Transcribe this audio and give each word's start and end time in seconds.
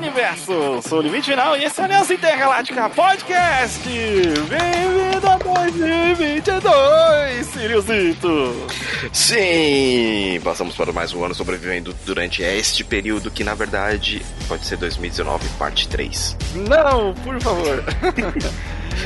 Universo. 0.00 0.80
Sou 0.88 1.00
o 1.00 1.02
Limite 1.02 1.30
Final 1.30 1.58
e 1.58 1.64
esse 1.64 1.78
é 1.78 1.82
a 1.82 1.86
Aliança 1.86 2.14
Intergaláctica 2.14 2.88
Podcast. 2.88 3.82
Bem-vindo 3.84 5.28
a 5.28 5.36
2022, 5.36 7.46
Siriusito. 7.46 8.66
Sim, 9.12 10.40
passamos 10.42 10.74
para 10.74 10.90
mais 10.90 11.12
um 11.12 11.22
ano 11.22 11.34
sobrevivendo 11.34 11.94
durante 12.06 12.42
este 12.42 12.82
período 12.82 13.30
que 13.30 13.44
na 13.44 13.54
verdade 13.54 14.24
pode 14.48 14.64
ser 14.64 14.78
2019, 14.78 15.46
parte 15.58 15.86
3. 15.86 16.34
Não, 16.66 17.12
por 17.22 17.38
favor. 17.42 17.84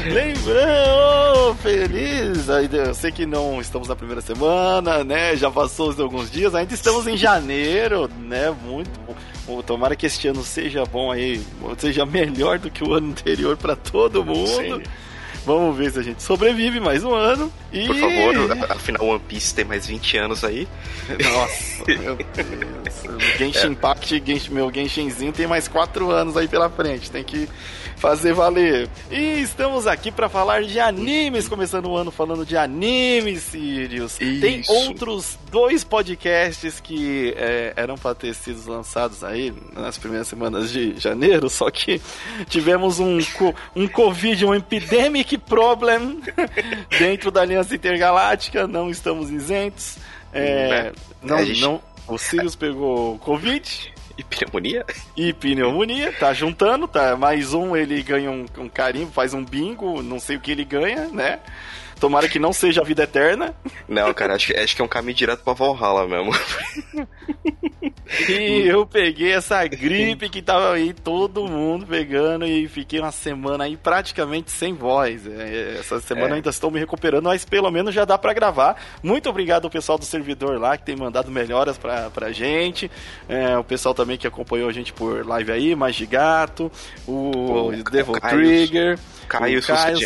Lembrando, 0.07 1.57
feliz! 1.61 2.47
Eu 2.73 2.95
sei 2.95 3.11
que 3.11 3.27
não 3.27 3.61
estamos 3.61 3.89
na 3.89 3.97
primeira 3.97 4.21
semana, 4.21 5.03
né? 5.03 5.35
Já 5.37 5.51
passou 5.51 5.93
alguns 5.99 6.31
dias, 6.31 6.55
ainda 6.55 6.73
estamos 6.73 7.09
em 7.09 7.17
janeiro, 7.17 8.09
né? 8.17 8.55
Muito 8.65 8.89
bom. 9.01 9.17
Tomara 9.67 9.95
que 9.95 10.07
este 10.07 10.29
ano 10.29 10.43
seja 10.43 10.85
bom 10.85 11.11
aí, 11.13 11.43
seja 11.79 12.07
melhor 12.07 12.59
do 12.59 12.71
que 12.71 12.83
o 12.83 12.95
ano 12.95 13.09
anterior 13.09 13.57
para 13.57 13.77
todo 13.77 14.25
mundo. 14.25 14.47
Sim. 14.47 14.83
Vamos 15.45 15.77
ver 15.77 15.93
se 15.93 15.99
a 15.99 16.03
gente 16.03 16.23
sobrevive 16.23 16.81
mais 16.81 17.05
um 17.05 17.15
ano. 17.15 17.53
E... 17.71 17.87
Por 17.87 17.97
favor, 17.97 18.71
afinal 18.71 19.07
One 19.07 19.21
Piece 19.21 19.55
tem 19.55 19.65
mais 19.65 19.87
20 19.87 20.17
anos 20.17 20.43
aí. 20.43 20.67
Nossa, 21.23 21.85
meu 21.87 22.17
Deus. 22.17 23.29
Genshin 23.37 23.67
é. 23.67 23.71
Impact, 23.71 24.23
Genshin, 24.25 24.53
meu 24.53 24.73
Genshinzinho 24.73 25.33
tem 25.33 25.47
mais 25.47 25.69
4 25.69 26.11
anos 26.11 26.37
aí 26.37 26.49
pela 26.49 26.71
frente. 26.71 27.11
Tem 27.11 27.23
que 27.23 27.47
fazer 27.97 28.33
valer. 28.33 28.89
E 29.11 29.41
estamos 29.41 29.87
aqui 29.87 30.11
para 30.11 30.29
falar 30.29 30.63
de 30.63 30.79
animes, 30.79 31.49
começando 31.49 31.87
o 31.87 31.97
ano 31.97 32.11
falando 32.11 32.45
de 32.45 32.57
animes, 32.57 33.43
Sirius. 33.43 34.21
Isso. 34.21 34.41
Tem 34.41 34.63
outros 34.69 35.39
dois 35.51 35.85
podcasts 35.85 36.81
que 36.81 37.35
é, 37.37 37.73
eram 37.77 37.97
para 37.97 38.15
ter 38.15 38.35
sido 38.35 38.71
lançados 38.71 39.23
aí 39.25 39.53
nas 39.73 39.99
primeiras 39.99 40.29
semanas 40.29 40.71
de 40.71 40.99
janeiro, 40.99 41.49
só 41.49 41.71
que 41.71 42.01
tivemos 42.49 42.99
um, 42.99 43.19
um 43.75 43.89
Covid, 43.89 44.45
um 44.45 44.55
epidemic 44.55 45.39
problem 45.39 46.21
dentro 46.99 47.31
da 47.31 47.43
Aliança 47.43 47.75
Intergaláctica, 47.75 48.67
não 48.67 48.91
estamos 48.91 49.31
isentos. 49.31 49.97
É, 50.33 50.93
hum, 50.93 51.01
não, 51.23 51.45
gente... 51.45 51.61
não, 51.61 51.81
o 52.09 52.19
Sirius 52.19 52.57
pegou 52.57 53.19
Covid. 53.19 53.94
E 54.17 54.23
pneumonia? 54.23 54.85
E 55.17 55.33
pneumonia, 55.33 56.13
tá 56.13 56.33
juntando, 56.33 56.89
tá? 56.89 57.17
Mais 57.17 57.55
um, 57.55 57.77
ele 57.77 58.03
ganha 58.03 58.31
um, 58.31 58.47
um 58.59 58.69
carimbo, 58.69 59.13
faz 59.13 59.33
um 59.33 59.45
bingo, 59.45 60.03
não 60.03 60.19
sei 60.19 60.37
o 60.37 60.41
que 60.41 60.51
ele 60.51 60.65
ganha, 60.65 61.09
né? 61.09 61.41
Tomara 61.99 62.29
que 62.29 62.39
não 62.39 62.53
seja 62.53 62.81
a 62.81 62.85
vida 62.85 63.05
eterna. 63.05 63.55
Não, 63.89 64.13
cara, 64.13 64.35
acho, 64.35 64.57
acho 64.57 64.77
que 64.77 64.83
é 64.83 64.85
um 64.85 64.89
caminho 64.89 65.15
direto 65.15 65.43
pra 65.43 65.53
Valhalla 65.53 66.07
mesmo. 66.07 66.33
E 68.29 68.67
eu 68.67 68.87
peguei 68.87 69.33
essa 69.33 69.67
gripe 69.67 70.29
que 70.29 70.43
tava 70.43 70.73
aí 70.73 70.93
todo 70.93 71.49
mundo 71.49 71.87
pegando 71.87 72.47
e 72.47 72.69
fiquei 72.69 73.01
uma 73.01 73.11
semana 73.11 73.65
aí 73.65 73.77
praticamente 73.77 74.51
sem 74.51 74.75
voz. 74.75 75.27
É, 75.27 75.77
essa 75.81 76.01
semana 76.01 76.35
é. 76.35 76.37
ainda 76.37 76.51
estou 76.51 76.71
me 76.71 76.79
recuperando, 76.79 77.25
mas 77.25 77.45
pelo 77.45 77.71
menos 77.71 77.95
já 77.95 78.05
dá 78.05 78.17
para 78.17 78.33
gravar. 78.33 78.77
Muito 79.03 79.29
obrigado 79.29 79.65
ao 79.65 79.71
pessoal 79.71 79.99
do 79.99 80.05
servidor 80.05 80.61
lá 80.61 80.77
que 80.77 80.85
tem 80.85 80.97
mandado 80.97 81.31
melhoras 81.31 81.79
pra, 81.79 82.11
pra 82.11 82.31
gente. 82.31 82.91
É, 83.29 83.57
o 83.59 83.65
pessoal 83.65 83.95
também 83.95 84.17
que 84.17 84.27
acompanhou 84.27 84.69
a 84.69 84.73
gente 84.73 84.93
por 84.93 85.27
live 85.27 85.53
aí, 85.53 85.75
Magigato, 85.75 86.71
o, 87.07 87.69
o 87.69 87.83
Devil 87.91 88.15
Trigger. 88.21 88.99
Caio, 89.29 89.63
Caio 89.63 89.99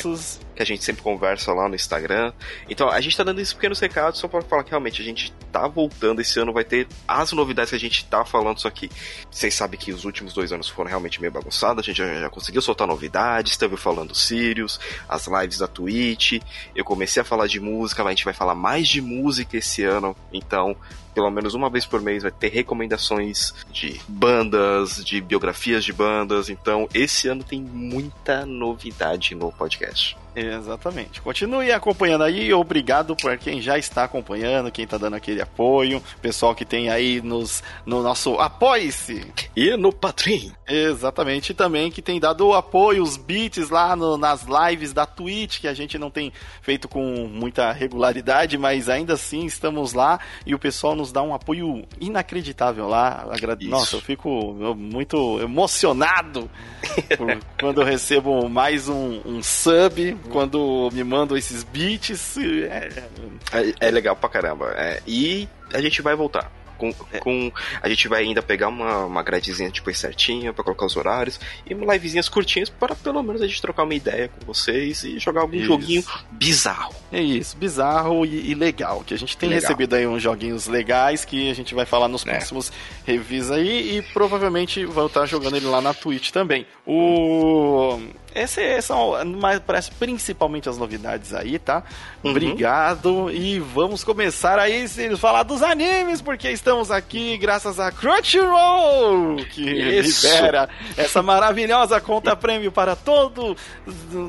que 0.59 0.63
a 0.63 0.67
gente 0.67 0.83
sempre 0.83 1.03
conversa 1.03 1.53
lá 1.53 1.69
no 1.69 1.77
Instagram. 1.77 2.33
Então, 2.69 2.91
a 2.91 3.01
gente 3.01 3.17
tá 3.17 3.23
dando 3.23 3.41
esses 3.41 3.55
pequenos 3.55 3.79
recados 3.79 4.19
só 4.19 4.27
para 4.27 4.43
falar 4.43 4.65
que 4.65 4.71
realmente 4.71 5.01
a 5.01 5.05
gente 5.05 5.33
tá 5.53 5.69
voltando 5.69 6.21
esse 6.21 6.41
ano, 6.41 6.53
vai 6.53 6.65
ter 6.65 6.89
as 7.07 7.31
novidades 7.31 7.71
que 7.71 7.77
a 7.77 7.81
gente 7.81 8.05
tá 8.07 8.25
falando, 8.25 8.59
só 8.59 8.69
que 8.69 8.91
vocês 9.31 9.55
sabem 9.55 9.79
que 9.79 9.93
os 9.93 10.05
últimos 10.05 10.35
dois 10.35 10.53
anos 10.53 10.69
foram 10.69 10.89
realmente 10.89 11.21
meio 11.21 11.33
bagunçados, 11.33 11.85
a 11.85 11.87
gente 11.87 11.99
já, 11.99 12.13
já 12.13 12.29
conseguiu 12.29 12.61
soltar 12.61 12.89
novidades, 12.89 13.53
esteve 13.53 13.77
falando 13.77 14.17
Sirius, 14.17 14.81
as 15.09 15.29
lives 15.29 15.59
da 15.59 15.69
Twitch, 15.69 16.41
eu 16.75 16.85
comecei 16.85 17.23
a 17.23 17.25
falar 17.25 17.47
de 17.47 17.61
música, 17.61 18.03
a 18.03 18.11
gente 18.11 18.25
vai 18.25 18.35
falar 18.35 18.57
mais 18.57 18.89
de 18.89 19.01
música 19.01 19.57
esse 19.57 19.85
ano, 19.85 20.17
então 20.33 20.77
pelo 21.15 21.31
menos 21.33 21.55
uma 21.55 21.69
vez 21.69 21.85
por 21.85 22.01
mês 22.01 22.23
vai 22.23 22.31
ter 22.31 22.49
recomendações 22.49 23.53
de 23.73 24.01
bandas, 24.07 25.05
de 25.05 25.21
biografias 25.21 25.85
de 25.85 25.93
bandas. 25.93 26.49
Então, 26.49 26.89
esse 26.95 27.27
ano 27.27 27.43
tem 27.43 27.61
muita 27.61 28.47
novidade 28.47 29.35
no 29.35 29.51
podcast. 29.51 30.17
Exatamente. 30.35 31.21
Continue 31.21 31.73
acompanhando 31.73 32.25
aí. 32.25 32.53
Obrigado 32.53 33.17
por 33.17 33.37
quem 33.39 33.61
já 33.61 33.79
está 33.79 34.05
acompanhando, 34.05 34.71
quem 34.71 34.85
está 34.85 34.99
dando 34.99 35.15
aquele 35.15 35.41
apoio. 35.41 36.03
Pessoal 36.21 36.55
que 36.55 36.65
tem 36.65 36.91
aí 36.91 37.21
nos, 37.21 37.63
no 37.85 38.03
nosso 38.03 38.35
Apoie-se. 38.35 39.27
E 39.57 39.77
no 39.77 39.93
Patreon. 39.93 40.51
Exatamente. 40.67 41.51
E 41.51 41.55
também 41.55 41.91
que 41.91 42.03
tem 42.03 42.21
dado 42.21 42.53
apoio, 42.53 43.03
os 43.03 43.17
beats 43.17 43.71
lá 43.71 43.97
no, 43.97 44.17
nas 44.17 44.45
lives 44.45 44.93
da 44.93 45.07
Twitch, 45.07 45.61
que 45.61 45.69
a 45.69 45.75
gente 45.75 45.99
não 45.99 46.11
tem 46.11 46.33
feito 46.61 46.89
com 46.89 47.29
muita 47.29 47.73
regularidade, 47.73 48.57
mas 48.59 48.89
ainda 48.89 49.15
assim 49.15 49.45
estamos 49.47 49.93
lá 49.93 50.21
e 50.47 50.55
o 50.55 50.59
pessoal 50.59 50.95
nos 50.95 51.11
dá 51.11 51.23
um 51.23 51.35
apoio 51.35 51.85
inacreditável 52.01 52.89
lá. 52.89 53.27
Nossa, 53.71 53.97
eu 53.97 54.01
fico 54.01 54.55
muito 54.77 55.41
emocionado 55.41 56.51
quando 57.59 57.81
eu 57.81 57.85
recebo 57.85 58.49
mais 58.49 58.89
um, 58.89 59.21
um 59.25 59.43
sub 59.43 60.17
quando 60.31 60.91
me 60.93 61.05
mandam 61.05 61.37
esses 61.37 61.63
beats. 61.63 62.37
É, 62.39 62.89
é, 63.53 63.75
é 63.81 63.91
legal 63.91 64.17
pra 64.17 64.29
caramba. 64.29 64.75
É, 64.77 65.03
e 65.07 65.49
a 65.73 65.81
gente 65.81 66.03
vai 66.03 66.15
voltar. 66.15 66.51
Com, 66.79 66.95
é. 67.13 67.19
com, 67.19 67.51
a 67.83 67.89
gente 67.89 68.07
vai 68.07 68.23
ainda 68.23 68.41
pegar 68.41 68.69
uma, 68.69 69.05
uma 69.05 69.21
gradezinha 69.21 69.69
tipo 69.69 69.93
certinha 69.93 70.53
para 70.53 70.63
colocar 70.63 70.87
os 70.87 70.97
horários 70.97 71.41
e 71.69 71.75
livezinhas 71.75 72.29
curtinhas 72.29 72.69
para 72.69 72.95
pelo 72.95 73.21
menos 73.21 73.43
a 73.43 73.49
gente 73.49 73.61
trocar 73.61 73.83
uma 73.83 73.95
ideia 73.95 74.29
com 74.29 74.47
vocês 74.47 75.03
e 75.03 75.19
jogar 75.19 75.41
algum 75.41 75.57
isso. 75.57 75.67
joguinho 75.67 76.05
bizarro. 76.31 76.95
É 77.11 77.21
isso, 77.21 77.57
bizarro 77.57 78.25
e, 78.25 78.53
e 78.53 78.55
legal. 78.55 79.03
Que 79.05 79.13
a 79.13 79.19
gente 79.19 79.37
tem 79.37 79.49
legal. 79.49 79.63
recebido 79.63 79.97
aí 79.97 80.07
uns 80.07 80.23
joguinhos 80.23 80.69
legais 80.69 81.25
que 81.25 81.51
a 81.51 81.55
gente 81.55 81.75
vai 81.75 81.85
falar 81.85 82.07
nos 82.07 82.25
é. 82.25 82.31
próximos 82.31 82.71
reviews 83.05 83.51
aí 83.51 83.99
e 83.99 84.03
provavelmente 84.13 84.85
vou 84.85 85.07
estar 85.07 85.27
jogando 85.27 85.57
ele 85.57 85.67
lá 85.67 85.81
na 85.81 85.93
Twitch 85.93 86.31
também. 86.31 86.65
O 86.87 87.99
essas 88.39 88.85
são 88.85 89.13
parece 89.67 89.91
principalmente 89.93 90.69
as 90.69 90.79
novidades 90.79 91.35
aí, 91.35 91.59
tá? 91.59 91.83
Uhum. 92.23 92.31
Obrigado 92.31 93.31
e 93.31 93.59
vamos 93.59 94.05
começar 94.05 94.59
aí 94.59 94.85
a 94.85 95.17
falar 95.17 95.43
dos 95.43 95.63
animes, 95.63 96.21
porque 96.21 96.51
estamos 96.51 96.91
aqui 96.91 97.37
graças 97.37 97.81
a 97.81 97.91
Crunchyroll, 97.91 99.37
que 99.51 99.63
Isso. 99.63 100.27
libera 100.27 100.69
essa 100.97 101.23
maravilhosa 101.23 102.01
conta 102.01 102.37
prêmio 102.37 102.71
para 102.71 102.95
todo 102.95 103.57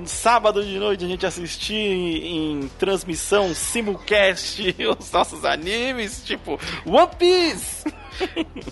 sábado 0.05 0.63
de 0.63 0.77
noite 0.77 1.05
a 1.05 1.07
gente 1.07 1.25
assistir 1.25 1.75
em, 1.75 2.61
em 2.61 2.67
transmissão 2.79 3.53
simulcast 3.53 4.75
os 4.99 5.11
nossos 5.11 5.45
animes, 5.45 6.23
tipo 6.23 6.59
One 6.85 7.09
Piece. 7.17 7.83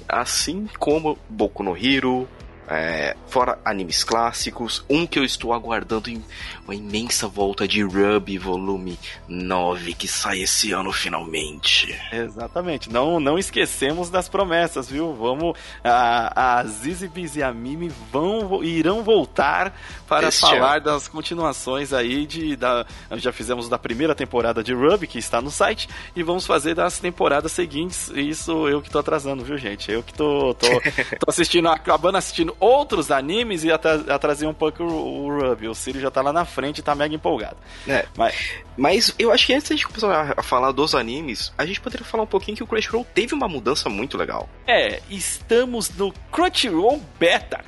Assim 0.08 0.68
como 0.78 1.18
Boku 1.30 1.64
no 1.64 1.78
Hero, 1.78 2.28
é, 2.68 3.16
fora 3.28 3.58
animes 3.64 4.04
clássicos, 4.04 4.84
um 4.90 5.08
que 5.08 5.18
eu 5.18 5.24
estou 5.24 5.54
aguardando 5.54 6.10
em 6.10 6.24
uma 6.66 6.76
imensa 6.76 7.28
volta 7.28 7.68
de 7.68 7.82
Ruby 7.82 8.38
Volume 8.38 9.00
9, 9.28 9.94
que 9.94 10.08
sai 10.08 10.42
esse 10.42 10.74
ano 10.74 10.92
finalmente. 10.92 11.98
Exatamente, 12.12 12.92
não, 12.92 13.20
não 13.20 13.38
esquecemos 13.38 14.10
das 14.10 14.28
promessas, 14.28 14.90
viu? 14.90 15.14
Vamos, 15.14 15.58
a, 15.84 16.60
a 16.60 16.64
Zizibis 16.66 17.38
e 17.38 17.44
a 17.44 17.54
Mimi 17.54 17.90
vão, 18.12 18.62
irão 18.64 19.02
voltar 19.02 19.74
para 20.08 20.28
este 20.28 20.42
falar 20.42 20.78
ano. 20.78 20.86
das 20.86 21.08
continuações 21.08 21.94
aí 21.94 22.26
de, 22.26 22.56
da, 22.56 22.86
já 23.14 23.32
fizemos 23.32 23.70
da 23.70 23.78
primeira 23.78 24.14
temporada 24.14 24.62
de 24.62 24.74
Ruby, 24.74 25.08
que 25.08 25.20
está 25.20 25.42
no 25.42 25.52
site, 25.52 25.88
e 26.16 26.24
vamos 26.24 26.46
fazer 26.46 26.75
das 26.75 27.00
temporadas 27.00 27.52
seguintes, 27.54 28.10
isso 28.10 28.68
eu 28.68 28.81
que 28.81 28.90
tô 28.90 29.00
atrasando, 29.00 29.44
viu 29.44 29.58
gente? 29.58 29.90
Eu 29.90 30.04
que 30.04 30.13
tô, 30.13 30.54
tô, 30.54 30.68
tô 31.20 31.30
assistindo, 31.30 31.70
acabando 31.70 32.18
assistindo 32.18 32.56
outros 32.59 33.12
animes 33.12 33.63
e 33.63 33.71
atrasei 33.71 34.48
um 34.48 34.54
pouco 34.54 34.83
o, 34.83 35.25
o 35.25 35.39
Ruby. 35.39 35.68
O 35.68 35.75
Siri 35.75 36.00
já 36.00 36.12
tá 36.12 36.21
lá 36.21 36.33
na 36.33 36.45
frente 36.45 36.80
e 36.80 36.81
tá 36.81 36.95
mega 36.95 37.13
empolgado. 37.13 37.57
É, 37.88 38.06
mas... 38.18 38.36
mas 38.75 39.15
eu 39.18 39.31
acho 39.31 39.45
que 39.45 39.54
antes 39.54 39.68
de 39.68 39.74
a 39.74 39.77
gente 39.77 39.88
começar 39.88 40.33
a 40.36 40.44
falar 40.44 40.71
dos 40.71 40.95
animes, 40.95 41.54
a 41.57 41.65
gente 41.65 41.80
poderia 41.81 42.06
falar 42.06 42.24
um 42.24 42.27
pouquinho 42.27 42.57
que 42.57 42.63
o 42.63 42.68
Crunchyroll 42.68 43.06
teve 43.13 43.33
uma 43.33 43.48
mudança 43.48 43.89
muito 43.89 44.18
legal. 44.18 44.50
É, 44.68 45.01
estamos 45.09 45.89
no 45.89 46.12
Crunchyroll 46.31 47.01
Beta. 47.19 47.63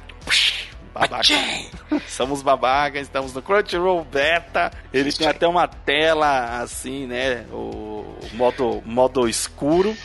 Babaca. 0.93 1.23
Somos 2.07 2.41
babacas, 2.41 3.03
estamos 3.03 3.33
no 3.33 3.41
Crunchyroll 3.41 4.03
Beta. 4.03 4.71
Ele 4.93 5.11
tem 5.11 5.27
até 5.27 5.47
uma 5.47 5.67
tela 5.67 6.61
assim, 6.61 7.05
né? 7.05 7.45
O 7.51 8.05
modo, 8.33 8.81
modo 8.85 9.27
escuro, 9.27 9.95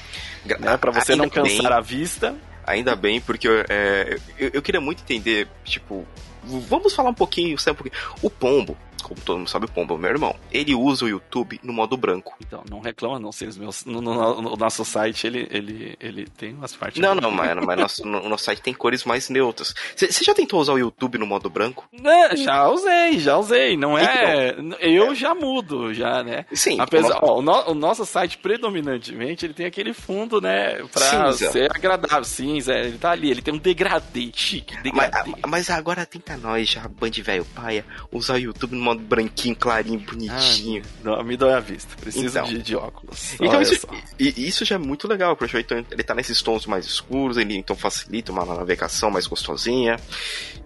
né? 0.45 0.77
Pra 0.77 0.93
você 0.93 1.17
não 1.17 1.29
cansar 1.29 1.71
bem. 1.71 1.73
a 1.73 1.81
vista. 1.81 2.35
Ainda 2.67 2.97
bem, 2.97 3.21
porque 3.21 3.47
é, 3.69 4.19
eu, 4.39 4.51
eu, 4.55 4.63
queria 4.63 4.81
muito 4.81 5.03
entender, 5.03 5.47
tipo, 5.65 6.07
vamos 6.43 6.95
falar 6.95 7.11
um 7.11 7.15
pouquinho, 7.15 7.59
sabe, 7.59 7.79
um 7.79 7.83
pouquinho. 7.83 8.05
O 8.23 8.31
Pombo, 8.31 8.77
como 9.05 9.21
todo 9.21 9.39
mundo 9.39 9.51
sabe, 9.51 9.67
o 9.67 9.69
Pombo 9.69 9.95
é 9.95 9.99
meu 9.99 10.11
irmão. 10.11 10.37
Ele 10.51 10.75
usa 10.75 11.05
o 11.05 11.09
YouTube 11.09 11.61
no 11.63 11.73
modo 11.73 11.97
branco. 11.97 12.35
Então, 12.41 12.65
não 12.69 12.81
reclama 12.81 13.19
não, 13.19 13.31
se 13.31 13.47
os 13.47 13.57
meus, 13.57 13.85
no, 13.85 14.01
no, 14.01 14.41
no, 14.41 14.57
nosso 14.57 14.85
site 14.85 15.27
ele, 15.27 15.47
ele, 15.51 15.97
ele 16.01 16.27
tem 16.27 16.55
umas 16.55 16.75
partes... 16.75 17.01
Não, 17.01 17.15
não, 17.15 17.31
mano, 17.31 17.63
mas 17.65 17.79
nosso, 17.79 18.07
no, 18.07 18.29
nosso 18.29 18.45
site 18.45 18.63
tem 18.63 18.75
cores 18.75 19.05
mais 19.05 19.29
neutras. 19.29 19.75
Você 19.95 20.25
já 20.25 20.35
tentou 20.35 20.61
usar 20.61 20.73
o 20.73 20.79
YouTube 20.79 21.19
no 21.19 21.27
modo 21.27 21.51
branco? 21.51 21.89
É, 22.03 22.37
já 22.37 22.69
usei, 22.69 23.19
já 23.19 23.37
usei. 23.37 23.77
Não 23.77 23.97
é... 23.97 24.55
Então, 24.59 24.79
eu 24.81 25.13
é. 25.13 25.15
já 25.15 25.35
mudo, 25.35 25.93
já, 25.93 26.23
né? 26.23 26.47
Sim. 26.53 26.81
Apesar, 26.81 27.19
ó, 27.23 27.39
o, 27.39 27.43
no, 27.43 27.71
o, 27.71 27.75
nosso 27.75 28.05
site, 28.07 28.39
predominantemente, 28.39 29.45
ele 29.45 29.55
tem 29.55 29.67
aquele 29.67 29.93
fundo, 29.93 30.41
né, 30.41 30.83
pra 30.93 31.33
cinza. 31.33 31.53
ser 31.53 31.71
agradável. 31.75 32.25
Cinza, 32.25 32.73
ele 32.75 32.99
tá 32.99 33.11
ali, 33.11 33.31
ele 33.31 33.43
tem 33.43 33.53
um 33.53 33.59
degradê 33.59 34.31
chique, 34.35 34.77
degradê. 34.83 35.33
Mas, 35.43 35.51
mas 35.51 35.71
agora 35.71 36.07
tenta 36.07 36.37
nós 36.37 36.69
já, 36.69 36.89
band 36.89 37.11
velho 37.23 37.45
paia, 37.45 37.85
usar 38.11 38.35
o 38.35 38.39
YouTube 38.39 38.75
no 38.75 38.83
modo 38.83 38.94
branquinho, 38.97 39.57
clarinho, 39.57 40.01
bonitinho. 40.01 40.83
Ah, 40.85 41.01
não, 41.05 41.25
me 41.25 41.37
dói 41.37 41.55
a 41.55 41.61
vista. 41.61 41.95
Preciso 41.97 42.27
então, 42.27 42.45
de, 42.45 42.63
de, 42.63 42.77
óculos. 42.77 43.35
Então 43.35 43.61
isso, 43.61 43.87
isso, 44.19 44.65
já 44.65 44.75
é 44.77 44.79
muito 44.79 45.09
legal, 45.09 45.37
porque 45.37 45.59
então, 45.59 45.85
ele 45.91 46.03
tá 46.03 46.15
nesses 46.15 46.41
tons 46.43 46.67
mais 46.67 46.87
escuros, 46.87 47.37
ele 47.37 47.57
então 47.57 47.77
facilita 47.77 48.33
uma 48.33 48.45
navegação 48.45 49.11
mais 49.11 49.27
gostosinha. 49.27 49.97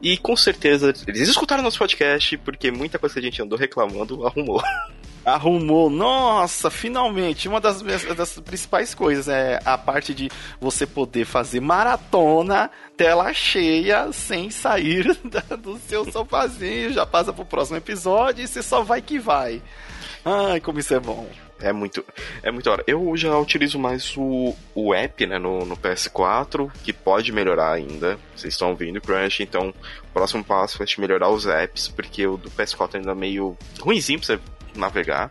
E 0.00 0.16
com 0.16 0.36
certeza 0.36 0.92
eles 1.06 1.28
escutaram 1.28 1.62
nosso 1.62 1.78
podcast, 1.78 2.36
porque 2.38 2.70
muita 2.70 2.98
coisa 2.98 3.14
que 3.14 3.20
a 3.20 3.22
gente 3.22 3.42
andou 3.42 3.58
reclamando 3.58 4.26
arrumou. 4.26 4.62
Arrumou, 5.28 5.90
nossa, 5.90 6.70
finalmente. 6.70 7.48
Uma 7.48 7.60
das, 7.60 7.82
das 7.82 8.38
principais 8.40 8.94
coisas 8.94 9.28
é 9.28 9.60
a 9.64 9.76
parte 9.76 10.14
de 10.14 10.30
você 10.60 10.86
poder 10.86 11.24
fazer 11.24 11.60
maratona, 11.60 12.70
tela 12.96 13.32
cheia, 13.32 14.10
sem 14.12 14.50
sair 14.50 15.14
do 15.60 15.78
seu 15.78 16.10
sofazinho. 16.10 16.92
Já 16.92 17.04
passa 17.04 17.32
pro 17.32 17.44
próximo 17.44 17.76
episódio 17.76 18.44
e 18.44 18.48
você 18.48 18.62
só 18.62 18.82
vai 18.82 19.02
que 19.02 19.18
vai. 19.18 19.62
Ai, 20.24 20.60
como 20.60 20.78
isso 20.78 20.94
é 20.94 21.00
bom. 21.00 21.28
É 21.60 21.72
muito, 21.72 22.04
é 22.42 22.50
muito 22.52 22.70
hora. 22.70 22.84
Eu 22.86 23.16
já 23.16 23.36
utilizo 23.36 23.78
mais 23.78 24.16
o, 24.16 24.54
o 24.74 24.94
app, 24.94 25.26
né, 25.26 25.38
no, 25.38 25.64
no 25.64 25.76
PS4, 25.76 26.70
que 26.84 26.92
pode 26.92 27.32
melhorar 27.32 27.72
ainda. 27.72 28.18
Vocês 28.34 28.54
estão 28.54 28.70
ouvindo 28.70 29.00
Crunch, 29.00 29.42
então 29.42 29.70
o 30.04 30.12
próximo 30.12 30.44
passo 30.44 30.82
é 30.82 30.86
melhorar 31.00 31.30
os 31.30 31.46
apps, 31.46 31.88
porque 31.88 32.26
o 32.26 32.36
do 32.36 32.50
PS4 32.50 32.96
ainda 32.96 33.10
é 33.10 33.14
meio 33.14 33.56
ruimzinho 33.80 34.20
pra 34.20 34.26
você 34.26 34.40
navegar, 34.74 35.30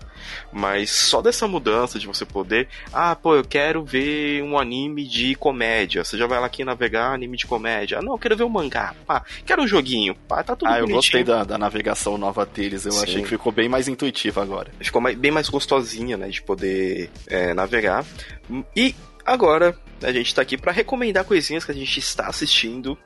mas 0.51 0.89
só 0.91 1.21
dessa 1.21 1.47
mudança 1.47 1.99
de 1.99 2.07
você 2.07 2.25
poder, 2.25 2.67
ah, 2.93 3.15
pô, 3.15 3.35
eu 3.35 3.43
quero 3.43 3.83
ver 3.83 4.43
um 4.43 4.57
anime 4.57 5.05
de 5.07 5.35
comédia. 5.35 6.03
Você 6.03 6.17
já 6.17 6.27
vai 6.27 6.39
lá 6.39 6.47
aqui 6.47 6.63
navegar 6.63 7.13
anime 7.13 7.37
de 7.37 7.45
comédia. 7.45 7.99
Ah, 7.99 8.01
não, 8.01 8.13
eu 8.13 8.17
quero 8.19 8.35
ver 8.35 8.43
um 8.43 8.49
mangá. 8.49 8.95
Pá, 9.05 9.23
quero 9.45 9.63
um 9.63 9.67
joguinho. 9.67 10.15
Pá, 10.27 10.43
tá 10.43 10.55
tudo 10.55 10.67
Ah, 10.67 10.73
bonitinho. 10.73 10.91
eu 10.91 10.95
gostei 10.95 11.23
da, 11.23 11.43
da 11.43 11.57
navegação 11.57 12.17
nova 12.17 12.45
deles. 12.45 12.85
Eu 12.85 12.91
Sim. 12.91 13.03
achei 13.03 13.21
que 13.21 13.29
ficou 13.29 13.51
bem 13.51 13.69
mais 13.69 13.87
intuitiva 13.87 14.41
agora. 14.41 14.71
Ficou 14.79 15.01
mais, 15.01 15.17
bem 15.17 15.31
mais 15.31 15.49
gostosinha, 15.49 16.17
né, 16.17 16.29
de 16.29 16.41
poder 16.41 17.09
é, 17.27 17.53
navegar. 17.53 18.05
E 18.75 18.95
agora 19.25 19.77
a 20.01 20.11
gente 20.11 20.33
tá 20.33 20.41
aqui 20.41 20.57
para 20.57 20.71
recomendar 20.71 21.25
coisinhas 21.25 21.65
que 21.65 21.71
a 21.71 21.75
gente 21.75 21.99
está 21.99 22.27
assistindo. 22.27 22.97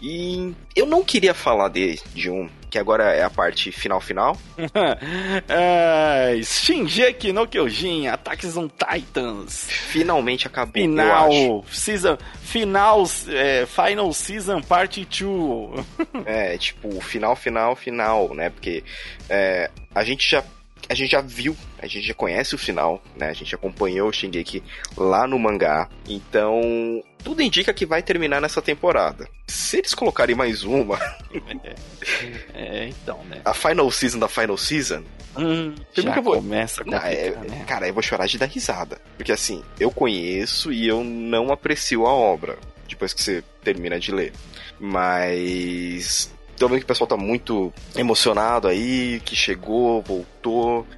E 0.00 0.52
eu 0.74 0.86
não 0.86 1.04
queria 1.04 1.34
falar 1.34 1.68
de, 1.68 1.98
de 2.14 2.30
um 2.30 2.48
que 2.70 2.78
agora 2.78 3.12
é 3.12 3.22
a 3.22 3.30
parte 3.30 3.72
final 3.72 4.00
final. 4.00 4.36
é, 5.48 6.40
Shinjeki 6.42 7.32
no 7.32 7.46
Kyojin, 7.46 8.06
Attacks 8.06 8.56
on 8.56 8.68
Titans. 8.68 9.66
Finalmente 9.68 10.46
acabou, 10.46 10.72
Final, 10.72 11.64
season, 11.70 12.16
final, 12.40 13.04
é, 13.28 13.66
Final 13.66 14.12
Season 14.12 14.62
Part 14.62 15.04
2. 15.04 15.86
é, 16.24 16.56
tipo, 16.56 17.00
final, 17.00 17.34
final, 17.34 17.74
final, 17.74 18.34
né? 18.34 18.50
Porque 18.50 18.84
é, 19.28 19.70
a 19.94 20.04
gente 20.04 20.30
já 20.30 20.42
a 20.88 20.94
gente 20.94 21.10
já 21.10 21.20
viu, 21.20 21.56
a 21.78 21.86
gente 21.86 22.06
já 22.06 22.14
conhece 22.14 22.54
o 22.54 22.58
final, 22.58 23.02
né? 23.16 23.28
A 23.28 23.32
gente 23.32 23.54
acompanhou 23.54 24.08
o 24.08 24.12
Shingeki 24.12 24.62
lá 24.96 25.26
no 25.26 25.38
mangá. 25.38 25.88
Então, 26.08 26.60
tudo 27.22 27.42
indica 27.42 27.72
que 27.72 27.86
vai 27.86 28.02
terminar 28.02 28.40
nessa 28.40 28.60
temporada. 28.60 29.28
Se 29.46 29.78
eles 29.78 29.94
colocarem 29.94 30.34
mais 30.34 30.64
uma. 30.64 30.98
é, 32.54 32.88
então, 32.88 33.22
né? 33.24 33.40
A 33.44 33.54
final 33.54 33.90
season 33.90 34.18
da 34.18 34.28
final 34.28 34.56
season. 34.56 35.02
Hum, 35.36 35.74
já 35.94 36.16
eu 36.16 36.22
vou... 36.22 36.34
começa 36.36 36.82
a 36.82 37.12
é, 37.12 37.30
né? 37.30 37.64
Cara, 37.66 37.86
eu 37.86 37.94
vou 37.94 38.02
chorar 38.02 38.26
de 38.26 38.36
dar 38.36 38.46
risada. 38.46 39.00
Porque 39.16 39.32
assim, 39.32 39.62
eu 39.78 39.90
conheço 39.90 40.72
e 40.72 40.88
eu 40.88 41.04
não 41.04 41.52
aprecio 41.52 42.06
a 42.06 42.12
obra 42.12 42.58
depois 42.88 43.12
que 43.12 43.22
você 43.22 43.44
termina 43.62 44.00
de 44.00 44.12
ler. 44.12 44.32
Mas 44.80 46.32
Tô 46.60 46.68
vendo 46.68 46.80
que 46.80 46.84
o 46.84 46.88
pessoal 46.88 47.08
tá 47.08 47.16
muito 47.16 47.72
emocionado 47.96 48.68
aí, 48.68 49.18
que 49.24 49.34
chegou, 49.34 50.02
voltou. 50.02 50.39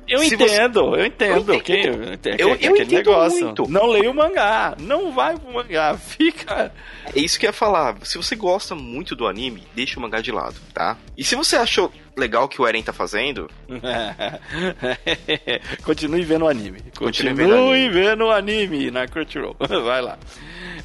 Eu 0.08 0.20
Se 0.20 0.34
entendo, 0.34 0.90
você... 0.90 1.00
eu 1.00 1.06
entendo. 1.06 1.54
Eu, 1.54 1.60
que, 1.60 1.72
eu, 1.72 2.48
eu 2.48 2.76
entendo 2.76 2.92
negócio. 2.92 3.46
muito. 3.46 3.68
Não 3.68 3.86
leia 3.86 4.10
o 4.10 4.14
mangá, 4.14 4.76
não 4.78 5.12
vai 5.12 5.36
pro 5.36 5.52
mangá, 5.52 5.96
fica. 5.98 6.72
É 7.14 7.18
isso 7.18 7.38
que 7.38 7.46
eu 7.46 7.48
ia 7.48 7.52
falar. 7.52 7.96
Se 8.04 8.16
você 8.16 8.36
gosta 8.36 8.74
muito 8.74 9.16
do 9.16 9.26
anime, 9.26 9.64
deixa 9.74 9.98
o 9.98 10.02
mangá 10.02 10.20
de 10.20 10.30
lado, 10.30 10.56
tá? 10.72 10.96
E 11.16 11.24
se 11.24 11.34
você 11.34 11.56
achou 11.56 11.92
legal 12.16 12.48
que 12.48 12.60
o 12.60 12.66
Eren 12.66 12.82
tá 12.82 12.92
fazendo. 12.92 13.50
Continue 15.82 16.22
vendo 16.22 16.44
o 16.44 16.48
anime. 16.48 16.80
Continue, 16.96 17.34
Continue 17.34 17.88
vendo 17.88 18.24
o 18.24 18.30
anime 18.30 18.90
na 18.90 19.06
Crunchyroll. 19.06 19.56
Vai 19.58 20.02
lá. 20.02 20.18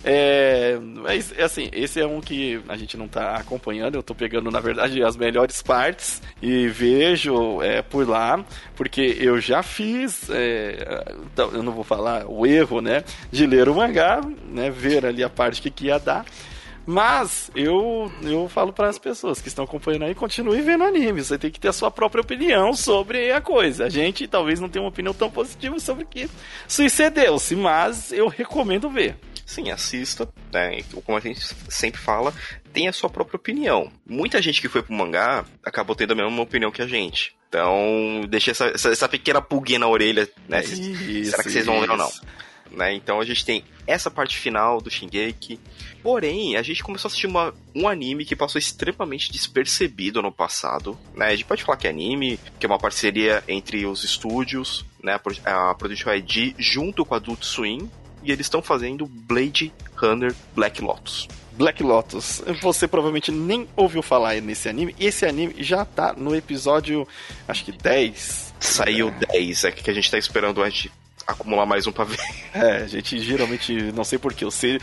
É, 0.03 0.77
mas, 0.79 1.33
assim, 1.39 1.69
esse 1.73 1.99
é 1.99 2.05
um 2.05 2.21
que 2.21 2.61
a 2.67 2.77
gente 2.77 2.95
não 2.95 3.07
tá 3.07 3.35
acompanhando. 3.35 3.95
Eu 3.95 4.03
tô 4.03 4.15
pegando, 4.15 4.49
na 4.49 4.59
verdade, 4.59 5.03
as 5.03 5.17
melhores 5.17 5.61
partes 5.61 6.21
e 6.41 6.67
vejo 6.67 7.61
é, 7.61 7.81
por 7.81 8.07
lá, 8.07 8.43
porque 8.75 9.17
eu 9.19 9.39
já 9.39 9.63
fiz, 9.63 10.29
é, 10.29 11.03
então, 11.31 11.51
eu 11.51 11.63
não 11.63 11.71
vou 11.71 11.83
falar 11.83 12.25
o 12.27 12.45
erro, 12.45 12.81
né, 12.81 13.03
de 13.31 13.45
ler 13.45 13.69
o 13.69 13.75
mangá, 13.75 14.21
né, 14.49 14.69
ver 14.69 15.05
ali 15.05 15.23
a 15.23 15.29
parte 15.29 15.61
que, 15.61 15.69
que 15.69 15.85
ia 15.85 15.99
dar. 15.99 16.25
Mas 16.89 17.51
eu, 17.53 18.09
eu 18.23 18.47
falo 18.47 18.71
para 18.71 18.87
as 18.87 18.97
pessoas 18.97 19.41
que 19.41 19.49
estão 19.49 19.65
acompanhando 19.65 20.05
aí, 20.05 20.15
continue 20.15 20.61
vendo 20.61 20.85
anime. 20.85 21.21
Você 21.21 21.37
tem 21.37 21.51
que 21.51 21.59
ter 21.59 21.67
a 21.67 21.73
sua 21.73 21.91
própria 21.91 22.21
opinião 22.21 22.71
sobre 22.73 23.29
a 23.29 23.41
coisa. 23.41 23.87
A 23.87 23.89
gente 23.89 24.25
talvez 24.25 24.61
não 24.61 24.69
tenha 24.69 24.83
uma 24.83 24.89
opinião 24.89 25.13
tão 25.13 25.29
positiva 25.29 25.77
sobre 25.81 26.05
que 26.05 26.29
sucedeu-se, 26.65 27.57
mas 27.57 28.13
eu 28.13 28.29
recomendo 28.29 28.89
ver. 28.89 29.17
Sim, 29.45 29.69
assista, 29.69 30.29
né? 30.53 30.81
Como 31.05 31.17
a 31.17 31.21
gente 31.21 31.41
sempre 31.67 31.99
fala, 31.99 32.33
tem 32.77 32.87
a 32.87 32.93
sua 32.93 33.09
própria 33.09 33.37
opinião. 33.37 33.91
Muita 34.05 34.39
gente 34.39 34.61
que 34.61 34.69
foi 34.69 34.83
pro 34.83 34.93
mangá 34.93 35.43
acabou 35.65 35.95
tendo 35.95 36.11
a 36.11 36.15
mesma 36.15 36.43
opinião 36.43 36.69
que 36.69 36.83
a 36.83 36.85
gente. 36.85 37.35
Então, 37.49 38.21
deixei 38.29 38.51
essa, 38.51 38.65
essa, 38.67 38.89
essa 38.91 39.09
pequena 39.09 39.41
pulguinha 39.41 39.79
na 39.79 39.87
orelha, 39.87 40.29
né? 40.47 40.63
Isso, 40.63 41.31
Será 41.31 41.41
que 41.41 41.49
vocês 41.49 41.65
vão 41.65 41.81
ver 41.81 41.89
ou 41.89 41.97
não? 41.97 42.11
Né? 42.69 42.93
Então 42.93 43.19
a 43.19 43.25
gente 43.25 43.43
tem 43.43 43.63
essa 43.87 44.11
parte 44.11 44.37
final 44.37 44.79
do 44.79 44.91
Shingeki. 44.91 45.59
Porém, 46.03 46.55
a 46.55 46.61
gente 46.61 46.83
começou 46.83 47.07
a 47.07 47.09
assistir 47.09 47.25
uma, 47.25 47.51
um 47.73 47.87
anime 47.87 48.25
que 48.25 48.35
passou 48.35 48.59
extremamente 48.59 49.31
despercebido 49.31 50.21
no 50.21 50.31
passado. 50.31 50.95
Né? 51.15 51.27
A 51.27 51.31
gente 51.31 51.45
pode 51.45 51.63
falar 51.63 51.77
que 51.77 51.87
é 51.87 51.89
anime, 51.89 52.39
que 52.59 52.65
é 52.67 52.69
uma 52.69 52.77
parceria 52.77 53.43
entre 53.47 53.87
os 53.87 54.03
estúdios, 54.03 54.85
né? 55.01 55.19
a 55.45 55.73
Production 55.73 56.13
ID 56.13 56.53
junto 56.59 57.03
com 57.03 57.15
a 57.15 57.17
Adult 57.17 57.43
Swim. 57.43 57.89
E 58.23 58.31
eles 58.31 58.45
estão 58.45 58.61
fazendo 58.61 59.05
Blade 59.05 59.73
Runner 59.95 60.33
Black 60.55 60.81
Lotus. 60.81 61.27
Black 61.53 61.81
Lotus. 61.81 62.43
Você 62.61 62.87
provavelmente 62.87 63.31
nem 63.31 63.67
ouviu 63.75 64.01
falar 64.01 64.39
nesse 64.41 64.69
anime. 64.69 64.95
Esse 64.99 65.25
anime 65.25 65.55
já 65.59 65.83
tá 65.83 66.13
no 66.15 66.35
episódio, 66.35 67.07
acho 67.47 67.65
que 67.65 67.71
10. 67.71 68.53
Saiu 68.59 69.09
é. 69.09 69.25
10, 69.33 69.63
é 69.65 69.71
que 69.71 69.89
a 69.89 69.93
gente 69.93 70.09
tá 70.09 70.17
esperando 70.17 70.63
a 70.63 70.69
gente 70.69 70.91
acumular 71.25 71.65
mais 71.65 71.85
um 71.85 71.91
pra 71.91 72.05
ver. 72.05 72.17
É, 72.53 72.77
a 72.77 72.87
gente 72.87 73.19
geralmente, 73.19 73.91
não 73.91 74.03
sei 74.03 74.17
porquê, 74.17 74.49
se, 74.49 74.79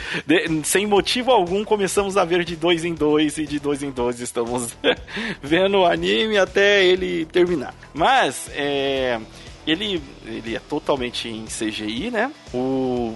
sem 0.62 0.86
motivo 0.86 1.32
algum 1.32 1.64
começamos 1.64 2.16
a 2.16 2.24
ver 2.24 2.44
de 2.44 2.54
dois 2.54 2.84
em 2.84 2.94
dois 2.94 3.36
e 3.36 3.46
de 3.46 3.58
dois 3.58 3.82
em 3.82 3.90
dois 3.90 4.20
estamos 4.20 4.76
vendo 5.42 5.78
o 5.78 5.84
anime 5.84 6.38
até 6.38 6.84
ele 6.84 7.24
terminar. 7.24 7.74
Mas, 7.92 8.48
é, 8.54 9.18
ele, 9.66 10.02
ele 10.24 10.56
é 10.56 10.60
totalmente 10.60 11.28
em 11.28 11.44
CGI, 11.46 12.10
né? 12.10 12.32
O 12.52 13.14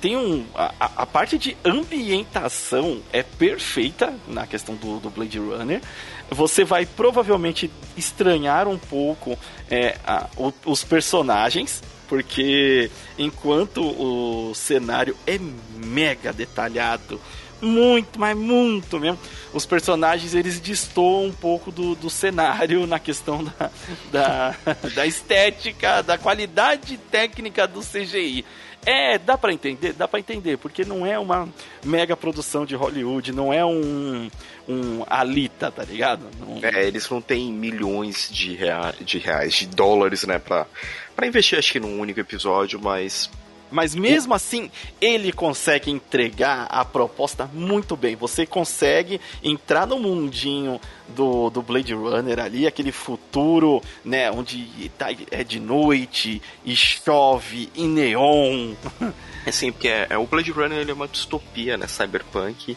tem 0.00 0.16
um. 0.16 0.44
A, 0.54 0.90
a, 0.96 1.06
parte 1.06 1.38
de 1.38 1.56
ambientação 1.64 3.00
é 3.12 3.22
perfeita 3.22 4.12
na 4.28 4.46
questão 4.46 4.74
do, 4.74 5.00
do 5.00 5.08
Blade 5.08 5.38
Runner. 5.38 5.80
Você 6.28 6.64
vai 6.64 6.84
provavelmente 6.84 7.70
estranhar 7.96 8.68
um 8.68 8.76
pouco 8.76 9.38
é, 9.70 9.96
a, 10.06 10.28
o, 10.36 10.52
os 10.66 10.84
personagens, 10.84 11.82
porque 12.06 12.90
enquanto 13.18 13.80
o 13.82 14.54
cenário 14.54 15.16
é 15.26 15.38
mega 15.82 16.30
detalhado, 16.30 17.18
muito, 17.60 18.18
mas 18.18 18.36
muito 18.36 18.98
mesmo. 18.98 19.18
Os 19.52 19.66
personagens 19.66 20.34
eles 20.34 20.60
destoam 20.60 21.26
um 21.26 21.32
pouco 21.32 21.70
do, 21.70 21.94
do 21.94 22.08
cenário 22.08 22.86
na 22.86 22.98
questão 22.98 23.44
da, 23.44 23.70
da, 24.12 24.56
da 24.94 25.06
estética, 25.06 26.02
da 26.02 26.16
qualidade 26.16 26.96
técnica 27.10 27.66
do 27.66 27.80
CGI. 27.80 28.44
É, 28.84 29.18
dá 29.18 29.36
para 29.36 29.52
entender, 29.52 29.92
dá 29.92 30.08
para 30.08 30.20
entender, 30.20 30.56
porque 30.56 30.84
não 30.86 31.04
é 31.04 31.18
uma 31.18 31.46
mega 31.84 32.16
produção 32.16 32.64
de 32.64 32.74
Hollywood, 32.74 33.30
não 33.30 33.52
é 33.52 33.64
um, 33.64 34.30
um 34.66 35.04
Alita, 35.06 35.70
tá 35.70 35.84
ligado? 35.84 36.26
É, 36.62 36.86
eles 36.86 37.08
não 37.10 37.20
têm 37.20 37.52
milhões 37.52 38.30
de, 38.32 38.54
rea 38.54 38.94
de 38.98 39.18
reais, 39.18 39.54
de 39.54 39.66
dólares, 39.66 40.24
né, 40.24 40.38
pra, 40.38 40.66
pra 41.14 41.26
investir, 41.26 41.58
acho 41.58 41.72
que 41.72 41.80
num 41.80 42.00
único 42.00 42.20
episódio, 42.20 42.80
mas 42.80 43.30
mas 43.70 43.94
mesmo 43.94 44.34
assim, 44.34 44.70
ele 45.00 45.32
consegue 45.32 45.90
entregar 45.90 46.66
a 46.70 46.84
proposta 46.84 47.48
muito 47.52 47.96
bem. 47.96 48.16
Você 48.16 48.44
consegue 48.46 49.20
entrar 49.42 49.86
no 49.86 49.98
mundinho 49.98 50.80
do, 51.08 51.50
do 51.50 51.62
Blade 51.62 51.94
Runner 51.94 52.38
ali, 52.38 52.66
aquele 52.66 52.92
futuro, 52.92 53.82
né, 54.04 54.30
onde 54.30 54.90
tá, 54.96 55.08
é 55.30 55.44
de 55.44 55.60
noite 55.60 56.40
e 56.64 56.74
chove 56.74 57.68
e 57.74 57.86
neon. 57.86 58.74
É 59.46 59.50
sim, 59.50 59.72
porque 59.72 59.88
é, 59.88 60.06
é, 60.10 60.18
o 60.18 60.26
Blade 60.26 60.50
Runner 60.50 60.78
ele 60.78 60.90
é 60.90 60.94
uma 60.94 61.08
distopia, 61.08 61.78
né, 61.78 61.86
cyberpunk, 61.86 62.76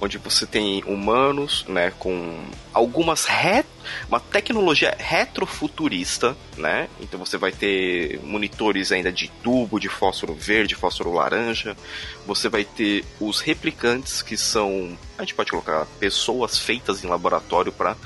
onde 0.00 0.18
você 0.18 0.44
tem 0.44 0.82
humanos, 0.84 1.64
né, 1.68 1.92
com 2.00 2.36
algumas 2.74 3.26
re... 3.26 3.64
uma 4.08 4.20
tecnologia 4.20 4.94
retrofuturista, 4.98 6.36
né? 6.56 6.88
Então 7.00 7.18
você 7.18 7.36
vai 7.36 7.52
ter 7.52 8.20
monitores 8.22 8.92
ainda 8.92 9.12
de 9.12 9.28
tubo, 9.42 9.78
de 9.78 9.88
fósforo 9.88 10.34
verde, 10.34 10.74
fósforo 10.74 11.12
laranja. 11.12 11.76
Você 12.26 12.48
vai 12.48 12.64
ter 12.64 13.04
os 13.20 13.40
replicantes 13.40 14.22
que 14.22 14.36
são, 14.36 14.96
a 15.18 15.22
gente 15.22 15.34
pode 15.34 15.50
colocar 15.50 15.86
pessoas 15.98 16.58
feitas 16.58 17.04
em 17.04 17.08
laboratório 17.08 17.72
para 17.72 17.96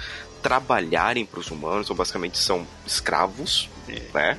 trabalharem 0.42 1.24
para 1.24 1.40
os 1.40 1.50
humanos, 1.50 1.88
ou 1.88 1.96
basicamente 1.96 2.36
são 2.36 2.66
escravos, 2.86 3.70
né? 4.12 4.38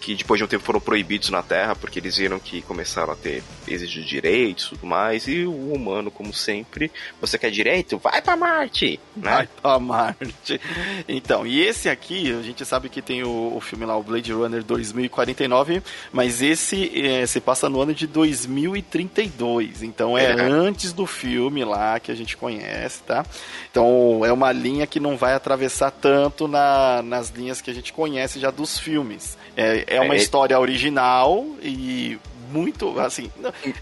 Que 0.00 0.14
depois 0.14 0.38
de 0.38 0.44
um 0.44 0.48
tempo 0.48 0.64
foram 0.64 0.80
proibidos 0.80 1.30
na 1.30 1.42
Terra 1.42 1.74
porque 1.74 1.98
eles 1.98 2.16
viram 2.16 2.38
que 2.38 2.62
começaram 2.62 3.12
a 3.12 3.16
ter 3.16 3.42
exigir 3.66 4.04
direitos 4.04 4.66
e 4.66 4.68
tudo 4.70 4.86
mais. 4.86 5.26
E 5.28 5.44
o 5.44 5.72
humano, 5.72 6.10
como 6.10 6.32
sempre, 6.32 6.90
você 7.20 7.38
quer 7.38 7.50
direito? 7.50 7.98
Vai 7.98 8.20
para 8.20 8.36
Marte! 8.36 9.00
Né? 9.16 9.30
Vai 9.30 9.46
para 9.46 9.78
Marte! 9.78 10.60
Então, 11.08 11.46
e 11.46 11.60
esse 11.60 11.88
aqui, 11.88 12.32
a 12.32 12.42
gente 12.42 12.64
sabe 12.64 12.88
que 12.88 13.02
tem 13.02 13.22
o, 13.22 13.56
o 13.56 13.60
filme 13.60 13.84
lá, 13.84 13.96
o 13.96 14.02
Blade 14.02 14.32
Runner 14.32 14.62
2049, 14.62 15.82
mas 16.12 16.42
esse 16.42 17.06
é, 17.06 17.26
se 17.26 17.40
passa 17.40 17.68
no 17.68 17.80
ano 17.80 17.94
de 17.94 18.06
2032. 18.06 19.82
Então 19.82 20.16
é, 20.16 20.32
é 20.32 20.40
antes 20.40 20.92
do 20.92 21.06
filme 21.06 21.64
lá 21.64 21.98
que 22.00 22.10
a 22.10 22.14
gente 22.14 22.36
conhece, 22.36 23.02
tá? 23.02 23.24
Então 23.70 24.24
é 24.24 24.32
uma 24.32 24.52
linha 24.52 24.86
que 24.86 25.00
não 25.00 25.16
vai 25.16 25.34
atravessar 25.34 25.90
tanto 25.90 26.46
na, 26.46 27.02
nas 27.02 27.30
linhas 27.30 27.60
que 27.60 27.70
a 27.70 27.74
gente 27.74 27.92
conhece 27.92 28.38
já 28.38 28.50
dos 28.52 28.78
filmes. 28.78 29.36
É, 29.56 29.96
é 29.96 30.00
uma 30.00 30.14
é, 30.14 30.18
história 30.18 30.58
original 30.58 31.44
e 31.62 32.18
muito, 32.52 32.98
assim, 33.00 33.30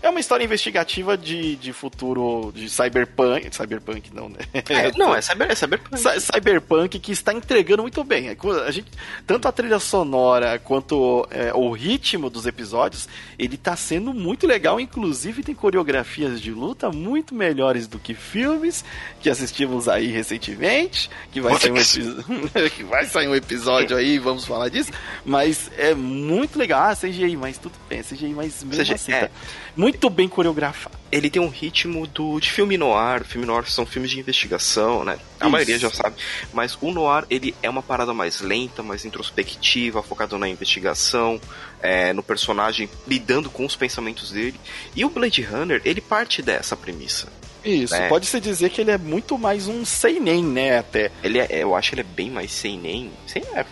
é 0.03 0.09
uma 0.09 0.21
história 0.21 0.45
investigativa 0.45 1.17
de, 1.17 1.57
de 1.57 1.73
futuro 1.73 2.53
de 2.55 2.69
cyberpunk, 2.69 3.55
cyberpunk 3.55 4.15
não, 4.15 4.29
né? 4.29 4.39
É, 4.69 4.93
não, 4.97 5.15
é, 5.15 5.21
cyber, 5.21 5.51
é 5.51 5.55
cyberpunk. 5.55 5.99
Cyberpunk 6.21 6.99
que 6.99 7.13
está 7.13 7.33
entregando 7.33 7.83
muito 7.83 8.03
bem. 8.05 8.29
É, 8.29 8.37
a 8.67 8.71
gente, 8.71 8.91
tanto 9.27 9.49
a 9.49 9.53
trilha 9.53 9.79
sonora 9.79 10.59
quanto 10.59 11.27
é, 11.31 11.53
o 11.55 11.71
ritmo 11.71 12.31
dos 12.31 12.47
episódios, 12.47 13.09
ele 13.39 13.57
está 13.57 13.75
sendo 13.77 14.15
muito 14.15 14.47
legal, 14.47 14.79
inclusive 14.79 15.43
tem 15.43 15.55
coreografias 15.55 16.41
de 16.41 16.53
luta 16.53 16.91
muito 16.91 17.35
melhores 17.35 17.87
do 17.87 17.99
que 17.99 18.15
filmes 18.15 18.85
que 19.21 19.29
assistimos 19.29 19.89
aí 19.89 20.07
recentemente, 20.09 21.11
que 21.33 21.41
vai 21.41 21.59
sair 21.59 21.73
um, 21.73 21.75
que 22.71 22.85
vai 22.85 23.05
sair 23.07 23.29
um 23.29 23.35
episódio 23.35 23.97
aí, 23.97 24.19
vamos 24.19 24.45
falar 24.45 24.69
disso, 24.69 24.93
mas 25.25 25.71
é 25.77 25.95
muito 25.95 26.59
legal. 26.59 26.91
Ah, 26.91 26.97
CGI, 26.97 27.37
mas 27.37 27.59
tudo 27.59 27.75
bem, 27.89 28.03
CGI, 28.03 28.33
mas 28.35 28.60
mesmo 28.63 28.75
seja, 28.75 28.95
assim, 28.95 29.13
é, 29.13 29.27
tá 29.27 29.31
muito 29.77 30.11
bem 30.11 30.29
coreografado. 30.29 30.97
Ele 31.11 31.29
tem 31.31 31.41
um 31.41 31.49
ritmo 31.49 32.07
do, 32.07 32.39
de 32.39 32.51
filme 32.51 32.77
noir. 32.77 33.25
Filme 33.25 33.47
noir 33.47 33.69
são 33.69 33.85
filmes 33.85 34.11
de 34.11 34.21
investigação, 34.21 35.05
né? 35.05 35.19
A 35.39 35.45
Isso. 35.45 35.51
maioria 35.51 35.79
já 35.79 35.91
sabe. 35.91 36.17
Mas 36.53 36.77
o 36.81 36.91
noir, 36.93 37.25
ele 37.31 37.55
é 37.63 37.71
uma 37.71 37.83
parada 37.83 38.13
mais 38.15 38.41
lenta, 38.41 38.83
mais 38.83 39.05
introspectiva, 39.05 40.03
focado 40.03 40.39
na 40.39 40.49
investigação, 40.49 41.41
é, 41.83 42.13
no 42.13 42.23
personagem 42.23 42.89
lidando 43.07 43.51
com 43.51 43.65
os 43.65 43.77
pensamentos 43.77 44.31
dele. 44.31 44.59
E 44.95 45.05
o 45.05 45.11
Blade 45.11 45.43
Runner, 45.43 45.81
ele 45.85 46.01
parte 46.01 46.43
dessa 46.43 46.77
premissa. 46.77 47.29
Isso, 47.65 47.95
né? 47.95 48.09
pode-se 48.09 48.41
dizer 48.41 48.71
que 48.71 48.81
ele 48.81 48.91
é 48.91 48.99
muito 48.99 49.37
mais 49.37 49.69
um 49.69 49.85
seinen, 49.85 50.43
né, 50.43 50.79
até. 50.79 51.11
Ele 51.23 51.39
é, 51.39 51.49
eu 51.51 51.75
acho 51.75 51.91
que 51.91 51.95
ele 51.97 52.09
é 52.09 52.15
bem 52.15 52.31
mais 52.31 52.51
seinen. 52.51 53.11
Sem 53.27 53.43
é. 53.55 53.67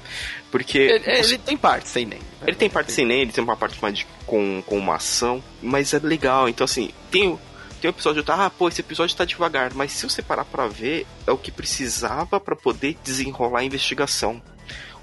Porque. 0.51 0.79
Ele, 0.79 0.99
você... 1.01 1.35
ele 1.35 1.39
tem 1.39 1.57
parte 1.57 1.89
sem 1.89 2.07
nem. 2.07 2.21
Ele 2.47 2.57
tem 2.57 2.71
parte 2.71 2.93
sem 2.93 3.05
nem, 3.05 3.23
ele 3.23 3.33
tem 3.33 3.43
uma 3.43 3.57
parte 3.57 3.81
mais 3.83 3.99
de, 3.99 4.07
com, 4.27 4.63
com 4.65 4.79
uma 4.79 4.97
ação, 4.97 5.43
mas 5.63 5.93
é 5.93 5.99
legal. 5.99 6.49
Então, 6.49 6.65
assim, 6.65 6.91
tem, 7.11 7.39
tem 7.81 7.91
um 7.91 7.95
episódio, 7.95 8.23
tá, 8.23 8.47
ah, 8.47 8.51
pô, 8.51 8.69
esse 8.69 8.81
episódio 8.81 9.17
tá 9.17 9.25
devagar, 9.25 9.75
mas 9.75 9.93
se 9.93 10.09
você 10.09 10.23
parar 10.23 10.45
pra 10.45 10.67
ver, 10.67 11.07
é 11.27 11.33
o 11.33 11.37
que 11.37 11.51
precisava 11.51 12.39
para 12.39 12.57
poder 12.57 12.97
desenrolar 13.05 13.61
a 13.61 13.65
investigação 13.65 14.41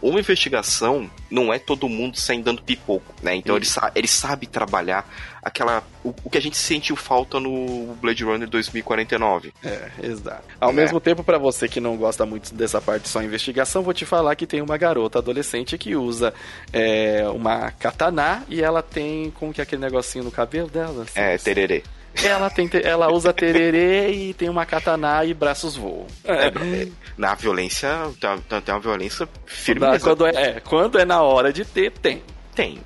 uma 0.09 0.19
investigação 0.19 1.09
não 1.29 1.53
é 1.53 1.57
todo 1.57 1.89
mundo 1.89 2.17
saindo 2.17 2.45
dando 2.45 2.61
pipoco, 2.61 3.13
né? 3.21 3.35
Então 3.35 3.55
ele, 3.55 3.65
sa 3.65 3.91
ele 3.95 4.07
sabe 4.07 4.45
trabalhar 4.45 5.07
aquela. 5.41 5.83
O, 6.03 6.13
o, 6.23 6.29
que 6.29 6.37
a 6.37 6.41
gente 6.41 6.57
sentiu 6.57 6.95
falta 6.95 7.39
no 7.39 7.95
Blade 8.01 8.23
Runner 8.23 8.47
2049. 8.47 9.53
É, 9.63 9.89
exato. 10.03 10.43
Ao 10.59 10.69
é. 10.69 10.73
mesmo 10.73 10.99
tempo, 10.99 11.23
para 11.23 11.37
você 11.37 11.67
que 11.67 11.79
não 11.79 11.97
gosta 11.97 12.25
muito 12.25 12.53
dessa 12.53 12.79
parte 12.79 13.09
só 13.09 13.21
investigação, 13.21 13.81
vou 13.83 13.93
te 13.93 14.05
falar 14.05 14.35
que 14.35 14.45
tem 14.45 14.61
uma 14.61 14.77
garota 14.77 15.19
adolescente 15.19 15.77
que 15.77 15.95
usa 15.95 16.33
é, 16.71 17.27
uma 17.29 17.71
katana 17.71 18.43
e 18.47 18.61
ela 18.61 18.81
tem 18.81 19.31
como 19.31 19.53
que 19.53 19.61
é 19.61 19.63
aquele 19.63 19.81
negocinho 19.81 20.23
no 20.23 20.31
cabelo 20.31 20.69
dela? 20.69 21.03
Assim, 21.03 21.19
é, 21.19 21.37
tererê. 21.37 21.83
Ela, 22.23 22.49
tem, 22.49 22.69
ela 22.83 23.11
usa 23.11 23.33
tererê 23.33 24.11
e 24.11 24.33
tem 24.33 24.49
uma 24.49 24.65
katana 24.65 25.23
e 25.25 25.33
braços 25.33 25.75
voam. 25.75 26.07
É, 26.23 26.47
é 26.47 26.87
na 27.17 27.35
violência, 27.35 27.89
tem, 28.19 28.61
tem 28.61 28.73
uma 28.73 28.79
violência 28.79 29.27
firme. 29.45 29.85
Quando 29.99 30.25
é, 30.25 30.31
é, 30.31 30.59
quando 30.59 30.99
é 30.99 31.05
na 31.05 31.21
hora 31.21 31.51
de 31.51 31.65
ter, 31.65 31.91
tem. 31.91 32.23
Tem. 32.53 32.79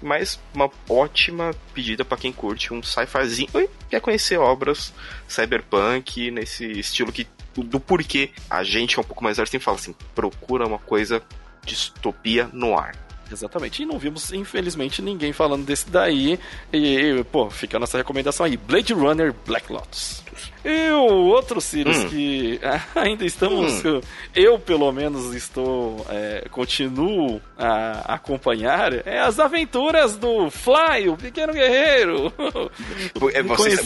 Mas 0.00 0.38
uma 0.54 0.70
ótima 0.88 1.50
pedida 1.74 2.04
para 2.04 2.16
quem 2.16 2.32
curte 2.32 2.72
um 2.72 2.82
sci-fizinho 2.82 3.50
e 3.56 3.68
quer 3.90 4.00
conhecer 4.00 4.38
obras 4.38 4.92
cyberpunk 5.26 6.30
nesse 6.30 6.64
estilo 6.78 7.12
que 7.12 7.26
do 7.56 7.80
porquê 7.80 8.30
a 8.48 8.62
gente 8.62 8.96
é 8.96 9.00
um 9.00 9.04
pouco 9.04 9.24
mais 9.24 9.36
velho 9.36 9.48
sempre 9.48 9.64
fala 9.64 9.76
assim, 9.76 9.94
procura 10.14 10.66
uma 10.66 10.78
coisa 10.78 11.20
distopia 11.64 12.48
no 12.52 12.78
ar. 12.78 13.07
Exatamente. 13.30 13.82
E 13.82 13.86
não 13.86 13.98
vimos, 13.98 14.32
infelizmente, 14.32 15.02
ninguém 15.02 15.32
falando 15.32 15.64
desse 15.64 15.88
daí. 15.90 16.38
E, 16.72 17.24
pô, 17.30 17.50
fica 17.50 17.76
a 17.76 17.80
nossa 17.80 17.98
recomendação 17.98 18.46
aí: 18.46 18.56
Blade 18.56 18.92
Runner 18.92 19.34
Black 19.46 19.72
Lotus. 19.72 20.22
E 20.68 20.90
o 20.90 21.28
outro 21.28 21.62
Sirius 21.62 21.96
hum. 21.96 22.08
que 22.10 22.60
ainda 22.94 23.24
estamos. 23.24 23.82
Hum. 23.84 24.00
Eu, 24.34 24.58
pelo 24.58 24.92
menos, 24.92 25.34
estou. 25.34 26.04
É, 26.10 26.46
continuo 26.50 27.40
a 27.56 28.14
acompanhar 28.14 28.92
é 29.06 29.18
as 29.18 29.40
aventuras 29.40 30.16
do 30.16 30.50
Fly, 30.50 31.08
o 31.08 31.16
pequeno 31.16 31.54
guerreiro. 31.54 32.32
É, 33.32 33.42
você, 33.42 33.76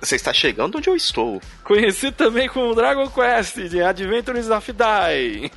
você 0.00 0.16
está 0.16 0.32
chegando 0.32 0.76
onde 0.76 0.90
eu 0.90 0.96
estou. 0.96 1.40
Conhecido 1.62 2.14
também 2.14 2.48
como 2.48 2.74
Dragon 2.74 3.08
Quest 3.08 3.56
de 3.56 3.80
Adventures 3.80 4.50
of 4.50 4.72
Dai. 4.72 5.50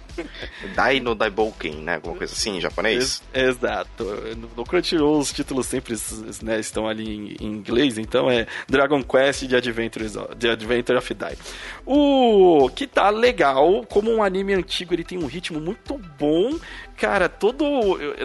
Dai 0.74 1.00
no 1.00 1.14
Daibouken, 1.14 1.76
né? 1.76 1.96
Alguma 1.96 2.16
coisa 2.16 2.34
assim 2.34 2.58
em 2.58 2.62
japonês? 2.62 3.22
exato. 3.34 4.06
No 4.56 4.64
Crunchyroll 4.64 5.20
os 5.20 5.32
títulos 5.32 5.66
sempre 5.68 5.96
né, 6.42 6.60
estão 6.60 6.88
ali 6.88 7.36
em, 7.40 7.46
inglês, 7.46 7.98
então 7.98 8.30
é 8.30 8.48
Dragon 8.68 9.04
Quest 9.04 9.44
de 9.44 9.56
Adventures 9.56 10.14
de 10.38 10.50
Adventure 10.68 10.98
of 10.98 11.14
Dai. 11.14 11.38
O 11.86 12.70
que 12.76 12.86
tá 12.86 13.10
legal, 13.10 13.86
como 13.90 14.12
um 14.12 14.22
anime 14.22 14.54
antigo, 14.54 14.94
ele 14.94 15.04
tem 15.04 15.18
um 15.18 15.26
ritmo 15.26 15.60
muito 15.60 15.98
bom 16.20 16.58
cara, 16.98 17.30
todo. 17.30 17.64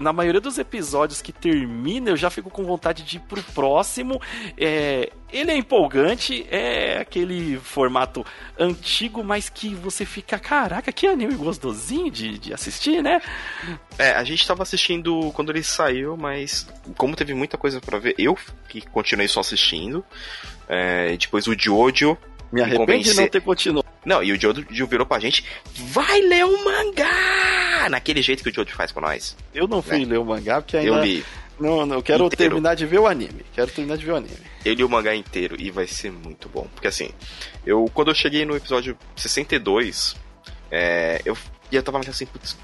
Na 0.00 0.12
maioria 0.12 0.40
dos 0.40 0.58
episódios 0.58 1.20
que 1.20 1.30
termina, 1.30 2.10
eu 2.10 2.16
já 2.16 2.30
fico 2.30 2.50
com 2.50 2.64
vontade 2.64 3.02
de 3.02 3.18
ir 3.18 3.20
pro 3.20 3.42
próximo. 3.42 4.20
É, 4.56 5.12
ele 5.30 5.50
é 5.50 5.56
empolgante, 5.56 6.46
é 6.50 6.98
aquele 6.98 7.58
formato 7.58 8.24
antigo, 8.58 9.22
mas 9.22 9.48
que 9.48 9.74
você 9.74 10.06
fica, 10.06 10.38
caraca, 10.38 10.90
que 10.90 11.06
anime 11.06 11.34
gostosinho 11.34 12.10
de, 12.10 12.38
de 12.38 12.54
assistir, 12.54 13.02
né? 13.02 13.20
É, 13.98 14.12
a 14.12 14.24
gente 14.24 14.46
tava 14.46 14.62
assistindo 14.62 15.30
quando 15.34 15.50
ele 15.50 15.62
saiu, 15.62 16.16
mas 16.16 16.66
como 16.96 17.14
teve 17.14 17.34
muita 17.34 17.58
coisa 17.58 17.80
para 17.80 17.98
ver, 17.98 18.14
eu 18.18 18.36
que 18.68 18.80
continuei 18.80 19.28
só 19.28 19.40
assistindo. 19.40 20.04
É, 20.68 21.14
depois 21.16 21.46
o 21.46 21.54
Jojo. 21.58 22.16
Me 22.52 22.60
arrepende 22.60 23.10
de 23.10 23.16
não 23.16 23.28
ter 23.28 23.40
continuado. 23.40 23.86
Não, 24.04 24.22
e 24.22 24.32
o 24.32 24.40
Jojo 24.40 24.86
virou 24.86 25.06
pra 25.06 25.18
gente, 25.18 25.44
vai 25.74 26.20
ler 26.20 26.44
o 26.44 26.64
mangá! 26.64 27.88
Naquele 27.88 28.20
jeito 28.20 28.42
que 28.42 28.50
o 28.50 28.54
Jojo 28.54 28.74
faz 28.74 28.92
com 28.92 29.00
nós. 29.00 29.36
Eu 29.54 29.66
não 29.66 29.80
fui 29.80 30.00
né? 30.00 30.04
ler 30.04 30.18
o 30.18 30.24
mangá 30.24 30.60
porque 30.60 30.76
ainda... 30.76 30.90
Eu 30.90 31.02
li. 31.02 31.24
Não, 31.58 31.86
não, 31.86 31.96
eu 31.96 32.02
quero 32.02 32.26
inteiro. 32.26 32.36
terminar 32.36 32.74
de 32.74 32.84
ver 32.84 32.98
o 32.98 33.06
anime. 33.06 33.44
Quero 33.54 33.70
terminar 33.70 33.96
de 33.96 34.04
ver 34.04 34.12
o 34.12 34.16
anime. 34.16 34.36
Ele 34.64 34.80
e 34.80 34.84
o 34.84 34.88
mangá 34.88 35.14
inteiro, 35.14 35.56
e 35.58 35.70
vai 35.70 35.86
ser 35.86 36.10
muito 36.10 36.48
bom. 36.48 36.66
Porque 36.74 36.88
assim, 36.88 37.10
eu 37.64 37.88
quando 37.94 38.08
eu 38.08 38.14
cheguei 38.14 38.44
no 38.44 38.56
episódio 38.56 38.98
62, 39.14 40.16
é, 40.70 41.20
eu, 41.24 41.36
eu 41.70 41.82
tava 41.82 42.00
assim, 42.00 42.26
putz, 42.26 42.56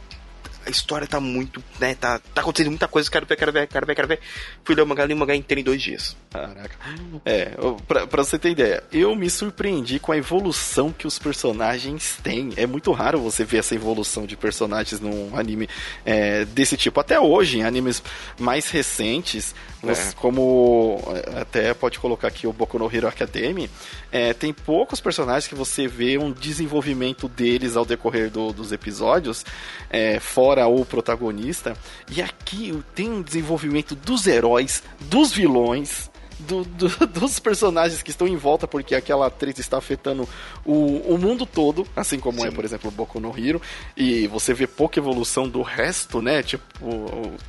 a 0.67 0.71
história 0.71 1.07
tá 1.07 1.21
muito, 1.21 1.63
né, 1.79 1.95
tá, 1.95 2.21
tá 2.35 2.41
acontecendo 2.41 2.71
muita 2.71 2.89
coisa, 2.89 3.11
quero 3.11 3.27
ver, 3.27 3.37
quero 3.37 3.53
ver, 3.53 3.67
quero 3.67 3.87
ver, 3.87 3.95
quero 3.95 4.09
ver. 4.09 4.21
Fui 4.65 4.75
ler 4.75 4.83
o 4.83 4.87
mangá, 4.87 5.05
li 5.05 5.15
o 5.15 5.17
mangá 5.17 5.35
inteiro 5.35 5.61
em 5.61 5.65
dois 5.65 5.81
dias. 5.81 6.17
Caraca. 6.31 6.77
É, 7.25 7.53
pra, 7.87 8.07
pra 8.07 8.25
você 8.25 8.39
ter 8.39 8.51
ideia, 8.51 8.83
eu 8.93 9.15
me 9.15 9.31
surpreendi 9.31 9.99
com 9.99 10.13
a 10.13 10.17
evolução 10.17 10.93
que 10.93 11.07
os 11.07 11.19
personagens 11.19 12.19
têm. 12.23 12.53
É 12.57 12.67
muito 12.67 12.93
raro 12.93 13.21
você 13.21 13.45
ver 13.45 13.59
essa 13.59 13.75
evolução 13.75 14.27
de 14.27 14.37
personagens 14.37 15.01
num 15.01 15.37
anime 15.37 15.69
é, 16.05 16.45
desse 16.45 16.77
tipo. 16.77 17.01
Até 17.01 17.19
hoje, 17.19 17.59
em 17.59 17.65
animes 17.65 18.03
mais 18.39 18.71
recentes, 18.71 19.55
é. 19.83 20.13
como 20.17 21.01
é, 21.15 21.41
até 21.41 21.73
pode 21.75 21.99
colocar 21.99 22.29
aqui 22.29 22.47
o 22.47 22.53
Boku 22.53 22.79
no 22.79 22.95
Hero 22.95 23.09
Academy, 23.09 23.71
é, 24.11 24.33
tem 24.33 24.53
poucos 24.53 25.01
personagens 25.01 25.47
que 25.47 25.55
você 25.55 25.87
vê 25.87 26.19
um 26.19 26.33
desenvolvimento 26.33 27.29
deles 27.29 27.77
ao 27.77 27.85
decorrer 27.85 28.31
do, 28.31 28.53
dos 28.53 28.73
episódios, 28.73 29.45
é, 29.91 30.19
fora 30.59 30.67
o 30.67 30.85
protagonista. 30.85 31.77
E 32.11 32.21
aqui 32.21 32.83
tem 32.95 33.09
um 33.11 33.23
desenvolvimento 33.23 33.95
dos 33.95 34.27
heróis, 34.27 34.83
dos 35.01 35.33
vilões, 35.33 36.11
do, 36.41 36.65
do, 36.65 36.89
dos 37.07 37.39
personagens 37.39 38.03
que 38.03 38.11
estão 38.11 38.27
em 38.27 38.37
volta, 38.37 38.67
porque 38.67 38.95
aquela 38.95 39.27
atriz 39.27 39.59
está 39.59 39.79
afetando 39.79 40.29
o, 40.65 41.15
o 41.15 41.19
mundo 41.19 41.47
todo, 41.47 41.87
assim 41.95 42.19
como 42.19 42.39
é, 42.39 42.43
Sim. 42.43 42.49
é, 42.49 42.51
por 42.51 42.65
exemplo, 42.65 42.89
o 42.89 42.93
Boku 42.93 43.21
no 43.21 43.37
Hero, 43.37 43.61
e 43.97 44.27
você 44.27 44.55
vê 44.55 44.67
pouca 44.67 44.99
evolução 44.99 45.49
do 45.49 45.63
resto, 45.63 46.21
né? 46.23 46.43
Tipo, 46.43 46.65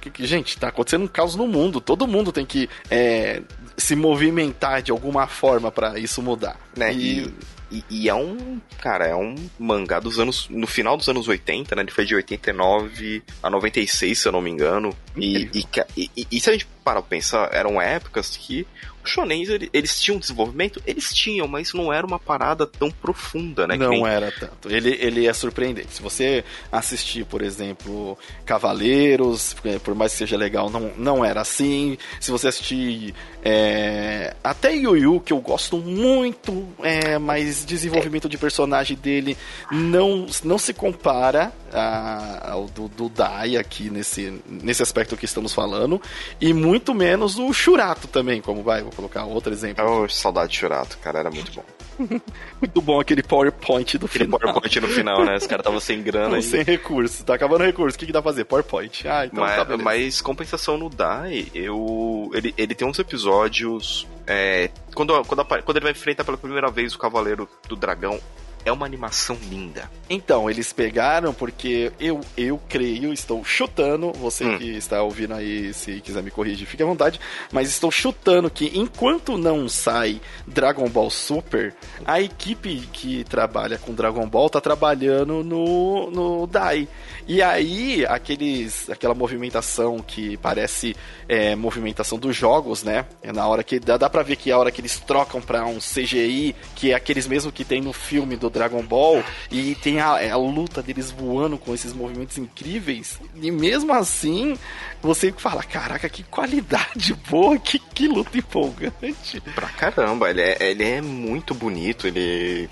que, 0.01 0.25
gente, 0.25 0.57
tá 0.57 0.69
acontecendo 0.69 1.03
um 1.03 1.07
caos 1.07 1.35
no 1.35 1.47
mundo, 1.47 1.79
todo 1.79 2.07
mundo 2.07 2.31
tem 2.31 2.45
que 2.45 2.69
é, 2.89 3.41
se 3.77 3.95
movimentar 3.95 4.81
de 4.81 4.91
alguma 4.91 5.27
forma 5.27 5.71
para 5.71 5.99
isso 5.99 6.21
mudar. 6.21 6.59
Né? 6.75 6.93
E, 6.93 7.19
e 7.25 7.33
e, 7.71 7.83
e, 7.89 8.09
é 8.09 8.15
um, 8.15 8.59
cara, 8.79 9.05
é 9.05 9.15
um 9.15 9.35
mangá 9.59 9.99
dos 9.99 10.19
anos, 10.19 10.47
no 10.49 10.65
final 10.65 10.97
dos 10.97 11.07
anos 11.07 11.27
80, 11.27 11.75
né? 11.75 11.83
Ele 11.83 11.91
foi 11.91 12.05
de 12.05 12.15
89 12.15 13.23
a 13.43 13.49
96, 13.49 14.17
se 14.17 14.27
eu 14.27 14.31
não 14.31 14.41
me 14.41 14.49
engano. 14.49 14.95
E, 15.15 15.49
e, 15.53 15.65
e, 15.97 16.27
e 16.31 16.39
se 16.39 16.49
a 16.49 16.53
gente 16.53 16.67
parar 16.89 17.01
pra 17.01 17.09
pensar, 17.09 17.49
eram 17.53 17.79
épocas 17.79 18.35
que 18.35 18.65
os 19.03 19.11
shonens, 19.11 19.47
eles 19.71 19.99
tinham 19.99 20.19
desenvolvimento? 20.19 20.81
Eles 20.85 21.13
tinham, 21.13 21.47
mas 21.47 21.73
não 21.73 21.91
era 21.91 22.05
uma 22.05 22.19
parada 22.19 22.67
tão 22.67 22.91
profunda, 22.91 23.65
né? 23.65 23.77
Não 23.77 23.89
nem... 23.89 24.07
era 24.07 24.31
tanto. 24.31 24.69
Ele, 24.69 24.97
ele 24.99 25.25
é 25.25 25.33
surpreendente. 25.33 25.93
Se 25.93 26.01
você 26.01 26.43
assistir, 26.71 27.25
por 27.25 27.41
exemplo, 27.41 28.17
Cavaleiros, 28.45 29.55
é, 29.63 29.79
por 29.79 29.95
mais 29.95 30.11
que 30.11 30.17
seja 30.17 30.35
legal, 30.35 30.69
não, 30.69 30.91
não 30.97 31.23
era 31.23 31.41
assim. 31.41 31.97
Se 32.19 32.29
você 32.29 32.49
assistir 32.49 33.13
é, 33.43 34.35
até 34.43 34.73
Yu 34.75 34.97
Yu, 34.97 35.19
que 35.21 35.31
eu 35.31 35.39
gosto 35.39 35.77
muito, 35.77 36.67
é, 36.83 37.17
mas 37.17 37.63
desenvolvimento 37.63 38.27
de 38.27 38.37
personagem 38.37 38.97
dele 38.97 39.37
não, 39.71 40.27
não 40.43 40.57
se 40.57 40.73
compara 40.73 41.53
a, 41.71 42.51
ao 42.51 42.65
do, 42.65 42.89
do 42.89 43.07
Dai 43.07 43.55
aqui 43.55 43.89
nesse, 43.89 44.41
nesse 44.45 44.83
aspecto 44.83 45.15
que 45.15 45.25
estamos 45.25 45.53
falando. 45.53 46.01
E 46.41 46.53
muito 46.53 46.78
menos 46.93 47.37
o 47.37 47.51
Churato 47.53 48.07
também, 48.07 48.41
como 48.41 48.63
vai, 48.63 48.81
vou 48.81 48.91
colocar 48.91 49.25
outro 49.25 49.51
exemplo. 49.51 49.83
Oh, 49.85 50.07
saudade 50.09 50.51
de 50.51 50.57
Churato, 50.57 50.97
cara, 50.99 51.19
era 51.19 51.31
muito 51.31 51.51
bom. 51.51 51.63
muito 52.61 52.81
bom 52.81 52.99
aquele 52.99 53.21
PowerPoint 53.21 53.97
do 53.97 54.05
aquele 54.05 54.25
final. 54.25 54.39
PowerPoint 54.39 54.79
no 54.79 54.87
final, 54.87 55.25
né? 55.25 55.35
Os 55.35 55.47
caras 55.47 55.61
estavam 55.61 55.79
sem 55.79 56.01
grana. 56.01 56.35
Não, 56.35 56.41
sem 56.41 56.63
recurso, 56.63 57.23
tá 57.25 57.35
acabando 57.35 57.61
o 57.61 57.65
recurso. 57.65 57.95
O 57.95 57.99
que, 57.99 58.05
que 58.05 58.11
dá 58.11 58.21
pra 58.21 58.31
fazer? 58.31 58.45
PowerPoint. 58.45 59.07
Ah, 59.07 59.25
então 59.25 59.43
mas, 59.43 59.67
tá 59.67 59.77
mas 59.77 60.21
compensação 60.21 60.77
no 60.77 60.89
Dai, 60.89 61.47
eu. 61.53 62.31
Ele, 62.33 62.53
ele 62.57 62.75
tem 62.75 62.87
uns 62.87 62.99
episódios. 62.99 64.07
É, 64.25 64.69
quando, 64.93 65.13
quando, 65.25 65.45
quando 65.45 65.77
ele 65.77 65.85
vai 65.85 65.91
enfrentar 65.91 66.23
pela 66.23 66.37
primeira 66.37 66.69
vez 66.69 66.93
o 66.93 66.99
Cavaleiro 66.99 67.49
do 67.67 67.75
Dragão, 67.75 68.19
é 68.65 68.71
uma 68.71 68.85
animação 68.85 69.37
linda. 69.49 69.89
Então, 70.09 70.49
eles 70.49 70.73
pegaram 70.73 71.33
porque 71.33 71.91
eu, 71.99 72.21
eu 72.35 72.59
creio, 72.67 73.13
estou 73.13 73.43
chutando, 73.43 74.11
você 74.13 74.43
hum. 74.43 74.57
que 74.57 74.69
está 74.75 75.01
ouvindo 75.01 75.33
aí, 75.33 75.73
se 75.73 76.01
quiser 76.01 76.23
me 76.23 76.31
corrigir, 76.31 76.67
fique 76.67 76.83
à 76.83 76.85
vontade, 76.85 77.19
mas 77.51 77.69
estou 77.69 77.91
chutando 77.91 78.49
que 78.49 78.71
enquanto 78.77 79.37
não 79.37 79.69
sai 79.69 80.19
Dragon 80.47 80.89
Ball 80.89 81.09
Super, 81.09 81.75
a 82.05 82.19
equipe 82.19 82.87
que 82.91 83.23
trabalha 83.23 83.77
com 83.77 83.93
Dragon 83.93 84.27
Ball 84.27 84.49
tá 84.49 84.59
trabalhando 84.59 85.43
no, 85.43 86.09
no 86.11 86.47
Dai. 86.47 86.87
E 87.27 87.41
aí, 87.41 88.05
aqueles, 88.07 88.89
aquela 88.89 89.13
movimentação 89.13 89.99
que 89.99 90.37
parece 90.37 90.95
é, 91.27 91.55
movimentação 91.55 92.17
dos 92.17 92.35
jogos, 92.35 92.83
né? 92.83 93.05
É 93.21 93.31
na 93.31 93.47
hora 93.47 93.63
que 93.63 93.79
dá, 93.79 93.97
dá 93.97 94.09
pra 94.09 94.23
ver 94.23 94.35
que 94.35 94.49
é 94.49 94.53
a 94.53 94.57
hora 94.57 94.71
que 94.71 94.81
eles 94.81 94.99
trocam 94.99 95.39
pra 95.39 95.65
um 95.65 95.77
CGI, 95.77 96.55
que 96.75 96.91
é 96.91 96.95
aqueles 96.95 97.27
mesmo 97.27 97.51
que 97.51 97.63
tem 97.63 97.81
no 97.81 97.93
filme 97.93 98.35
do 98.35 98.48
Dragon 98.49 98.81
Ball, 98.81 99.23
e 99.51 99.75
tem 99.75 99.99
a, 99.99 100.33
a 100.33 100.37
luta 100.37 100.81
deles 100.81 101.11
voando 101.11 101.57
com 101.57 101.73
esses 101.73 101.93
movimentos 101.93 102.37
incríveis, 102.37 103.19
e 103.35 103.51
mesmo 103.51 103.93
assim, 103.93 104.57
você 105.01 105.31
fala, 105.31 105.63
caraca, 105.63 106.09
que 106.09 106.23
qualidade 106.23 107.13
boa, 107.29 107.57
que, 107.57 107.79
que 107.79 108.07
luta 108.07 108.37
empolgante. 108.37 109.41
Pra 109.55 109.67
caramba, 109.69 110.29
ele 110.29 110.41
é, 110.41 110.57
ele 110.59 110.83
é 110.83 111.01
muito 111.01 111.53
bonito, 111.53 112.07
ele 112.07 112.69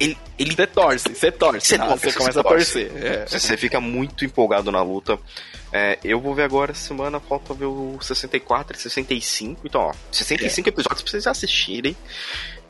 ele, 0.00 0.16
ele 0.38 0.54
você 0.54 0.66
torce, 0.66 1.14
você 1.14 1.32
torce, 1.32 1.66
você, 1.66 1.74
ah, 1.74 1.96
você 1.96 2.12
começa 2.12 2.40
a 2.40 2.44
torcer. 2.44 2.90
É. 2.94 3.26
Você 3.26 3.56
fica 3.56 3.80
muito 3.80 4.24
empolgado 4.24 4.70
na 4.70 4.80
luta. 4.80 5.18
É, 5.72 5.98
eu 6.04 6.20
vou 6.20 6.34
ver 6.34 6.44
agora 6.44 6.70
essa 6.70 6.86
semana, 6.86 7.18
falta 7.20 7.52
ver 7.52 7.66
o 7.66 7.98
64 8.00 8.76
e 8.76 8.80
65. 8.80 9.66
Então, 9.66 9.80
ó, 9.80 9.92
65 10.12 10.68
é. 10.68 10.70
episódios 10.70 11.02
pra 11.02 11.10
vocês 11.10 11.26
assistirem 11.26 11.96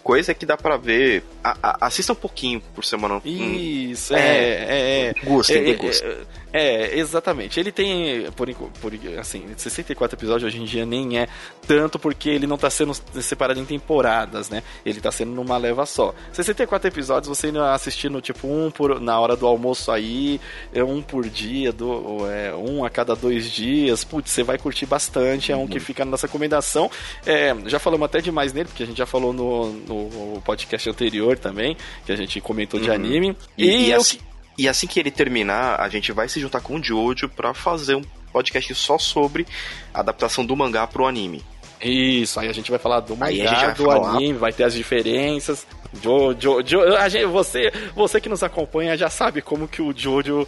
coisa 0.03 0.35
que 0.35 0.47
dá 0.47 0.57
para 0.57 0.77
ver. 0.77 1.23
A, 1.43 1.57
a, 1.63 1.87
assista 1.87 2.13
um 2.13 2.17
pouquinho 2.17 2.61
por 2.75 2.85
semana. 2.85 3.21
Isso, 3.25 4.15
hum, 4.15 4.17
é, 4.17 4.23
é, 4.23 5.07
é. 5.09 5.15
Gosto, 5.25 5.53
é, 5.53 5.75
gosto. 5.75 6.05
É, 6.05 6.17
é, 6.53 6.99
exatamente. 6.99 7.61
Ele 7.61 7.71
tem, 7.71 8.31
por, 8.33 8.49
por 8.81 8.93
assim, 9.19 9.45
64 9.57 10.17
episódios 10.17 10.45
hoje 10.45 10.63
em 10.63 10.65
dia 10.65 10.87
nem 10.87 11.19
é 11.19 11.29
tanto 11.67 11.99
porque 11.99 12.31
ele 12.31 12.47
não 12.47 12.57
tá 12.57 12.71
sendo 12.71 12.95
separado 13.21 13.61
em 13.61 13.65
temporadas, 13.65 14.49
né? 14.49 14.63
Ele 14.85 15.01
tá 15.01 15.13
sendo 15.13 15.33
numa 15.33 15.57
leva 15.59 15.85
só. 15.85 16.15
64 16.33 16.89
episódios 16.89 17.29
você 17.29 17.49
indo 17.49 17.63
assistindo, 17.63 18.21
tipo, 18.21 18.49
um 18.49 18.71
por, 18.71 19.01
na 19.01 19.19
hora 19.21 19.37
do 19.37 19.47
almoço 19.47 19.91
aí, 19.91 20.41
é 20.73 20.83
um 20.83 21.03
por 21.03 21.29
dia, 21.29 21.73
do, 21.73 22.27
é, 22.31 22.55
um 22.55 22.85
a 22.85 22.91
cada 22.91 23.15
dois 23.15 23.51
dias. 23.51 24.05
Putz, 24.05 24.31
você 24.31 24.43
vai 24.43 24.59
curtir 24.59 24.87
bastante. 24.87 25.53
É 25.53 25.57
um 25.57 25.67
que 25.67 25.79
uhum. 25.79 25.85
fica 25.85 26.05
na 26.05 26.13
nossa 26.13 26.27
recomendação. 26.27 26.91
É, 27.27 27.55
já 27.67 27.79
falamos 27.79 28.07
até 28.07 28.21
demais 28.21 28.53
nele, 28.53 28.69
porque 28.69 28.83
a 28.83 28.87
gente 28.87 28.99
já 28.99 29.07
falou 29.07 29.33
no, 29.33 29.73
no 29.73 30.41
podcast 30.43 30.89
anterior 30.89 31.39
também, 31.39 31.77
que 32.07 32.13
a 32.13 32.17
gente 32.17 32.41
comentou 32.41 32.81
de 32.81 32.89
uhum. 32.89 32.95
anime. 32.95 33.37
E, 33.57 33.65
e, 33.67 33.87
e, 33.89 33.93
assim, 33.93 34.19
e 34.59 34.68
assim 34.68 34.87
que 34.88 34.99
ele 34.99 35.11
terminar, 35.11 35.81
a 35.81 35.88
gente 35.88 36.11
vai 36.11 36.29
se 36.29 36.40
juntar 36.40 36.61
com 36.61 36.75
o 36.75 36.83
Jojo 36.83 37.29
para 37.29 37.55
fazer 37.55 37.94
um 37.94 38.03
podcast 38.33 38.75
só 38.75 38.99
sobre 38.99 39.47
a 39.94 40.01
adaptação 40.01 40.44
do 40.44 40.57
mangá 40.57 40.87
pro 40.87 41.07
anime. 41.07 41.44
Isso, 41.81 42.40
aí 42.40 42.49
a 42.49 42.53
gente 42.53 42.71
vai 42.71 42.79
falar 42.81 42.99
do 43.01 43.16
mangá, 43.16 43.73
do 43.73 43.85
falar... 43.85 44.16
anime, 44.16 44.37
vai 44.37 44.53
ter 44.53 44.64
as 44.64 44.75
diferenças. 44.75 45.64
Jojo, 46.03 46.61
jo, 46.64 46.81
a 46.97 47.09
gente, 47.09 47.27
você, 47.27 47.73
você 47.94 48.21
que 48.21 48.29
nos 48.29 48.42
acompanha 48.42 48.97
já 48.97 49.09
sabe 49.09 49.40
como 49.40 49.68
que 49.68 49.81
o 49.81 49.97
Jojo 49.97 50.47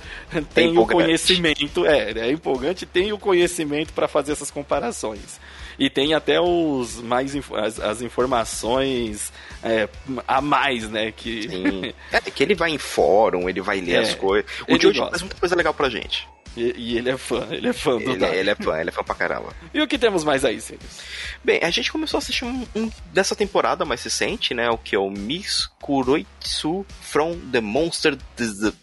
tem 0.52 0.76
é 0.76 0.78
o 0.78 0.86
conhecimento, 0.86 1.86
é, 1.86 2.10
é 2.10 2.30
empolgante, 2.32 2.84
tem 2.84 3.12
o 3.12 3.18
conhecimento 3.18 3.92
para 3.92 4.08
fazer 4.08 4.32
essas 4.32 4.50
comparações. 4.50 5.40
E 5.80 5.88
tem 5.88 6.12
até 6.12 6.38
os 6.38 7.00
mais 7.00 7.34
as, 7.54 7.80
as 7.80 8.02
informações 8.02 9.32
é, 9.62 9.88
a 10.28 10.42
mais, 10.42 10.90
né? 10.90 11.10
Que... 11.10 11.48
Sim. 11.48 11.94
É 12.12 12.20
que 12.20 12.42
ele 12.42 12.54
vai 12.54 12.70
em 12.70 12.76
fórum, 12.76 13.48
ele 13.48 13.62
vai 13.62 13.80
ler 13.80 13.94
é, 13.96 13.98
as 14.00 14.14
coisas. 14.14 14.44
O 14.68 14.78
Jojo 14.78 15.08
faz 15.08 15.22
muita 15.22 15.36
coisa 15.36 15.56
legal 15.56 15.72
pra 15.72 15.88
gente. 15.88 16.28
E, 16.56 16.74
e, 16.76 16.98
ele 16.98 17.10
é 17.10 17.16
fã, 17.16 17.46
ele 17.50 17.68
é 17.68 17.72
fã 17.72 17.96
do 17.96 18.10
ele, 18.10 18.24
é, 18.24 18.36
ele 18.36 18.50
é 18.50 18.54
fã, 18.54 18.78
ele 18.78 18.90
é 18.90 18.92
fã 18.92 19.04
pra 19.04 19.14
caramba. 19.14 19.54
E 19.72 19.80
o 19.80 19.86
que 19.86 19.98
temos 19.98 20.24
mais 20.24 20.44
aí, 20.44 20.60
Sirius? 20.60 21.00
Bem, 21.44 21.60
a 21.62 21.70
gente 21.70 21.92
começou 21.92 22.18
a 22.18 22.20
assistir 22.20 22.44
um, 22.44 22.66
um, 22.74 22.90
dessa 23.12 23.36
temporada 23.36 23.84
mais 23.84 24.02
recente, 24.02 24.52
né? 24.52 24.68
O 24.68 24.76
que 24.76 24.96
é 24.96 24.98
o 24.98 25.10
Miss 25.10 25.70
Kuroitsu 25.80 26.84
from 27.00 27.38
the 27.52 27.60
Monster 27.60 28.18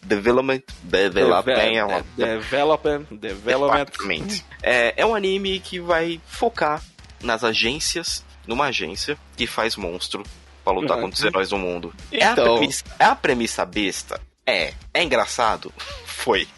Development 0.02 0.62
Development 0.82 2.04
Development 2.16 3.06
Development 3.10 4.42
é, 4.62 4.94
é 4.96 5.06
um 5.06 5.14
anime 5.14 5.60
que 5.60 5.78
vai 5.78 6.20
focar 6.26 6.82
nas 7.22 7.44
agências, 7.44 8.24
numa 8.46 8.66
agência 8.66 9.18
que 9.36 9.46
faz 9.46 9.76
monstro 9.76 10.22
pra 10.64 10.72
lutar 10.72 10.96
uhum. 10.96 11.04
contra 11.04 11.18
os 11.18 11.24
heróis 11.24 11.48
do 11.50 11.58
mundo. 11.58 11.94
Então... 12.10 12.20
É, 12.20 12.28
a 12.28 12.32
então- 12.32 12.56
premissa, 12.56 12.84
é 12.98 13.04
a 13.04 13.14
premissa 13.14 13.64
besta? 13.64 14.20
É. 14.46 14.72
É 14.94 15.02
engraçado? 15.02 15.72
Foi. 16.06 16.48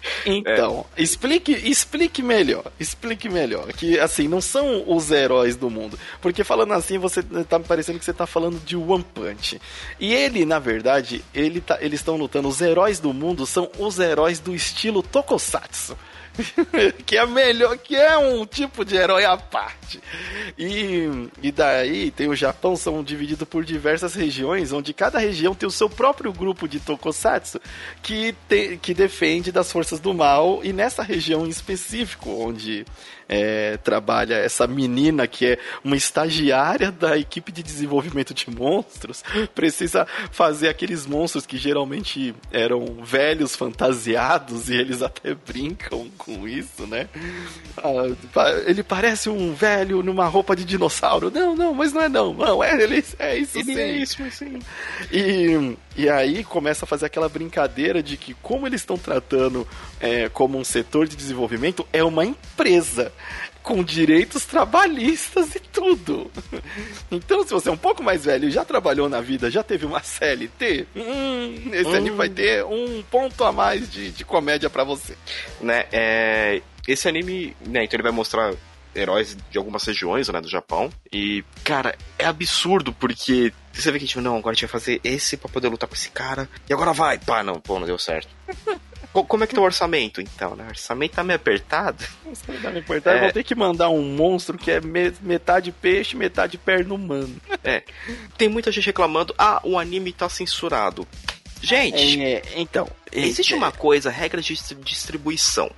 Então, 0.26 0.86
é. 0.96 1.02
explique, 1.02 1.52
explique 1.52 2.22
melhor, 2.22 2.64
explique 2.78 3.28
melhor. 3.28 3.72
Que 3.72 3.98
assim, 3.98 4.28
não 4.28 4.40
são 4.40 4.84
os 4.86 5.10
heróis 5.10 5.56
do 5.56 5.70
mundo. 5.70 5.98
Porque 6.20 6.44
falando 6.44 6.72
assim, 6.72 6.98
você 6.98 7.22
tá 7.22 7.58
me 7.58 7.64
parecendo 7.64 7.98
que 7.98 8.04
você 8.04 8.12
tá 8.12 8.26
falando 8.26 8.58
de 8.64 8.76
One 8.76 9.04
Punch. 9.14 9.60
E 9.98 10.14
ele, 10.14 10.44
na 10.44 10.58
verdade, 10.58 11.24
ele 11.34 11.60
tá, 11.60 11.78
eles 11.80 12.00
estão 12.00 12.16
lutando. 12.16 12.48
Os 12.48 12.60
heróis 12.60 13.00
do 13.00 13.12
mundo 13.12 13.46
são 13.46 13.70
os 13.78 13.98
heróis 13.98 14.38
do 14.38 14.54
estilo 14.54 15.02
Tokusatsu 15.02 15.96
que 17.06 17.16
é 17.16 17.26
melhor, 17.26 17.76
que 17.78 17.96
é 17.96 18.16
um 18.16 18.46
tipo 18.46 18.84
de 18.84 18.96
herói 18.96 19.24
à 19.24 19.36
parte. 19.36 20.00
E, 20.58 21.28
e 21.42 21.52
daí 21.52 22.10
tem 22.10 22.28
o 22.28 22.36
Japão, 22.36 22.76
são 22.76 23.02
divididos 23.02 23.46
por 23.48 23.64
diversas 23.64 24.14
regiões, 24.14 24.72
onde 24.72 24.92
cada 24.92 25.18
região 25.18 25.54
tem 25.54 25.68
o 25.68 25.72
seu 25.72 25.88
próprio 25.88 26.32
grupo 26.32 26.68
de 26.68 26.80
tokusatsu 26.80 27.60
que, 28.02 28.34
te, 28.48 28.78
que 28.80 28.94
defende 28.94 29.52
das 29.52 29.70
forças 29.70 30.00
do 30.00 30.14
mal. 30.14 30.60
E 30.62 30.72
nessa 30.72 31.02
região 31.02 31.46
em 31.46 31.50
específico, 31.50 32.30
onde 32.30 32.84
é, 33.32 33.76
trabalha 33.76 34.34
essa 34.34 34.66
menina 34.66 35.24
que 35.28 35.46
é 35.46 35.58
uma 35.84 35.94
estagiária 35.94 36.90
da 36.90 37.16
equipe 37.16 37.52
de 37.52 37.62
desenvolvimento 37.62 38.34
de 38.34 38.50
monstros, 38.50 39.22
precisa 39.54 40.04
fazer 40.32 40.68
aqueles 40.68 41.06
monstros 41.06 41.46
que 41.46 41.56
geralmente 41.56 42.34
eram 42.50 42.98
velhos 43.04 43.54
fantasiados 43.54 44.68
e 44.68 44.74
eles 44.74 45.00
até 45.00 45.32
brincam 45.32 46.08
com 46.18 46.48
isso, 46.48 46.88
né? 46.88 47.08
Ah, 47.76 48.60
ele 48.66 48.82
parece 48.82 49.30
um 49.30 49.54
velho 49.54 50.02
numa 50.02 50.26
roupa 50.26 50.56
de 50.56 50.64
dinossauro. 50.64 51.30
Não, 51.30 51.54
não, 51.54 51.72
mas 51.72 51.92
não 51.92 52.02
é 52.02 52.08
não. 52.08 52.34
Não, 52.34 52.64
é, 52.64 52.82
ele, 52.82 53.04
é 53.20 53.36
isso 53.38 53.58
ele 53.58 53.64
sim. 53.64 53.78
É 53.80 53.92
isso, 53.92 54.30
sim. 54.32 54.58
E, 55.12 55.76
e 55.96 56.08
aí 56.08 56.44
começa 56.44 56.84
a 56.84 56.88
fazer 56.88 57.06
aquela 57.06 57.28
brincadeira 57.28 58.02
de 58.02 58.16
que 58.16 58.34
como 58.34 58.66
eles 58.66 58.80
estão 58.80 58.96
tratando 58.96 59.66
é, 60.00 60.28
como 60.28 60.58
um 60.58 60.64
setor 60.64 61.06
de 61.06 61.16
desenvolvimento, 61.16 61.86
é 61.92 62.02
uma 62.02 62.24
empresa 62.24 63.12
com 63.62 63.84
direitos 63.84 64.44
trabalhistas 64.46 65.54
e 65.54 65.60
tudo. 65.60 66.30
Então, 67.12 67.42
se 67.42 67.50
você 67.50 67.68
é 67.68 67.72
um 67.72 67.76
pouco 67.76 68.02
mais 68.02 68.24
velho 68.24 68.50
já 68.50 68.64
trabalhou 68.64 69.08
na 69.08 69.20
vida, 69.20 69.50
já 69.50 69.64
teve 69.64 69.84
uma 69.84 70.00
CLT, 70.00 70.86
hum, 70.94 71.70
esse 71.72 71.90
hum. 71.90 71.94
anime 71.94 72.16
vai 72.16 72.28
ter 72.28 72.64
um 72.64 73.02
ponto 73.02 73.42
a 73.42 73.50
mais 73.50 73.90
de, 73.90 74.12
de 74.12 74.24
comédia 74.24 74.70
para 74.70 74.84
você. 74.84 75.16
Né, 75.60 75.86
é, 75.90 76.62
esse 76.86 77.08
anime, 77.08 77.56
né, 77.66 77.84
então 77.84 77.96
ele 77.96 78.04
vai 78.04 78.12
mostrar 78.12 78.54
heróis 78.94 79.36
de 79.50 79.58
algumas 79.58 79.84
regiões, 79.84 80.28
né, 80.28 80.40
do 80.40 80.48
Japão. 80.48 80.90
E, 81.12 81.44
cara, 81.64 81.96
é 82.18 82.26
absurdo 82.26 82.92
porque 82.92 83.52
você 83.72 83.90
vê 83.90 83.98
que, 83.98 84.06
tipo, 84.06 84.20
não, 84.20 84.36
agora 84.36 84.52
a 84.52 84.54
gente 84.54 84.66
vai 84.66 84.80
fazer 84.80 85.00
esse 85.04 85.36
pra 85.36 85.48
poder 85.48 85.68
lutar 85.68 85.88
com 85.88 85.94
esse 85.94 86.10
cara. 86.10 86.48
E 86.68 86.72
agora 86.72 86.92
vai! 86.92 87.18
Pá, 87.18 87.42
não, 87.42 87.60
pô, 87.60 87.78
não 87.78 87.86
deu 87.86 87.98
certo. 87.98 88.28
Como 89.12 89.42
é 89.42 89.46
que 89.46 89.54
tá 89.56 89.60
o 89.60 89.64
orçamento, 89.64 90.20
então, 90.20 90.54
né? 90.54 90.64
O 90.64 90.68
orçamento 90.68 91.14
tá 91.14 91.24
meio 91.24 91.36
apertado. 91.36 92.04
Orçamento 92.24 92.62
tá 92.62 92.70
meio 92.70 92.84
apertado. 92.84 93.16
É... 93.16 93.20
Vou 93.22 93.32
ter 93.32 93.42
que 93.42 93.56
mandar 93.56 93.88
um 93.88 94.02
monstro 94.02 94.56
que 94.56 94.70
é 94.70 94.80
metade 94.80 95.72
peixe, 95.72 96.16
metade 96.16 96.56
perna 96.56 96.94
humano. 96.94 97.34
É. 97.64 97.82
Tem 98.38 98.48
muita 98.48 98.70
gente 98.70 98.86
reclamando, 98.86 99.34
ah, 99.36 99.60
o 99.64 99.76
anime 99.76 100.12
tá 100.12 100.28
censurado. 100.28 101.08
Gente, 101.60 102.22
é, 102.22 102.42
então, 102.56 102.88
existe 103.12 103.52
é, 103.52 103.56
uma 103.56 103.70
coisa, 103.70 104.10
regra 104.10 104.40
de 104.40 104.54
distribuição. 104.82 105.70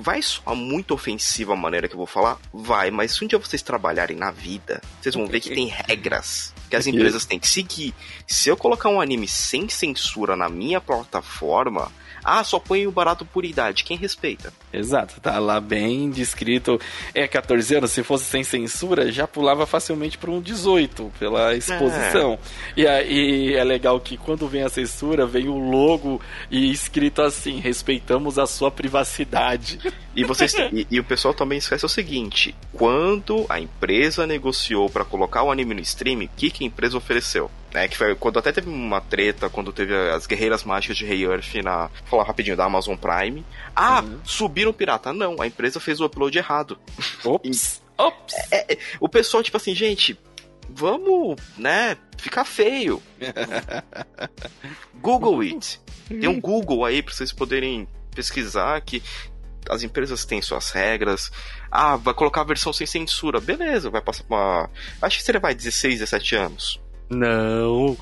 Vai 0.00 0.22
soar 0.22 0.56
muito 0.56 0.94
ofensiva 0.94 1.52
a 1.52 1.56
maneira 1.56 1.86
que 1.86 1.92
eu 1.92 1.98
vou 1.98 2.06
falar? 2.06 2.38
Vai, 2.54 2.90
mas 2.90 3.12
se 3.12 3.22
um 3.22 3.28
dia 3.28 3.38
vocês 3.38 3.60
trabalharem 3.60 4.16
na 4.16 4.30
vida, 4.30 4.80
vocês 4.98 5.14
vão 5.14 5.26
ver 5.26 5.40
que 5.40 5.50
tem 5.50 5.66
regras 5.66 6.54
que 6.70 6.76
as 6.76 6.86
empresas 6.86 7.26
têm 7.26 7.38
que 7.38 7.46
seguir. 7.46 7.92
Se 8.26 8.48
eu 8.48 8.56
colocar 8.56 8.88
um 8.88 8.98
anime 8.98 9.28
sem 9.28 9.68
censura 9.68 10.34
na 10.34 10.48
minha 10.48 10.80
plataforma, 10.80 11.92
ah, 12.24 12.42
só 12.42 12.58
põe 12.58 12.86
o 12.86 12.92
barato 12.92 13.26
por 13.26 13.44
idade. 13.44 13.84
Quem 13.84 13.98
respeita? 13.98 14.54
Exato, 14.72 15.20
tá 15.20 15.38
lá 15.38 15.60
bem 15.60 16.10
descrito. 16.10 16.80
É 17.14 17.26
14 17.26 17.76
anos, 17.76 17.90
se 17.90 18.02
fosse 18.02 18.24
sem 18.24 18.44
censura, 18.44 19.10
já 19.10 19.26
pulava 19.26 19.66
facilmente 19.66 20.16
para 20.16 20.30
um 20.30 20.40
18 20.40 21.12
pela 21.18 21.54
exposição. 21.56 22.38
É. 22.76 22.80
E 22.80 22.86
aí 22.86 23.54
é 23.54 23.64
legal 23.64 23.98
que 24.00 24.16
quando 24.16 24.46
vem 24.46 24.62
a 24.62 24.68
censura, 24.68 25.26
vem 25.26 25.48
o 25.48 25.58
logo 25.58 26.20
e 26.50 26.70
escrito 26.70 27.22
assim: 27.22 27.58
respeitamos 27.58 28.38
a 28.38 28.46
sua 28.46 28.70
privacidade. 28.70 29.78
E, 30.12 30.24
vocês, 30.24 30.52
e, 30.72 30.88
e, 30.90 30.98
o 30.98 31.04
pessoal 31.04 31.32
também 31.32 31.58
esquece 31.58 31.86
o 31.86 31.88
seguinte: 31.88 32.52
quando 32.72 33.46
a 33.48 33.60
empresa 33.60 34.26
negociou 34.26 34.90
para 34.90 35.04
colocar 35.04 35.44
o 35.44 35.52
anime 35.52 35.72
no 35.72 35.80
stream, 35.80 36.24
o 36.24 36.28
que, 36.36 36.50
que 36.50 36.64
a 36.64 36.66
empresa 36.66 36.98
ofereceu? 36.98 37.48
É, 37.72 37.86
que 37.86 37.96
foi 37.96 38.14
quando 38.16 38.38
até 38.38 38.50
teve 38.50 38.68
uma 38.68 39.00
treta, 39.00 39.48
quando 39.48 39.72
teve 39.72 39.94
as 40.10 40.26
Guerreiras 40.26 40.64
Mágicas 40.64 40.96
de 40.96 41.04
Rei 41.04 41.24
Earth 41.24 41.54
na. 41.62 41.86
Vou 41.86 42.10
falar 42.10 42.24
rapidinho 42.24 42.56
da 42.56 42.64
Amazon 42.64 42.96
Prime. 42.96 43.44
Ah, 43.74 44.02
uhum. 44.02 44.18
subiram 44.24 44.59
o 44.68 44.74
pirata. 44.74 45.12
Não, 45.12 45.40
a 45.40 45.46
empresa 45.46 45.80
fez 45.80 46.00
o 46.00 46.04
upload 46.04 46.36
errado. 46.36 46.78
Ops! 47.24 47.82
Ops! 47.96 48.34
É, 48.50 48.74
é, 48.74 48.78
o 48.98 49.08
pessoal, 49.08 49.42
tipo 49.42 49.56
assim, 49.56 49.74
gente, 49.74 50.18
vamos, 50.68 51.36
né, 51.56 51.96
ficar 52.16 52.44
feio. 52.44 53.02
Google 55.00 55.40
it. 55.40 55.80
Tem 56.08 56.28
um 56.28 56.40
Google 56.40 56.84
aí 56.84 57.02
pra 57.02 57.14
vocês 57.14 57.32
poderem 57.32 57.86
pesquisar 58.14 58.80
que 58.80 59.02
as 59.68 59.82
empresas 59.82 60.24
têm 60.24 60.42
suas 60.42 60.70
regras. 60.70 61.30
Ah, 61.70 61.96
vai 61.96 62.14
colocar 62.14 62.40
a 62.40 62.44
versão 62.44 62.72
sem 62.72 62.86
censura. 62.86 63.40
Beleza, 63.40 63.90
vai 63.90 64.00
passar 64.00 64.24
pra. 64.24 64.68
Acho 65.00 65.18
que 65.18 65.22
seria 65.22 65.40
vai 65.40 65.54
16, 65.54 66.00
17 66.00 66.36
anos. 66.36 66.80
Não. 67.10 67.96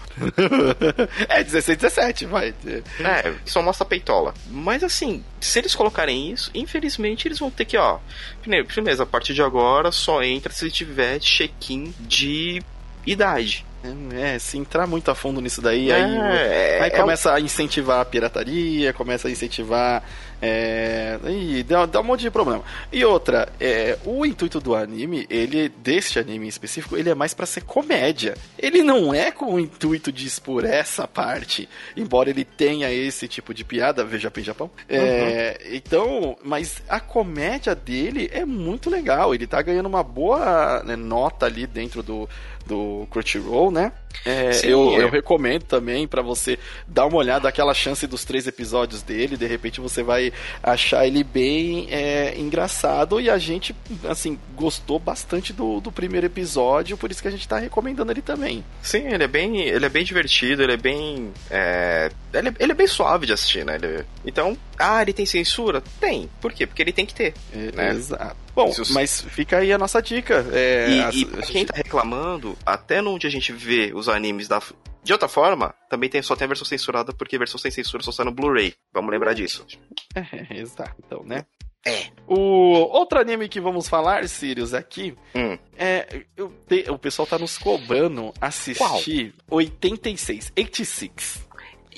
é 1.31 1.43
16, 1.43 1.79
17, 1.79 2.27
vai. 2.27 2.55
É, 3.01 3.35
só 3.47 3.63
mostra 3.63 3.87
a 3.87 3.89
peitola. 3.89 4.35
Mas 4.51 4.85
assim, 4.85 5.25
se 5.41 5.59
eles 5.59 5.75
colocarem 5.75 6.31
isso, 6.31 6.51
infelizmente 6.55 7.27
eles 7.27 7.39
vão 7.39 7.51
ter 7.51 7.65
que, 7.65 7.79
ó. 7.79 7.99
Primeiro, 8.43 8.69
a 9.01 9.07
partir 9.07 9.33
de 9.33 9.43
agora 9.43 9.91
só 9.91 10.23
entra 10.23 10.53
se 10.53 10.71
tiver 10.71 11.19
check-in 11.21 11.95
de 12.01 12.63
idade. 13.07 13.65
É, 14.13 14.39
se 14.39 14.59
entrar 14.59 14.87
muito 14.87 15.11
a 15.11 15.15
fundo 15.15 15.41
nisso 15.41 15.63
daí, 15.63 15.91
é, 15.91 15.95
aí, 15.95 16.17
é, 16.17 16.81
aí 16.83 16.91
começa 16.91 17.31
é 17.31 17.35
a 17.35 17.41
incentivar 17.41 18.01
a 18.01 18.05
pirataria, 18.05 18.93
começa 18.93 19.29
a 19.29 19.31
incentivar 19.31 20.03
é, 20.41 21.19
e 21.29 21.63
dá, 21.63 21.87
dá 21.87 22.01
um 22.01 22.05
monte 22.05 22.21
de 22.21 22.31
problema. 22.31 22.63
E 22.93 23.05
outra, 23.05 23.49
é, 23.61 23.99
o 24.05 24.25
intuito 24.25 24.61
do 24.61 24.75
anime, 24.75 25.27
ele, 25.29 25.69
deste 25.69 26.19
anime 26.19 26.47
em 26.47 26.49
específico, 26.49 26.97
ele 26.97 27.11
é 27.11 27.15
mais 27.15 27.35
para 27.35 27.47
ser 27.47 27.63
comédia. 27.63 28.37
Ele 28.59 28.83
não 28.83 29.13
é 29.13 29.31
com 29.31 29.55
o 29.55 29.61
intuito 29.61 30.13
de 30.13 30.27
expor 30.27 30.65
essa 30.65 31.07
parte, 31.07 31.69
embora 31.97 32.31
ele 32.31 32.45
tenha 32.45 32.91
esse 32.91 33.27
tipo 33.27 33.53
de 33.53 33.65
piada, 33.65 34.05
veja 34.05 34.33
em 34.37 34.43
Japão. 34.43 34.71
É, 34.89 35.59
uhum. 35.61 35.71
Então, 35.75 36.37
mas 36.45 36.83
a 36.89 37.01
comédia 37.01 37.75
dele 37.75 38.29
é 38.33 38.45
muito 38.45 38.89
legal. 38.89 39.35
Ele 39.35 39.47
tá 39.47 39.61
ganhando 39.61 39.87
uma 39.87 40.03
boa 40.03 40.83
né, 40.85 40.97
nota 40.97 41.47
ali 41.47 41.67
dentro 41.67 42.03
do, 42.03 42.29
do 42.69 43.09
Crunchyroll, 43.11 43.71
né? 43.71 43.93
É, 44.25 44.53
Sim, 44.53 44.69
eu, 44.69 44.91
é. 44.93 45.03
eu 45.03 45.11
recomendo 45.11 45.63
também 45.63 46.07
para 46.07 46.23
você 46.23 46.59
dar 46.87 47.07
uma 47.07 47.17
olhada, 47.17 47.49
aquela 47.49 47.73
chance 47.73 48.07
dos 48.07 48.25
três 48.25 48.47
episódios 48.47 49.03
dele. 49.03 49.37
De 49.37 49.47
repente 49.47 49.81
você 49.81 50.03
vai 50.03 50.33
achar 50.63 51.07
ele 51.07 51.25
bem 51.25 51.89
é, 51.91 52.39
engraçado 52.39 53.21
e 53.21 53.31
a 53.31 53.39
gente, 53.39 53.75
assim, 54.09 54.39
gostou 54.55 54.99
bastante 54.99 55.53
do, 55.53 55.81
do 55.81 55.91
primeiro 55.91 56.27
episódio, 56.27 56.97
por 56.97 57.11
isso 57.11 57.23
que 57.23 57.29
a 57.29 57.31
gente 57.31 57.49
tá 57.49 57.59
recomendando 57.59 58.13
ele 58.13 58.23
também. 58.23 58.65
Sim, 58.83 59.09
ele 59.09 59.25
é 59.25 59.29
bem, 59.29 59.61
ele 59.61 59.87
é 59.87 59.89
bem 59.89 60.05
divertido, 60.05 60.63
ele 60.63 60.73
é 60.73 60.77
bem. 60.77 61.33
É, 61.51 62.11
ele, 62.35 62.49
é, 62.49 62.53
ele 62.59 62.73
é 62.73 62.75
bem 62.75 62.87
suave 62.87 63.27
de 63.27 63.33
assistir, 63.33 63.65
né? 63.65 63.77
Ele, 63.77 64.05
então, 64.25 64.57
ah, 64.79 65.01
ele 65.01 65.13
tem 65.13 65.27
censura? 65.27 65.83
Tem. 66.01 66.29
Por 66.41 66.53
quê? 66.53 66.67
Porque 66.67 66.83
ele 66.83 66.93
tem 66.93 67.07
que 67.07 67.15
ter. 67.15 67.35
É, 67.53 67.73
né? 67.75 67.91
Exato. 67.91 68.37
Bom, 68.59 68.73
mas 68.91 69.21
fica 69.21 69.59
aí 69.59 69.73
a 69.73 69.79
nossa 69.79 70.03
dica. 70.03 70.45
É, 70.53 70.89
e, 71.13 71.21
e 71.21 71.25
pra 71.25 71.43
quem 71.43 71.65
tá 71.65 71.75
reclamando, 71.77 72.59
até 72.67 73.01
onde 73.01 73.25
a 73.25 73.31
gente 73.31 73.53
vê 73.53 73.93
os 73.95 74.09
animes 74.09 74.49
da. 74.49 74.61
De 75.05 75.13
outra 75.13 75.29
forma, 75.29 75.73
também 75.89 76.11
tem, 76.11 76.21
só 76.21 76.35
tem 76.35 76.45
a 76.45 76.49
versão 76.49 76.67
censurada, 76.67 77.13
porque 77.13 77.37
a 77.37 77.39
versão 77.39 77.57
sem 77.57 77.71
censura 77.71 78.03
só 78.03 78.11
sai 78.11 78.25
no 78.25 78.33
Blu-ray. 78.33 78.75
Vamos 78.93 79.13
lembrar 79.13 79.35
disso. 79.35 79.65
É, 80.15 80.59
exato, 80.59 80.95
então, 81.07 81.23
né? 81.23 81.45
É. 81.87 82.07
O 82.27 82.35
outro 82.35 83.21
anime 83.21 83.49
que 83.49 83.61
vamos 83.61 83.89
falar, 83.89 84.27
Sirius, 84.27 84.75
aqui, 84.75 85.15
hum. 85.35 85.57
é. 85.77 86.25
Eu, 86.37 86.53
o 86.89 86.99
pessoal 86.99 87.27
tá 87.27 87.39
nos 87.39 87.57
cobrando 87.57 88.33
assistir 88.41 89.33
Qual? 89.49 89.59
86, 89.59 90.53
86. 90.57 91.48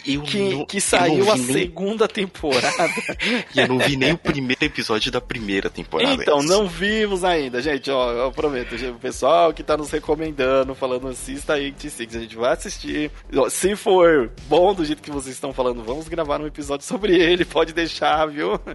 Eu 0.07 0.23
que, 0.23 0.39
não, 0.39 0.67
que 0.67 0.81
saiu 0.81 1.31
a 1.31 1.37
nem... 1.37 1.47
segunda 1.47 2.09
temporada. 2.09 2.93
e 3.55 3.61
eu 3.61 3.69
não 3.69 3.79
vi 3.79 3.97
nem 3.97 4.13
o 4.13 4.19
primeiro 4.19 4.65
episódio 4.65 5.11
da 5.11 5.21
primeira 5.21 5.69
temporada. 5.69 6.23
Então, 6.23 6.43
não 6.43 6.69
vimos 6.69 7.25
ainda, 7.25 7.61
gente. 7.61 7.91
Ó, 7.91 8.13
eu 8.13 8.33
prometo, 8.33 8.75
o 8.75 8.99
pessoal 8.99 9.53
que 9.53 9.63
tá 9.63 9.77
nos 9.77 9.91
recomendando, 9.91 10.75
falando 10.75 11.09
assista 11.09 11.55
aí 11.55 11.75
a 11.81 12.19
gente 12.19 12.37
vai 12.37 12.53
assistir. 12.53 13.11
Se 13.51 13.77
for 13.77 14.31
bom 14.49 14.75
do 14.75 14.85
jeito 14.85 15.03
que 15.03 15.11
vocês 15.11 15.35
estão 15.35 15.53
falando, 15.53 15.83
vamos 15.83 16.09
gravar 16.09 16.41
um 16.41 16.47
episódio 16.47 16.87
sobre 16.87 17.19
ele, 17.19 17.45
pode 17.45 17.73
deixar, 17.73 18.27
viu? 18.27 18.61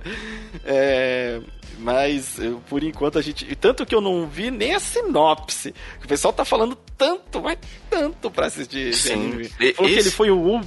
É, 0.67 1.41
mas 1.77 2.39
por 2.69 2.83
enquanto 2.83 3.19
a 3.19 3.21
gente. 3.21 3.55
Tanto 3.55 3.85
que 3.85 3.93
eu 3.93 4.01
não 4.01 4.27
vi 4.27 4.49
nem 4.49 4.73
a 4.73 4.79
sinopse. 4.79 5.73
O 6.03 6.07
pessoal 6.07 6.33
tá 6.33 6.45
falando 6.45 6.77
tanto, 6.97 7.41
mas 7.41 7.57
tanto 7.89 8.31
pra 8.31 8.47
assistir 8.47 8.93
Sim. 8.93 9.41
esse 9.41 9.73
Falou 9.73 9.91
que 9.91 9.99
ele 9.99 10.11
foi 10.11 10.31
um, 10.31 10.61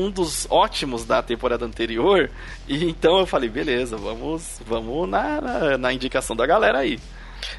um 0.00 0.10
dos 0.10 0.46
ótimos 0.50 1.04
da 1.04 1.22
temporada 1.22 1.64
anterior. 1.64 2.30
E 2.66 2.84
então 2.84 3.18
eu 3.18 3.26
falei, 3.26 3.48
beleza, 3.48 3.96
vamos, 3.96 4.60
vamos 4.66 5.08
na, 5.08 5.40
na, 5.40 5.78
na 5.78 5.92
indicação 5.92 6.34
da 6.34 6.46
galera 6.46 6.78
aí. 6.78 6.98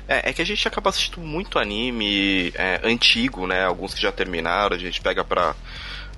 É, 0.08 0.30
é, 0.30 0.34
que 0.34 0.41
a 0.41 0.45
gente 0.45 0.67
acaba 0.67 0.89
assistindo 0.89 1.19
muito 1.19 1.58
anime 1.58 2.51
é, 2.56 2.80
antigo, 2.84 3.47
né? 3.47 3.65
Alguns 3.65 3.93
que 3.93 4.01
já 4.01 4.12
terminaram, 4.12 4.75
a 4.75 4.80
gente 4.80 5.01
pega 5.01 5.23
pra. 5.23 5.56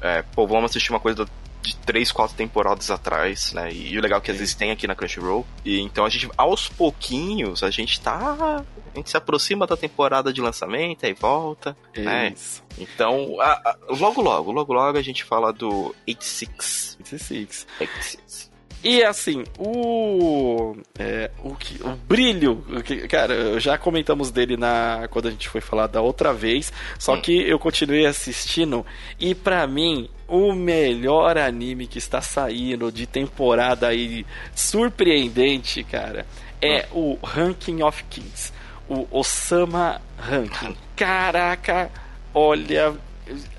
É, 0.02 0.22
pô, 0.22 0.46
vamos 0.46 0.72
assistir 0.72 0.90
uma 0.90 1.00
coisa 1.00 1.26
de 1.64 1.76
três, 1.78 2.12
quatro 2.12 2.36
temporadas 2.36 2.92
atrás, 2.92 3.54
né? 3.54 3.72
E, 3.72 3.94
e 3.94 3.98
o 3.98 4.02
legal 4.02 4.20
é 4.20 4.22
que 4.22 4.30
às 4.30 4.38
vezes 4.38 4.54
tem 4.54 4.72
aqui 4.72 4.86
na 4.86 4.94
Crunchyroll. 4.94 5.46
E 5.64 5.80
então 5.80 6.06
a 6.06 6.10
gente, 6.10 6.30
aos 6.38 6.68
pouquinhos, 6.68 7.64
a 7.64 7.72
gente 7.72 8.00
tá. 8.00 8.64
A 8.94 8.98
gente 8.98 9.10
se 9.10 9.18
aproxima 9.18 9.66
da 9.66 9.76
temporada 9.76 10.32
de 10.32 10.40
lançamento 10.40 11.04
e 11.06 11.14
volta. 11.14 11.76
Né? 11.96 12.34
Isso. 12.36 12.62
Né? 12.78 12.86
Então, 12.86 13.40
a, 13.40 13.52
a, 13.52 13.78
logo, 13.90 14.22
logo, 14.22 14.52
logo, 14.52 14.74
logo 14.74 14.98
a 14.98 15.02
gente 15.02 15.24
fala 15.24 15.52
do 15.52 15.96
86. 16.06 16.98
86. 17.00 17.68
86. 17.80 18.53
E 18.84 19.02
assim, 19.02 19.46
o. 19.58 20.76
É, 21.00 21.32
o, 21.42 21.56
que, 21.56 21.82
o 21.82 21.96
brilho. 21.96 22.66
O 22.70 22.84
que, 22.84 23.08
cara, 23.08 23.58
já 23.60 23.78
comentamos 23.78 24.30
dele 24.30 24.58
na 24.58 25.08
quando 25.10 25.30
a 25.30 25.32
gente 25.32 25.48
foi 25.48 25.62
falar 25.62 25.88
da 25.88 26.02
outra 26.02 26.34
vez. 26.34 26.74
Só 27.00 27.14
hum. 27.14 27.22
que 27.22 27.50
eu 27.50 27.58
continuei 27.58 28.06
assistindo. 28.06 28.86
E 29.18 29.34
para 29.34 29.66
mim, 29.66 30.10
o 30.28 30.52
melhor 30.52 31.38
anime 31.38 31.88
que 31.88 31.98
está 31.98 32.20
saindo 32.20 32.92
de 32.92 33.08
temporada 33.08 33.88
aí 33.88 34.26
surpreendente, 34.54 35.82
cara, 35.86 36.26
é 36.62 36.86
hum. 36.92 37.18
o 37.22 37.26
Ranking 37.26 37.82
of 37.84 38.04
Kings. 38.10 38.52
O 38.90 39.08
Osama 39.12 40.02
Ranking. 40.18 40.76
Caraca, 40.94 41.90
olha. 42.34 42.94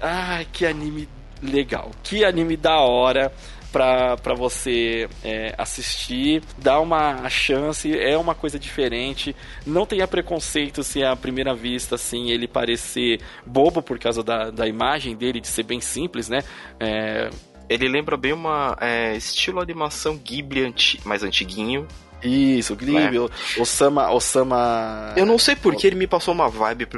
Ai, 0.03 0.47
que 0.53 0.67
anime 0.67 1.09
legal. 1.43 1.91
Que 2.03 2.27
anime 2.27 2.59
da 2.59 2.79
hora 2.81 3.33
para 3.75 4.35
você 4.37 5.09
é, 5.25 5.53
assistir, 5.59 6.43
dá 6.57 6.79
uma 6.79 7.29
chance, 7.29 7.93
é 7.93 8.17
uma 8.17 8.33
coisa 8.33 8.57
diferente. 8.57 9.35
Não 9.67 9.85
tenha 9.85 10.07
preconceito 10.07 10.85
se 10.85 11.03
à 11.03 11.17
primeira 11.17 11.53
vista 11.53 11.97
assim 11.97 12.31
ele 12.31 12.47
parecer 12.47 13.21
bobo 13.45 13.83
por 13.83 13.99
causa 13.99 14.23
da, 14.23 14.51
da 14.51 14.69
imagem 14.69 15.17
dele, 15.17 15.41
de 15.41 15.49
ser 15.49 15.65
bem 15.65 15.81
simples, 15.81 16.29
né? 16.29 16.45
É, 16.79 17.31
ele 17.69 17.89
lembra 17.89 18.17
bem 18.17 18.33
uma 18.33 18.77
é, 18.81 19.17
estilo 19.17 19.61
animação 19.61 20.17
Ghibli 20.17 20.65
anti, 20.65 21.01
mais 21.05 21.25
antiguinho. 21.25 21.89
Isso, 22.23 22.75
Ghibli, 22.75 23.19
é. 23.19 23.61
Osama, 23.61 24.11
Osama... 24.11 25.13
Eu 25.15 25.27
não 25.27 25.39
sei 25.39 25.55
porque 25.55 25.87
ele 25.87 25.97
me 25.97 26.07
passou 26.07 26.33
uma 26.33 26.49
vibe 26.49 26.89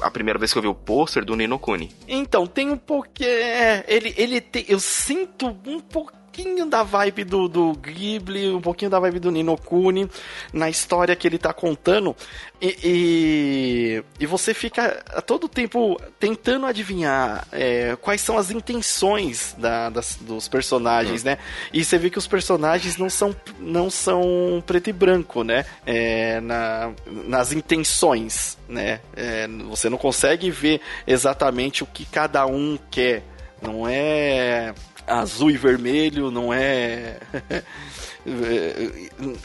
a 0.00 0.10
primeira 0.10 0.38
vez 0.38 0.52
que 0.52 0.58
eu 0.58 0.62
vi 0.62 0.68
o 0.68 0.74
pôster 0.74 1.22
do 1.22 1.36
Ninokuni. 1.36 1.90
Então, 2.08 2.46
tem 2.46 2.70
um 2.70 2.78
pouquinho... 2.78 3.28
É, 3.28 3.84
ele, 3.86 4.14
ele 4.16 4.40
tem... 4.40 4.64
Eu 4.66 4.80
sinto 4.80 5.48
um 5.66 5.80
pouquinho 5.80 6.19
pouquinho 6.30 6.66
da 6.66 6.84
vibe 6.84 7.24
do, 7.24 7.48
do 7.48 7.72
Ghibli, 7.74 8.50
um 8.50 8.60
pouquinho 8.60 8.90
da 8.90 9.00
vibe 9.00 9.18
do 9.18 9.30
Nino 9.32 9.56
Kuni 9.56 10.08
na 10.52 10.70
história 10.70 11.16
que 11.16 11.26
ele 11.26 11.38
tá 11.38 11.52
contando. 11.52 12.14
E, 12.62 12.76
e, 12.84 14.04
e 14.20 14.26
você 14.26 14.54
fica 14.54 15.02
a 15.08 15.20
todo 15.20 15.48
tempo 15.48 16.00
tentando 16.20 16.66
adivinhar 16.66 17.46
é, 17.50 17.96
quais 18.00 18.20
são 18.20 18.38
as 18.38 18.50
intenções 18.50 19.56
da, 19.58 19.90
das, 19.90 20.16
dos 20.20 20.46
personagens, 20.46 21.24
né? 21.24 21.38
E 21.72 21.84
você 21.84 21.98
vê 21.98 22.10
que 22.10 22.18
os 22.18 22.28
personagens 22.28 22.96
não 22.96 23.10
são, 23.10 23.34
não 23.58 23.90
são 23.90 24.62
preto 24.64 24.88
e 24.88 24.92
branco, 24.92 25.42
né? 25.42 25.64
É, 25.84 26.40
na, 26.40 26.92
nas 27.26 27.52
intenções, 27.52 28.56
né? 28.68 29.00
É, 29.16 29.48
você 29.68 29.88
não 29.88 29.98
consegue 29.98 30.50
ver 30.50 30.80
exatamente 31.06 31.82
o 31.82 31.86
que 31.86 32.04
cada 32.04 32.46
um 32.46 32.78
quer. 32.90 33.24
Não 33.62 33.86
é 33.86 34.72
azul 35.06 35.50
e 35.50 35.56
vermelho, 35.56 36.30
não 36.30 36.52
é. 36.52 37.18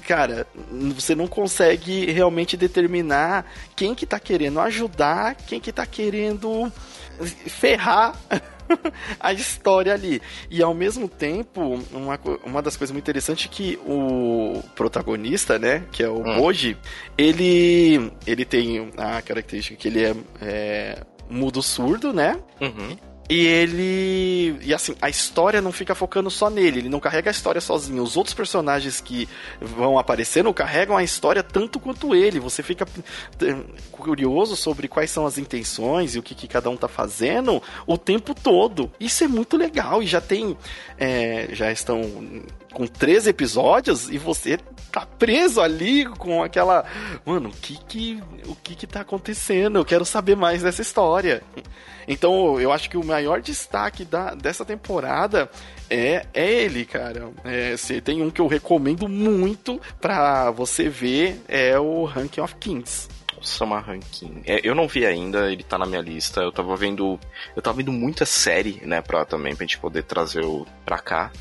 Cara, 0.06 0.46
você 0.94 1.16
não 1.16 1.28
consegue 1.28 2.12
realmente 2.12 2.58
determinar 2.58 3.46
quem 3.76 3.96
que 3.96 4.06
tá 4.06 4.20
querendo 4.20 4.60
ajudar, 4.60 5.36
quem 5.36 5.60
que 5.60 5.72
tá 5.72 5.86
querendo 5.86 6.72
ferrar 7.48 8.16
a 9.20 9.34
história 9.34 9.94
ali. 9.94 10.22
E 10.50 10.62
ao 10.62 10.74
mesmo 10.74 11.08
tempo, 11.08 11.80
uma, 11.92 12.20
uma 12.44 12.62
das 12.62 12.76
coisas 12.76 12.92
muito 12.92 13.06
interessantes 13.06 13.46
é 13.46 13.50
que 13.50 13.80
o 13.86 14.62
protagonista, 14.76 15.58
né, 15.58 15.84
que 15.92 16.04
é 16.04 16.10
o 16.10 16.20
hum. 16.20 16.36
Boji, 16.36 16.78
ele, 17.18 18.12
ele 18.26 18.46
tem 18.46 18.92
a 18.98 19.22
característica 19.22 19.78
que 19.78 19.88
ele 19.88 20.04
é, 20.04 20.16
é 20.42 21.04
mudo 21.30 21.62
surdo, 21.62 22.14
né? 22.14 22.40
Uhum. 22.60 22.98
E 23.28 23.46
ele. 23.46 24.60
E 24.62 24.74
assim, 24.74 24.96
a 25.02 25.10
história 25.10 25.62
não 25.62 25.72
fica 25.72 25.96
focando 25.96 26.30
só 26.30 26.50
nele, 26.50 26.80
ele 26.80 26.90
não 26.90 27.00
carrega 27.00 27.30
a 27.30 27.32
história 27.32 27.60
sozinho. 27.60 28.04
Os 28.04 28.16
outros 28.16 28.36
personagens 28.36 29.02
que 29.02 29.28
vão 29.60 29.98
aparecendo 29.98 30.54
carregam 30.54 30.96
a 30.96 31.04
história 31.04 31.42
tanto 31.42 31.80
quanto 31.80 32.14
ele. 32.14 32.40
Você 32.40 32.62
fica 32.62 32.86
eh, 33.42 33.56
curioso 33.92 34.56
sobre 34.56 34.88
quais 34.88 35.10
são 35.10 35.26
as 35.26 35.40
intenções 35.40 36.16
e 36.16 36.20
o 36.20 36.24
que, 36.24 36.36
que 36.36 36.48
cada 36.48 36.70
um 36.70 36.78
tá 36.78 36.88
fazendo 36.88 37.62
o 37.88 37.98
tempo 37.98 38.36
todo. 38.36 38.92
Isso 39.00 39.24
é 39.24 39.28
muito 39.28 39.58
legal 39.58 40.04
e 40.04 40.08
já 40.08 40.22
tem. 40.22 40.56
É, 40.98 41.50
já 41.52 41.72
estão 41.72 42.04
com 42.76 42.86
três 42.86 43.26
episódios 43.26 44.10
e 44.10 44.18
você 44.18 44.58
tá 44.92 45.06
preso 45.06 45.62
ali 45.62 46.06
com 46.06 46.44
aquela. 46.44 46.86
Mano, 47.26 47.50
o 47.50 47.52
que 47.54 47.78
que, 47.88 48.24
o 48.46 48.56
que 48.56 48.76
que 48.76 48.86
tá 48.86 49.00
acontecendo? 49.00 49.78
Eu 49.78 49.86
quero 49.86 50.04
saber 50.04 50.36
mais 50.36 50.62
dessa 50.62 50.82
história. 50.82 51.42
Então, 52.06 52.60
eu 52.60 52.72
acho 52.72 52.90
que 52.90 52.98
o 52.98 53.04
maior 53.04 53.42
destaque 53.42 54.04
da, 54.04 54.36
dessa 54.36 54.66
temporada 54.66 55.50
é, 55.90 56.26
é 56.34 56.52
ele, 56.52 56.86
cara. 56.86 57.32
É, 57.46 57.78
se 57.78 58.02
tem 58.02 58.22
um 58.22 58.30
que 58.30 58.42
eu 58.42 58.48
recomendo 58.48 59.08
muito 59.08 59.80
pra 60.00 60.52
você 60.52 60.90
ver, 60.90 61.42
é 61.48 61.80
o 61.80 62.04
Ranking 62.04 62.42
of 62.42 62.56
Kings. 62.58 63.08
Summer 63.48 63.84
Ranking. 63.84 64.42
É, 64.46 64.62
eu 64.64 64.76
não 64.76 64.88
vi 64.88 65.06
ainda, 65.06 65.52
ele 65.52 65.64
tá 65.64 65.78
na 65.78 65.86
minha 65.86 66.02
lista. 66.02 66.42
Eu 66.42 66.52
tava 66.52 66.76
vendo. 66.76 67.20
Eu 67.56 67.62
tava 67.62 67.78
vendo 67.78 67.92
muita 67.92 68.26
série, 68.26 68.82
né, 68.84 69.02
pra 69.02 69.26
também, 69.26 69.56
pra 69.56 69.66
gente 69.66 69.78
poder 69.78 70.04
trazer 70.04 70.44
o 70.44 70.66
pra 70.86 71.00
cá. 71.00 71.32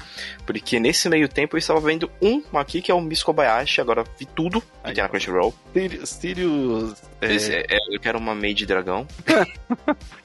Porque 0.46 0.78
nesse 0.78 1.08
meio 1.08 1.28
tempo 1.28 1.56
eu 1.56 1.58
estava 1.58 1.80
vendo 1.80 2.10
um 2.20 2.42
aqui, 2.54 2.80
que 2.80 2.90
é 2.90 2.94
o 2.94 3.00
Miss 3.00 3.22
Kobayashi, 3.22 3.80
agora 3.80 4.04
vi 4.18 4.26
tudo 4.26 4.60
que 4.60 4.92
tem 4.92 5.02
na 5.02 5.08
Crunchyroll. 5.08 5.54
Sirius. 6.04 6.94
É... 7.20 7.34
É, 7.34 7.78
eu 7.90 8.00
quero 8.00 8.18
uma 8.18 8.34
Maid 8.34 8.66
Dragão. 8.66 9.06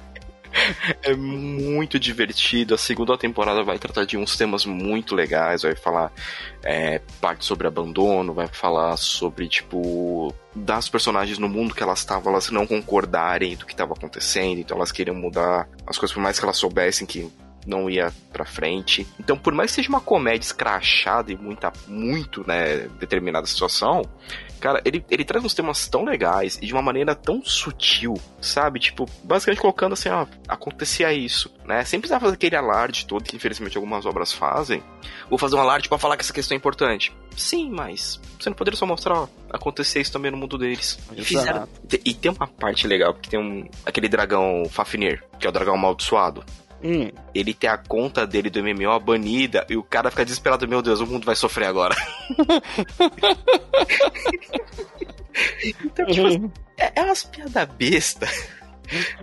é 1.04 1.14
muito 1.14 2.00
divertido. 2.00 2.76
A 2.76 2.78
segunda 2.78 3.18
temporada 3.18 3.64
vai 3.64 3.78
tratar 3.78 4.06
de 4.06 4.18
uns 4.18 4.36
temas 4.38 4.66
muito 4.66 5.16
legais. 5.16 5.64
Vai 5.64 5.76
falar 5.76 6.12
é, 6.64 7.02
parte 7.22 7.46
sobre 7.46 7.68
abandono, 7.68 8.34
vai 8.34 8.48
falar 8.48 8.98
sobre, 8.98 9.48
tipo, 9.48 10.34
das 10.54 10.90
personagens 10.90 11.38
no 11.38 11.50
mundo 11.50 11.74
que 11.74 11.84
elas 11.84 12.00
estavam, 12.00 12.32
elas 12.32 12.50
não 12.50 12.66
concordarem 12.66 13.56
do 13.56 13.66
que 13.66 13.74
estava 13.74 13.94
acontecendo, 13.94 14.60
então 14.60 14.78
elas 14.78 14.92
queriam 14.92 15.16
mudar 15.16 15.68
as 15.86 15.98
coisas, 15.98 16.14
por 16.14 16.22
mais 16.22 16.38
que 16.40 16.46
elas 16.46 16.58
soubessem 16.58 17.08
que 17.08 17.32
não 17.66 17.90
ia 17.90 18.12
pra 18.32 18.46
frente. 18.46 19.08
Então, 19.20 19.38
por 19.38 19.54
mais 19.54 19.72
que 19.72 19.76
seja 19.76 19.90
uma 19.90 20.02
comédia 20.02 20.46
escrachada 20.46 21.32
e 21.32 21.38
muita, 21.38 21.72
muito, 21.88 22.46
né, 22.48 22.90
determinada 23.00 23.46
situação, 23.46 24.02
Cara, 24.60 24.82
ele, 24.84 25.04
ele 25.10 25.24
traz 25.24 25.44
uns 25.44 25.54
temas 25.54 25.88
tão 25.88 26.04
legais 26.04 26.58
e 26.62 26.66
de 26.66 26.74
uma 26.74 26.82
maneira 26.82 27.16
tão 27.16 27.44
sutil, 27.44 28.16
sabe? 28.42 28.80
Tipo, 28.80 29.06
basicamente 29.24 29.62
colocando 29.62 29.94
assim, 29.94 30.10
ó, 30.10 30.26
acontecia 30.48 31.14
isso, 31.14 31.52
né? 31.66 31.84
Sem 31.86 32.00
precisar 32.00 32.20
fazer 32.20 32.34
aquele 32.34 32.56
alarde 32.56 33.06
todo 33.06 33.24
que 33.24 33.36
infelizmente 33.36 33.78
algumas 33.78 34.06
obras 34.06 34.34
fazem. 34.34 34.84
Vou 35.30 35.40
fazer 35.40 35.56
um 35.56 35.60
alarde 35.60 35.88
para 35.88 35.98
falar 35.98 36.18
que 36.18 36.24
essa 36.24 36.34
questão 36.34 36.56
é 36.56 36.58
importante. 36.58 37.14
Sim, 37.36 37.70
mas 37.70 38.20
você 38.38 38.50
não 38.50 38.56
poderia 38.56 38.78
só 38.78 38.86
mostrar, 38.86 39.16
ó, 39.16 39.28
acontecer 39.50 40.02
isso 40.02 40.12
também 40.12 40.32
no 40.32 40.38
mundo 40.38 40.58
deles. 40.58 41.00
E, 41.16 41.24
fizeram... 41.24 41.68
e 42.04 42.14
tem 42.14 42.32
uma 42.32 42.48
parte 42.48 42.86
legal, 42.86 43.14
porque 43.14 43.30
tem 43.30 43.40
um 43.40 43.68
aquele 43.86 44.10
dragão 44.10 44.66
Fafnir, 44.70 45.24
que 45.40 45.48
é 45.48 45.50
o 45.50 45.54
dragão 45.54 45.76
amaldiçoado. 45.76 46.44
Hum. 46.84 47.12
Ele 47.36 47.54
tem 47.54 47.70
a 47.70 47.78
conta 47.78 48.26
dele 48.26 48.50
do 48.50 48.64
MMO 48.64 49.00
banida 49.00 49.66
e 49.70 49.76
o 49.76 49.84
cara 49.84 50.10
fica 50.10 50.24
desesperado, 50.24 50.66
meu 50.68 50.82
Deus, 50.82 51.02
o 51.02 51.08
mundo 51.08 51.26
vai 51.26 51.36
sofrer 51.36 51.68
agora. 51.68 51.94
então, 55.64 56.06
tipo, 56.06 56.52
é, 56.78 56.92
é 56.96 57.04
umas 57.04 57.24
piadas 57.24 57.68
besta. 57.78 58.28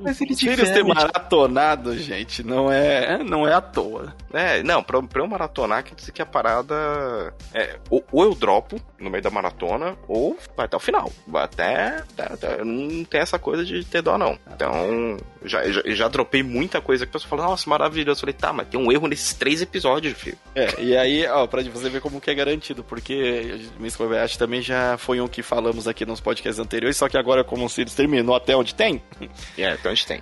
Mas 0.00 0.20
ele 0.20 0.36
Filhos 0.36 0.70
ter 0.70 0.84
maratonado, 0.84 1.96
gente, 1.98 2.42
não 2.42 2.70
é, 2.70 3.22
não 3.22 3.46
é 3.46 3.52
à 3.52 3.60
toa. 3.60 4.14
É, 4.32 4.62
não, 4.62 4.82
pra, 4.82 5.02
pra 5.02 5.22
eu 5.22 5.26
maratonar, 5.26 5.82
quer 5.82 5.94
dizer 5.94 6.12
que 6.12 6.22
a 6.22 6.26
parada. 6.26 7.34
É, 7.52 7.78
ou, 7.90 8.04
ou, 8.12 8.24
eu 8.24 8.34
dropo 8.34 8.80
no 8.98 9.10
meio 9.10 9.22
da 9.22 9.30
maratona, 9.30 9.96
ou 10.06 10.38
vai 10.56 10.66
até 10.66 10.76
o 10.76 10.80
final. 10.80 11.10
Vai 11.26 11.44
até. 11.44 11.96
até, 11.98 12.32
até 12.32 12.64
não 12.64 13.04
tem 13.04 13.20
essa 13.20 13.38
coisa 13.38 13.64
de 13.64 13.84
ter 13.84 14.02
dó, 14.02 14.16
não. 14.16 14.38
Então, 14.52 15.16
já, 15.44 15.64
já, 15.70 15.82
já 15.86 16.08
dropei 16.08 16.42
muita 16.42 16.80
coisa 16.80 17.04
que 17.04 17.10
a 17.10 17.12
pessoa 17.12 17.28
fala, 17.28 17.50
nossa, 17.50 17.68
maravilhoso. 17.68 18.18
Eu 18.18 18.20
falei, 18.20 18.34
tá, 18.34 18.52
mas 18.52 18.68
tem 18.68 18.78
um 18.78 18.92
erro 18.92 19.06
nesses 19.08 19.34
três 19.34 19.62
episódios, 19.62 20.16
filho. 20.18 20.38
É, 20.54 20.80
e 20.80 20.96
aí, 20.96 21.26
ó, 21.26 21.46
pra 21.46 21.62
você 21.62 21.88
ver 21.88 22.00
como 22.00 22.20
que 22.20 22.30
é 22.30 22.34
garantido, 22.34 22.84
porque 22.84 23.58
Miss 23.78 23.96
Kobayashi 23.96 24.38
também 24.38 24.62
já 24.62 24.96
foi 24.98 25.20
um 25.20 25.28
que 25.28 25.42
falamos 25.42 25.88
aqui 25.88 26.04
nos 26.04 26.20
podcasts 26.20 26.58
anteriores, 26.58 26.96
só 26.96 27.08
que 27.08 27.16
agora, 27.16 27.44
como 27.44 27.64
o 27.64 27.68
Sirius 27.68 27.94
terminou 27.94 28.34
até 28.34 28.56
onde 28.56 28.74
tem. 28.74 29.02
É, 29.56 29.74
então 29.74 29.90
a 29.90 29.94
gente 29.94 30.06
tem. 30.06 30.20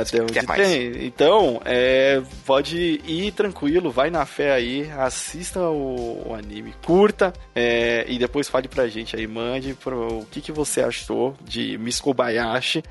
Até 0.00 0.22
onde 0.22 0.46
tem. 0.46 1.06
Então, 1.06 1.60
é, 1.64 2.22
pode 2.46 3.00
ir 3.06 3.32
tranquilo, 3.32 3.90
vai 3.90 4.10
na 4.10 4.24
fé 4.24 4.52
aí, 4.52 4.90
assista 4.92 5.60
o, 5.60 6.30
o 6.30 6.34
anime, 6.34 6.74
curta 6.84 7.32
é, 7.54 8.04
e 8.08 8.18
depois 8.18 8.48
fale 8.48 8.68
pra 8.68 8.88
gente 8.88 9.16
aí, 9.16 9.26
mande 9.26 9.74
pro, 9.74 10.20
o 10.20 10.26
que, 10.26 10.40
que 10.40 10.52
você 10.52 10.80
achou 10.80 11.36
de 11.44 11.76
Miss 11.78 12.00
Kobayashi. 12.00 12.82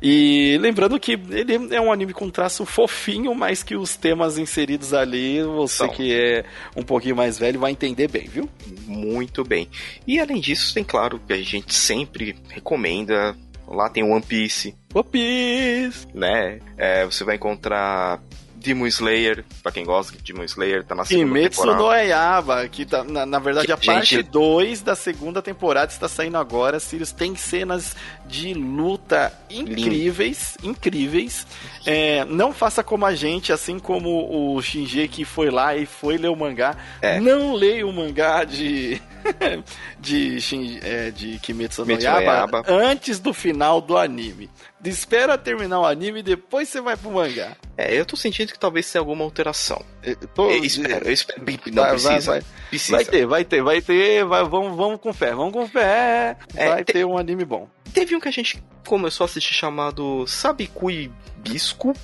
E 0.00 0.58
lembrando 0.60 1.00
que 1.00 1.12
ele 1.12 1.74
é 1.74 1.80
um 1.80 1.90
anime 1.90 2.12
com 2.12 2.28
traço 2.28 2.66
fofinho, 2.66 3.34
mas 3.34 3.62
que 3.62 3.74
os 3.74 3.96
temas 3.96 4.36
inseridos 4.36 4.92
ali, 4.92 5.42
você 5.42 5.84
então, 5.84 5.96
que 5.96 6.14
é 6.14 6.44
um 6.76 6.82
pouquinho 6.82 7.16
mais 7.16 7.38
velho 7.38 7.58
vai 7.58 7.72
entender 7.72 8.06
bem, 8.06 8.28
viu? 8.28 8.48
Muito 8.86 9.42
bem. 9.42 9.68
E 10.06 10.20
além 10.20 10.38
disso, 10.38 10.74
tem 10.74 10.84
claro 10.84 11.18
que 11.26 11.32
a 11.32 11.42
gente 11.42 11.72
sempre 11.72 12.36
recomenda 12.50 13.34
Lá 13.68 13.88
tem 13.88 14.02
One 14.02 14.22
Piece. 14.22 14.74
One 14.94 15.04
Piece! 15.10 16.06
Né? 16.14 16.60
É, 16.76 17.04
você 17.04 17.24
vai 17.24 17.36
encontrar 17.36 18.20
Demon 18.66 18.86
Slayer, 18.86 19.44
pra 19.62 19.70
quem 19.70 19.84
gosta 19.84 20.16
de 20.16 20.32
Demon 20.32 20.44
Slayer, 20.44 20.82
tá 20.82 20.94
na 20.94 21.04
segunda 21.04 21.26
Kimetsu 21.26 21.60
temporada. 21.62 21.82
no 21.82 21.92
Yaiba, 21.92 22.68
que 22.68 22.84
tá, 22.84 23.04
na, 23.04 23.24
na 23.24 23.38
verdade 23.38 23.70
a 23.70 23.76
parte 23.76 24.20
2 24.22 24.82
da 24.82 24.96
segunda 24.96 25.40
temporada 25.40 25.92
está 25.92 26.08
saindo 26.08 26.36
agora. 26.36 26.80
Sirius 26.80 27.12
tem 27.12 27.36
cenas 27.36 27.94
de 28.26 28.54
luta 28.54 29.32
incríveis, 29.48 30.56
Lindo. 30.60 30.72
incríveis. 30.72 31.46
É, 31.84 32.24
não 32.24 32.52
faça 32.52 32.82
como 32.82 33.06
a 33.06 33.14
gente, 33.14 33.52
assim 33.52 33.78
como 33.78 34.54
o 34.56 34.60
Shinji 34.60 35.06
que 35.06 35.24
foi 35.24 35.48
lá 35.48 35.76
e 35.76 35.86
foi 35.86 36.16
ler 36.18 36.28
o 36.28 36.36
mangá. 36.36 36.76
É. 37.00 37.20
Não 37.20 37.54
leia 37.54 37.86
o 37.86 37.92
mangá 37.92 38.42
de... 38.42 39.00
de, 39.98 40.40
Shin, 40.40 40.78
é, 40.82 41.10
de 41.10 41.38
Kimetsu 41.38 41.84
no 41.84 41.92
Yaiba 41.92 42.62
antes 42.66 43.18
do 43.18 43.32
final 43.32 43.80
do 43.80 43.96
anime. 43.96 44.50
Espera 44.84 45.36
terminar 45.36 45.80
o 45.80 45.84
anime 45.84 46.20
e 46.20 46.22
depois 46.22 46.68
você 46.68 46.80
vai 46.80 46.96
pro 46.96 47.10
mangá. 47.10 47.56
É, 47.76 47.98
eu 47.98 48.06
tô 48.06 48.16
sentindo 48.16 48.52
que 48.52 48.58
talvez 48.58 48.90
tenha 48.90 49.00
alguma 49.00 49.24
alteração. 49.24 49.84
Eu, 50.02 50.16
tô, 50.28 50.50
eu 50.50 50.64
espero, 50.64 51.06
eu 51.06 51.12
espero. 51.12 51.42
Não 51.72 51.82
vai, 51.82 51.90
precisa, 51.90 52.10
vai, 52.10 52.40
vai. 52.40 52.42
precisa. 52.68 52.96
Vai 52.96 53.04
ter, 53.04 53.26
vai 53.26 53.44
ter, 53.44 53.62
vai 53.62 53.82
ter. 53.82 54.24
Vai, 54.24 54.44
vamos, 54.44 54.76
vamos 54.76 55.00
com 55.00 55.12
fé, 55.12 55.34
vamos 55.34 55.52
com 55.52 55.66
fé. 55.66 56.36
É, 56.54 56.68
vai 56.68 56.84
te... 56.84 56.92
ter 56.92 57.04
um 57.04 57.18
anime 57.18 57.44
bom. 57.44 57.68
Teve 57.92 58.14
um 58.14 58.20
que 58.20 58.28
a 58.28 58.32
gente 58.32 58.62
começou 58.86 59.24
a 59.24 59.26
assistir 59.26 59.54
chamado 59.54 60.26
Sabikui 60.26 61.10
Bisco. 61.38 61.94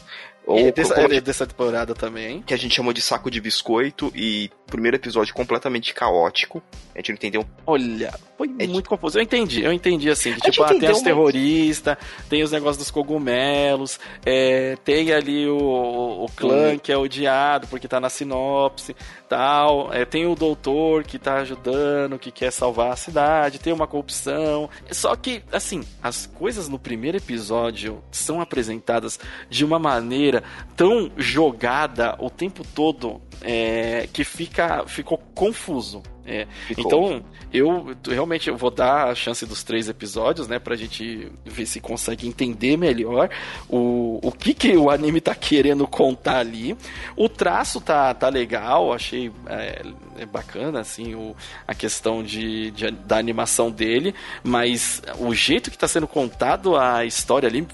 Ou 0.46 0.58
é 0.58 0.72
dessa, 0.72 0.94
é 0.94 1.20
dessa 1.20 1.46
temporada 1.46 1.94
também. 1.94 2.42
Que 2.42 2.54
a 2.54 2.56
gente 2.56 2.74
chamou 2.74 2.92
de 2.92 3.00
saco 3.00 3.30
de 3.30 3.40
biscoito 3.40 4.12
e 4.14 4.50
primeiro 4.66 4.96
episódio 4.96 5.34
completamente 5.34 5.92
caótico. 5.92 6.62
A 6.94 6.98
gente 6.98 7.10
não 7.10 7.16
entendeu. 7.16 7.46
Olha, 7.66 8.12
foi 8.36 8.50
é 8.58 8.66
muito 8.66 8.88
confuso. 8.88 9.18
Eu 9.18 9.22
entendi, 9.22 9.62
eu 9.62 9.72
entendi 9.72 10.10
assim. 10.10 10.32
Que, 10.34 10.50
tipo, 10.50 10.64
ah, 10.64 10.68
tem 10.68 10.90
os 10.90 11.02
terroristas, 11.02 11.96
tem 12.28 12.42
os 12.42 12.50
negócios 12.50 12.78
dos 12.78 12.90
cogumelos, 12.90 14.00
é, 14.24 14.76
tem 14.84 15.12
ali 15.12 15.46
o, 15.46 16.24
o 16.24 16.26
clã 16.34 16.78
que 16.78 16.90
é 16.90 16.96
odiado 16.96 17.66
porque 17.68 17.86
tá 17.86 18.00
na 18.00 18.08
sinopse, 18.08 18.96
tal. 19.28 19.92
É, 19.92 20.04
tem 20.04 20.26
o 20.26 20.34
doutor 20.34 21.04
que 21.04 21.18
tá 21.18 21.36
ajudando, 21.36 22.18
que 22.18 22.30
quer 22.30 22.50
salvar 22.50 22.92
a 22.92 22.96
cidade, 22.96 23.58
tem 23.58 23.72
uma 23.72 23.86
corrupção. 23.86 24.68
Só 24.90 25.14
que, 25.16 25.42
assim, 25.52 25.82
as 26.02 26.26
coisas 26.26 26.68
no 26.68 26.78
primeiro 26.78 27.18
episódio 27.18 28.02
são 28.10 28.40
apresentadas 28.40 29.20
de 29.50 29.64
uma 29.64 29.78
maneira 29.78 30.41
tão 30.76 31.10
jogada 31.16 32.16
o 32.18 32.28
tempo 32.30 32.62
todo 32.74 33.20
é, 33.42 34.08
que 34.12 34.24
fica, 34.24 34.84
ficou 34.86 35.18
confuso. 35.34 36.02
É. 36.24 36.46
Então, 36.70 37.24
eu 37.52 37.96
realmente 38.08 38.48
eu 38.48 38.56
vou 38.56 38.70
dar 38.70 39.08
a 39.08 39.14
chance 39.14 39.44
dos 39.44 39.64
três 39.64 39.88
episódios, 39.88 40.46
né, 40.46 40.58
pra 40.58 40.76
gente 40.76 41.30
ver 41.44 41.66
se 41.66 41.80
consegue 41.80 42.28
entender 42.28 42.76
melhor 42.76 43.28
o, 43.68 44.20
o 44.22 44.30
que, 44.30 44.54
que 44.54 44.76
o 44.76 44.88
anime 44.88 45.20
tá 45.20 45.34
querendo 45.34 45.86
contar 45.86 46.38
ali. 46.38 46.76
O 47.16 47.28
traço 47.28 47.80
tá, 47.80 48.14
tá 48.14 48.28
legal, 48.28 48.92
achei 48.92 49.32
é, 49.48 49.82
é 50.16 50.24
bacana, 50.24 50.80
assim, 50.80 51.14
o, 51.14 51.34
a 51.66 51.74
questão 51.74 52.22
de, 52.22 52.70
de, 52.70 52.90
da 52.90 53.18
animação 53.18 53.70
dele, 53.70 54.14
mas 54.44 55.02
o 55.18 55.34
jeito 55.34 55.72
que 55.72 55.78
tá 55.78 55.88
sendo 55.88 56.06
contado 56.06 56.76
a 56.76 57.04
história 57.04 57.48
ali 57.48 57.66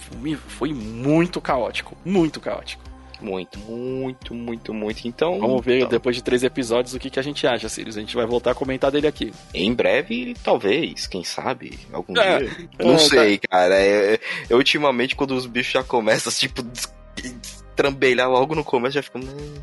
foi 0.49 0.73
muito 0.73 1.39
caótico, 1.39 1.97
muito 2.03 2.41
caótico. 2.41 2.88
Muito, 3.21 3.59
muito, 3.59 4.35
muito, 4.35 4.75
muito. 4.75 5.09
Então. 5.09 5.39
Vamos 5.39 5.65
ver 5.65 5.79
então... 5.79 5.89
depois 5.89 6.15
de 6.15 6.23
três 6.23 6.43
episódios 6.43 6.95
o 6.95 6.99
que, 6.99 7.11
que 7.11 7.19
a 7.19 7.23
gente 7.23 7.47
acha, 7.47 7.69
Sirius. 7.69 7.97
A 7.97 8.01
gente 8.01 8.15
vai 8.15 8.27
voltar 8.27 8.53
a 8.53 8.55
comentar 8.55 8.91
dele 8.91 9.07
aqui. 9.07 9.33
Em 9.53 9.73
breve, 9.73 10.35
talvez, 10.43 11.07
quem 11.07 11.25
sabe, 11.25 11.79
algum 11.93 12.17
é, 12.19 12.39
dia. 12.39 12.69
Não 12.79 12.95
é, 12.95 12.99
sei, 12.99 13.39
tá... 13.39 13.49
cara. 13.49 13.75
É, 13.75 14.21
é, 14.49 14.55
ultimamente, 14.55 15.17
quando 15.17 15.33
os 15.33 15.47
bichos 15.47 15.73
já 15.73 15.83
começam, 15.83 16.33
tipo, 16.33 16.63
trambelhar 17.75 18.31
logo 18.31 18.55
no 18.55 18.65
começo, 18.65 18.95
já 18.95 19.03
fica. 19.03 19.19
Hum, 19.19 19.55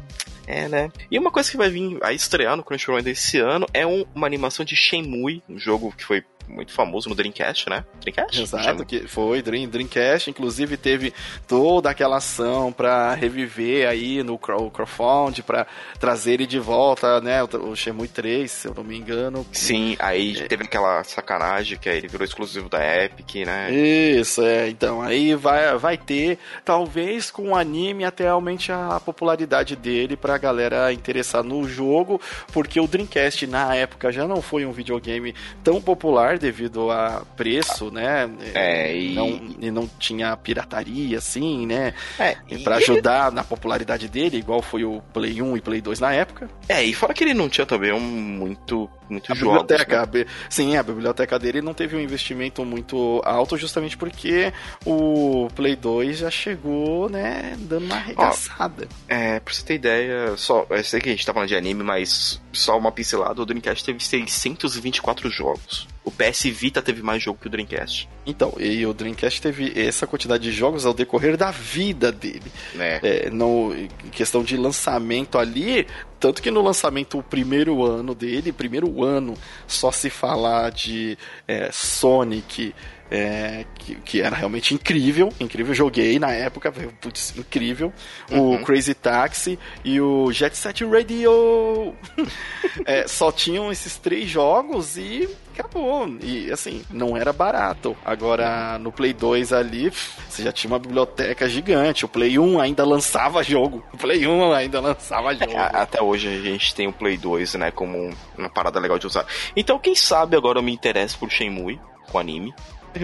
é, 0.47 0.67
né? 0.67 0.91
E 1.09 1.17
uma 1.17 1.31
coisa 1.31 1.49
que 1.49 1.57
vai 1.57 1.69
vir 1.69 1.97
a 2.03 2.13
estrear 2.13 2.55
no 2.55 2.63
Crunchyroll 2.63 2.97
ainda 2.97 3.09
esse 3.09 3.39
ano 3.39 3.65
é 3.73 3.85
um, 3.85 4.05
uma 4.13 4.27
animação 4.27 4.63
de 4.63 4.75
Shenmue, 4.75 5.41
um 5.49 5.57
jogo 5.57 5.93
que 5.97 6.03
foi 6.05 6.23
muito 6.47 6.71
famoso 6.71 7.10
no 7.10 7.15
Dreamcast, 7.15 7.69
né? 7.69 7.86
Dreamcast? 8.01 8.41
Exato, 8.41 8.86
que 8.86 9.08
foi 9.08 9.41
Dream, 9.41 9.67
Dreamcast, 9.67 10.29
inclusive 10.29 10.77
teve 10.77 11.13
toda 11.47 11.89
aquela 11.89 12.17
ação 12.17 12.71
para 12.71 13.13
reviver 13.13 13.88
aí 13.88 14.23
no 14.23 14.38
crowdfund, 14.38 15.43
para 15.43 15.65
trazer 15.99 16.34
ele 16.34 16.45
de 16.45 16.60
volta, 16.60 17.19
né? 17.21 17.43
O, 17.43 17.75
Shenmue 17.75 18.08
3, 18.08 18.49
se 18.49 18.67
eu 18.67 18.73
não 18.73 18.84
me 18.84 18.97
engano. 18.97 19.45
Sim, 19.51 19.95
aí 19.99 20.38
é. 20.38 20.47
teve 20.47 20.63
aquela 20.63 21.03
sacanagem 21.03 21.77
que 21.77 21.89
aí 21.89 21.97
ele 21.97 22.08
virou 22.08 22.25
exclusivo 22.25 22.69
da 22.69 22.79
Epic, 23.03 23.45
né? 23.45 23.71
Isso, 23.71 24.41
é. 24.41 24.69
Então, 24.69 25.01
aí 25.01 25.36
vai, 25.36 25.77
vai 25.77 25.97
ter, 25.97 26.38
talvez 26.63 27.31
com 27.31 27.49
o 27.49 27.55
anime 27.55 28.05
até 28.05 28.27
aumente 28.27 28.71
a 28.71 28.99
popularidade 28.99 29.75
dele 29.75 30.15
pra 30.15 30.38
galera 30.38 30.91
interessar 30.93 31.43
no 31.43 31.67
jogo, 31.67 32.19
porque 32.51 32.79
o 32.79 32.88
Dreamcast 32.88 33.47
na 33.47 33.75
época 33.75 34.12
já 34.12 34.27
não 34.27 34.41
foi 34.41 34.65
um 34.65 34.71
videogame 34.71 35.34
tão 35.63 35.81
popular 35.81 36.34
devido 36.37 36.91
a 36.91 37.23
preço, 37.35 37.91
né? 37.91 38.29
É, 38.53 38.95
e 38.95 39.13
não, 39.13 39.27
e 39.59 39.71
não 39.71 39.89
tinha 39.99 40.35
pirataria, 40.37 41.17
assim, 41.17 41.65
né? 41.65 41.93
É, 42.19 42.37
e 42.49 42.59
para 42.59 42.77
ajudar 42.77 43.27
ele... 43.27 43.35
na 43.35 43.43
popularidade 43.43 44.07
dele, 44.07 44.37
igual 44.37 44.61
foi 44.61 44.83
o 44.83 45.01
Play 45.13 45.41
1 45.41 45.57
e 45.57 45.61
Play 45.61 45.81
2 45.81 45.99
na 45.99 46.13
época. 46.13 46.49
É, 46.67 46.83
e 46.83 46.93
fora 46.93 47.13
que 47.13 47.23
ele 47.23 47.33
não 47.33 47.49
tinha 47.49 47.65
também 47.65 47.91
um 47.91 47.99
muito 47.99 48.89
muito 49.09 49.31
a. 49.31 49.35
Biblioteca, 49.35 50.09
né? 50.13 50.25
Sim, 50.49 50.75
a 50.77 50.83
biblioteca 50.83 51.37
dele 51.37 51.61
não 51.61 51.73
teve 51.73 51.95
um 51.95 51.99
investimento 51.99 52.63
muito 52.65 53.21
alto, 53.23 53.57
justamente 53.57 53.97
porque 53.97 54.51
o 54.85 55.47
Play 55.55 55.75
2 55.75 56.17
já 56.19 56.31
chegou, 56.31 57.09
né, 57.09 57.55
dando 57.59 57.85
uma 57.85 57.95
arregaçada. 57.95 58.87
Ó, 58.91 58.95
é, 59.07 59.39
pra 59.39 59.53
você 59.53 59.63
ter 59.63 59.75
ideia, 59.75 60.35
só, 60.37 60.65
eu 60.69 60.83
sei 60.83 60.99
que 60.99 61.09
a 61.09 61.11
gente 61.11 61.25
tá 61.25 61.33
falando 61.33 61.49
de 61.49 61.55
anime, 61.55 61.83
mas 61.83 62.41
só 62.51 62.77
uma 62.77 62.91
pincelada, 62.91 63.41
o 63.41 63.45
Dreamcast 63.45 63.83
teve 63.83 64.03
624 64.03 65.29
jogos. 65.29 65.87
O 66.03 66.11
PS 66.11 66.43
Vita 66.43 66.83
teve 66.83 67.01
mais 67.01 67.21
jogo 67.21 67.39
que 67.41 67.47
o 67.47 67.49
Dreamcast. 67.49 68.07
Então, 68.27 68.53
e 68.59 68.85
o 68.85 68.93
Dreamcast 68.93 69.41
teve 69.41 69.73
essa 69.75 70.05
quantidade 70.05 70.43
de 70.43 70.51
jogos 70.51 70.85
ao 70.85 70.93
decorrer 70.93 71.35
da 71.35 71.49
vida 71.49 72.11
dele. 72.11 72.51
É. 72.77 72.99
É, 73.01 73.29
no, 73.31 73.73
em 73.75 73.87
questão 74.11 74.43
de 74.43 74.55
lançamento 74.55 75.39
ali, 75.39 75.87
tanto 76.19 76.41
que 76.41 76.51
no 76.51 76.62
lançamento, 76.62 77.17
o 77.17 77.23
primeiro 77.23 77.84
ano 77.84 78.15
dele, 78.15 78.51
primeiro 78.51 79.04
ano, 79.04 79.36
só 79.67 79.91
se 79.91 80.10
falar 80.10 80.71
de 80.71 81.17
é, 81.47 81.69
Sonic, 81.71 82.73
é, 83.09 83.65
que, 83.75 83.95
que, 83.95 84.21
era 84.21 84.35
realmente 84.35 84.73
incrível, 84.73 85.31
incrível. 85.39 85.73
Joguei 85.73 86.17
na 86.17 86.31
época, 86.31 86.71
putz, 86.99 87.35
incrível. 87.37 87.93
Uhum. 88.31 88.55
O 88.55 88.63
Crazy 88.63 88.93
Taxi 88.93 89.59
e 89.83 90.01
o 90.01 90.31
Jet 90.31 90.55
Set 90.57 90.83
Radio. 90.83 91.93
é, 92.85 93.07
só 93.07 93.31
tinham 93.31 93.71
esses 93.71 93.97
três 93.97 94.29
jogos 94.29 94.97
e 94.97 95.29
acabou. 95.53 96.07
E 96.21 96.51
assim, 96.51 96.83
não 96.89 97.15
era 97.15 97.31
barato. 97.31 97.95
Agora 98.03 98.77
no 98.79 98.91
Play 98.91 99.13
2 99.13 99.53
ali, 99.53 99.91
você 100.27 100.43
já 100.43 100.51
tinha 100.51 100.71
uma 100.71 100.79
biblioteca 100.79 101.47
gigante. 101.47 102.05
O 102.05 102.09
Play 102.09 102.39
1 102.39 102.59
ainda 102.59 102.83
lançava 102.83 103.43
jogo. 103.43 103.83
O 103.93 103.97
Play 103.97 104.27
1 104.27 104.53
ainda 104.53 104.79
lançava 104.79 105.31
é, 105.31 105.37
jogo. 105.37 105.51
É, 105.53 105.69
até 105.73 106.01
hoje 106.01 106.27
a 106.27 106.41
gente 106.41 106.73
tem 106.73 106.87
o 106.87 106.93
Play 106.93 107.17
2, 107.17 107.55
né, 107.55 107.71
como 107.71 108.09
uma 108.37 108.49
parada 108.49 108.79
legal 108.79 108.97
de 108.97 109.07
usar. 109.07 109.25
Então, 109.55 109.79
quem 109.79 109.95
sabe 109.95 110.35
agora 110.35 110.59
eu 110.59 110.63
me 110.63 110.73
interesso 110.73 111.17
por 111.17 111.29
Shenmue, 111.29 111.79
o 112.11 112.19
anime. 112.19 112.53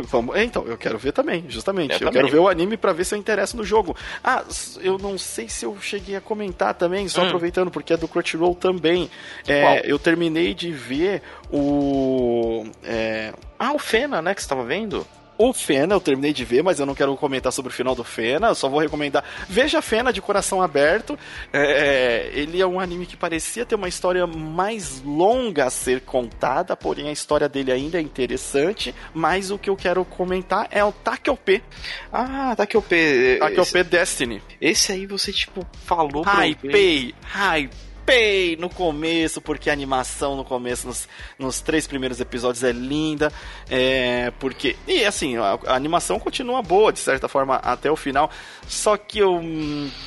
Vamos, 0.08 0.36
é, 0.36 0.44
então, 0.44 0.66
eu 0.66 0.78
quero 0.78 0.98
ver 0.98 1.12
também, 1.12 1.46
justamente. 1.50 1.92
Eu, 1.92 1.96
eu 1.96 2.00
também. 2.00 2.14
quero 2.14 2.32
ver 2.32 2.40
o 2.40 2.48
anime 2.48 2.78
para 2.78 2.94
ver 2.94 3.06
se 3.06 3.16
eu 3.16 3.20
interesso 3.20 3.58
no 3.58 3.64
jogo. 3.64 3.96
Ah, 4.24 4.44
eu 4.82 4.98
não 4.98 5.18
sei 5.18 5.50
se 5.50 5.66
eu 5.66 5.78
cheguei 5.82 6.16
a 6.16 6.22
comentar 6.22 6.74
também, 6.74 7.08
só 7.08 7.22
hum. 7.22 7.28
aproveitando, 7.28 7.72
porque 7.72 7.94
é 7.94 7.98
do 7.98 8.08
Crunchyroll 8.08 8.56
também. 8.56 9.10
É, 9.48 9.82
eu 9.86 10.00
terminei 10.00 10.54
de 10.54 10.72
ver 10.72 11.22
o. 11.52 12.66
É... 12.84 13.34
Ah, 13.60 13.74
o 13.74 13.80
Fena, 13.80 14.22
né, 14.22 14.34
que 14.34 14.42
você 14.42 14.50
tava 14.50 14.64
vendo? 14.64 15.06
O 15.50 15.54
Fena, 15.54 15.96
eu 15.96 16.02
terminei 16.02 16.34
de 16.34 16.46
ver, 16.46 16.64
mas 16.64 16.80
eu 16.80 16.86
não 16.86 16.96
quero 16.96 17.16
comentar 17.18 17.52
sobre 17.52 17.72
o 17.72 17.76
final 17.76 17.96
do 17.96 18.04
Fena, 18.04 18.48
eu 18.50 18.56
só 18.56 18.70
vou 18.70 18.80
recomendar. 18.80 19.24
Veja 19.48 19.82
Fena 19.82 20.14
de 20.14 20.22
coração 20.22 20.62
aberto. 20.62 21.18
É, 21.52 22.30
ele 22.34 22.62
é 22.62 22.68
um 22.68 22.80
anime 22.80 23.06
que 23.06 23.18
parecia 23.18 23.66
ter 23.66 23.76
uma 23.76 23.88
história 23.88 24.26
mais 24.28 25.02
longa 25.04 25.66
a 25.66 25.70
ser 25.70 26.02
contada, 26.02 26.76
porém 26.76 27.10
a 27.10 27.12
história 27.12 27.50
dele 27.50 27.72
ainda 27.72 27.98
é 27.98 28.02
interessante. 28.02 28.94
Mas 29.14 29.52
o 29.52 29.58
que 29.58 29.70
eu 29.70 29.76
quero 29.76 30.06
comentar 30.06 30.68
é 30.72 30.84
o 30.84 30.92
Takeope. 30.92 31.64
Ah, 32.12 32.56
Takeope. 32.56 33.38
Takeope 33.40 33.78
esse... 33.80 33.84
Destiny. 33.84 34.42
Esse 34.60 34.92
aí 34.92 35.06
você, 35.06 35.32
tipo, 35.32 35.66
falou 35.86 36.24
Hypei, 36.24 37.14
hypei 37.24 37.91
hypei 38.02 38.56
no 38.58 38.70
começo, 38.70 39.40
porque 39.40 39.70
a 39.70 39.74
animação 39.74 40.36
no 40.36 40.44
começo, 40.44 40.88
nos, 40.88 41.08
nos 41.38 41.62
três 41.62 41.88
primeiros 41.88 42.20
episódios, 42.20 42.64
é 42.64 42.72
linda. 42.72 43.32
É, 43.70 44.32
porque. 44.40 44.76
E 44.88 45.06
assim, 45.06 45.38
a, 45.38 45.58
a, 45.68 45.76
animação 45.76 46.20
continua 46.20 46.62
boa, 46.62 46.92
de 46.92 47.00
certa 47.00 47.28
forma, 47.28 47.56
até 47.58 47.90
o 47.90 47.96
final. 47.96 48.30
Só 48.68 48.98
que 48.98 49.20
eu 49.20 49.42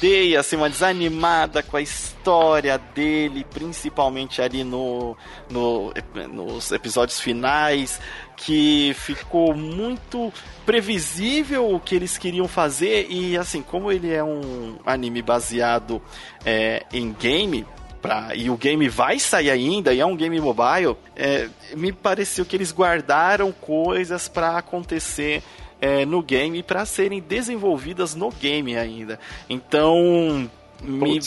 dei 0.01 0.37
assim, 0.37 0.57
uma 0.57 0.69
desanimada 0.69 1.63
com 1.63 1.77
a 1.77 1.83
história 1.83 2.79
dele, 2.79 3.45
principalmente 3.53 4.43
ali 4.43 4.65
no, 4.65 5.17
no, 5.51 5.93
nos 6.33 6.73
episódios 6.73 7.21
finais 7.21 8.01
que 8.37 8.95
ficou 8.95 9.55
muito 9.55 10.33
previsível 10.67 11.75
o 11.75 11.81
que 11.81 11.95
eles 11.95 12.19
queriam 12.19 12.49
fazer 12.49 13.07
e 13.09 13.37
assim 13.37 13.63
como 13.63 13.93
ele 13.93 14.13
é 14.13 14.23
um 14.23 14.77
anime 14.85 15.23
baseado 15.23 16.03
é, 16.45 16.85
em 16.93 17.13
game 17.13 17.67
Pra, 18.05 18.35
e 18.35 18.51
o 18.51 18.57
game 18.59 18.87
vai 18.87 19.19
sair 19.19 19.51
ainda, 19.51 19.95
e 19.95 19.99
é 19.99 20.05
um 20.05 20.15
game 20.15 20.39
mobile, 20.39 20.95
é, 21.17 21.49
me 21.75 21.91
pareceu 21.91 22.45
que 22.45 22.55
eles 22.55 22.71
guardaram 22.71 23.51
coisas 23.51 24.29
para 24.29 24.59
acontecer 24.59 25.43
é, 25.81 26.05
no 26.05 26.23
game 26.23 26.63
para 26.63 26.85
serem 26.85 27.19
desenvolvidas 27.19 28.15
no 28.15 28.31
game 28.31 28.77
ainda. 28.77 29.19
Então, 29.49 30.51
me, 30.83 31.19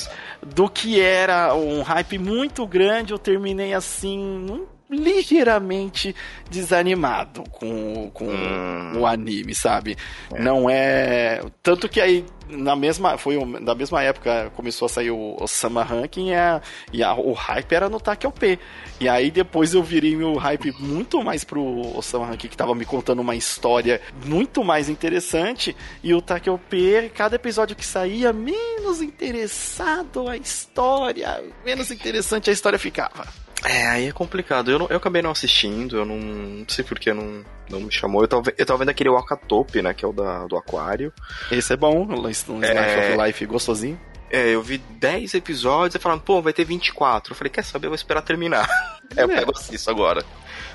do 0.45 0.69
que 0.69 1.01
era 1.01 1.53
um 1.55 1.81
hype 1.81 2.19
muito 2.19 2.67
grande, 2.67 3.11
eu 3.11 3.17
terminei 3.17 3.73
assim 3.73 4.67
ligeiramente 4.89 6.15
desanimado 6.49 7.43
com, 7.51 8.09
com 8.13 8.25
hum. 8.25 8.99
o 8.99 9.05
anime, 9.05 9.53
sabe? 9.53 9.97
É. 10.33 10.41
Não 10.41 10.69
é. 10.69 11.41
Tanto 11.61 11.89
que 11.89 11.99
aí, 11.99 12.25
na 12.49 12.75
mesma. 12.75 13.17
Foi 13.17 13.37
na 13.59 13.75
mesma 13.75 14.01
época 14.01 14.51
começou 14.55 14.85
a 14.85 14.89
sair 14.89 15.11
o, 15.11 15.35
o 15.39 15.47
Sama 15.47 15.83
Ranking 15.83 16.29
e, 16.29 16.35
a, 16.35 16.61
e 16.93 17.03
a, 17.03 17.13
o 17.13 17.33
hype 17.33 17.73
era 17.73 17.89
no 17.89 17.99
P 18.31 18.59
E 18.99 19.09
aí 19.09 19.29
depois 19.29 19.73
eu 19.73 19.83
virei 19.83 20.15
meu 20.15 20.35
hype 20.35 20.73
muito 20.79 21.23
mais 21.23 21.43
pro 21.43 21.97
Osama 21.97 22.25
Ranking, 22.25 22.47
que 22.47 22.57
tava 22.57 22.73
me 22.73 22.85
contando 22.85 23.19
uma 23.21 23.35
história 23.35 24.01
muito 24.25 24.63
mais 24.63 24.89
interessante. 24.89 25.75
E 26.03 26.13
o 26.13 26.21
P 26.57 27.11
cada 27.13 27.35
episódio 27.35 27.75
que 27.75 27.85
saía, 27.85 28.31
menos 28.31 29.01
interessado 29.01 30.27
a 30.29 30.37
história, 30.37 31.43
menos 31.65 31.91
interessante 31.91 32.49
a 32.49 32.53
história 32.53 32.79
ficava. 32.79 33.27
É, 33.65 33.87
aí 33.87 34.07
é 34.07 34.11
complicado. 34.11 34.69
Eu, 34.69 34.79
não, 34.79 34.87
eu 34.89 34.97
acabei 34.97 35.21
não 35.21 35.31
assistindo, 35.31 35.97
eu 35.97 36.05
não, 36.05 36.17
não 36.17 36.65
sei 36.67 36.83
porque 36.83 37.13
não, 37.13 37.43
não 37.69 37.81
me 37.81 37.91
chamou. 37.91 38.21
Eu 38.21 38.27
tava, 38.27 38.53
eu 38.57 38.65
tava 38.65 38.79
vendo 38.79 38.89
aquele 38.89 39.09
Wakatope, 39.09 39.81
né, 39.81 39.93
que 39.93 40.05
é 40.05 40.07
o 40.07 40.13
da, 40.13 40.45
do 40.45 40.57
Aquário. 40.57 41.11
Esse 41.51 41.73
é 41.73 41.77
bom, 41.77 42.05
um 42.05 42.29
Smash 42.29 42.63
é... 42.63 43.13
of 43.15 43.25
Life 43.25 43.45
gostosinho. 43.45 43.99
É, 44.29 44.49
eu 44.49 44.61
vi 44.61 44.77
10 44.77 45.35
episódios 45.35 45.95
e 45.95 45.99
falaram, 45.99 46.21
pô, 46.21 46.41
vai 46.41 46.51
ter 46.51 46.65
24. 46.65 47.31
Eu 47.31 47.37
falei, 47.37 47.49
quer 47.49 47.63
saber, 47.63 47.87
eu 47.87 47.91
vou 47.91 47.95
esperar 47.95 48.21
terminar. 48.21 48.67
É, 49.15 49.23
eu 49.23 49.29
pego 49.29 49.53
isso 49.71 49.89
agora, 49.89 50.21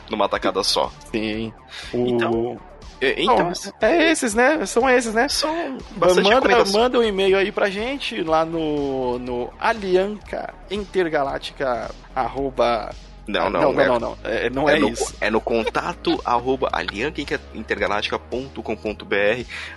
numa 0.08 0.26
tacada 0.26 0.62
só. 0.64 0.90
Sim. 1.12 1.52
O... 1.92 2.06
Então, 2.08 2.58
então, 3.18 3.52
é 3.80 4.10
esses, 4.10 4.34
né? 4.34 4.64
São 4.64 4.88
esses, 4.88 5.12
né? 5.12 5.28
São 5.28 5.78
manda, 5.96 6.64
manda 6.66 6.98
um 6.98 7.02
e-mail 7.02 7.36
aí 7.36 7.50
pra 7.50 7.68
gente 7.68 8.22
lá 8.22 8.44
no, 8.44 9.18
no 9.18 9.52
alianca 9.58 10.54
intergaláctica 10.70 11.90
arroba 12.14 12.90
não, 13.26 13.48
não, 13.48 13.72
não, 13.72 13.80
é, 13.80 13.86
não, 13.86 13.98
não, 13.98 14.18
é, 14.24 14.50
não 14.50 14.68
é, 14.68 14.76
é 14.76 14.78
no, 14.78 14.88
isso. 14.88 15.14
É 15.20 15.30
no 15.30 15.40
contato 15.40 16.20
arroba. 16.24 16.68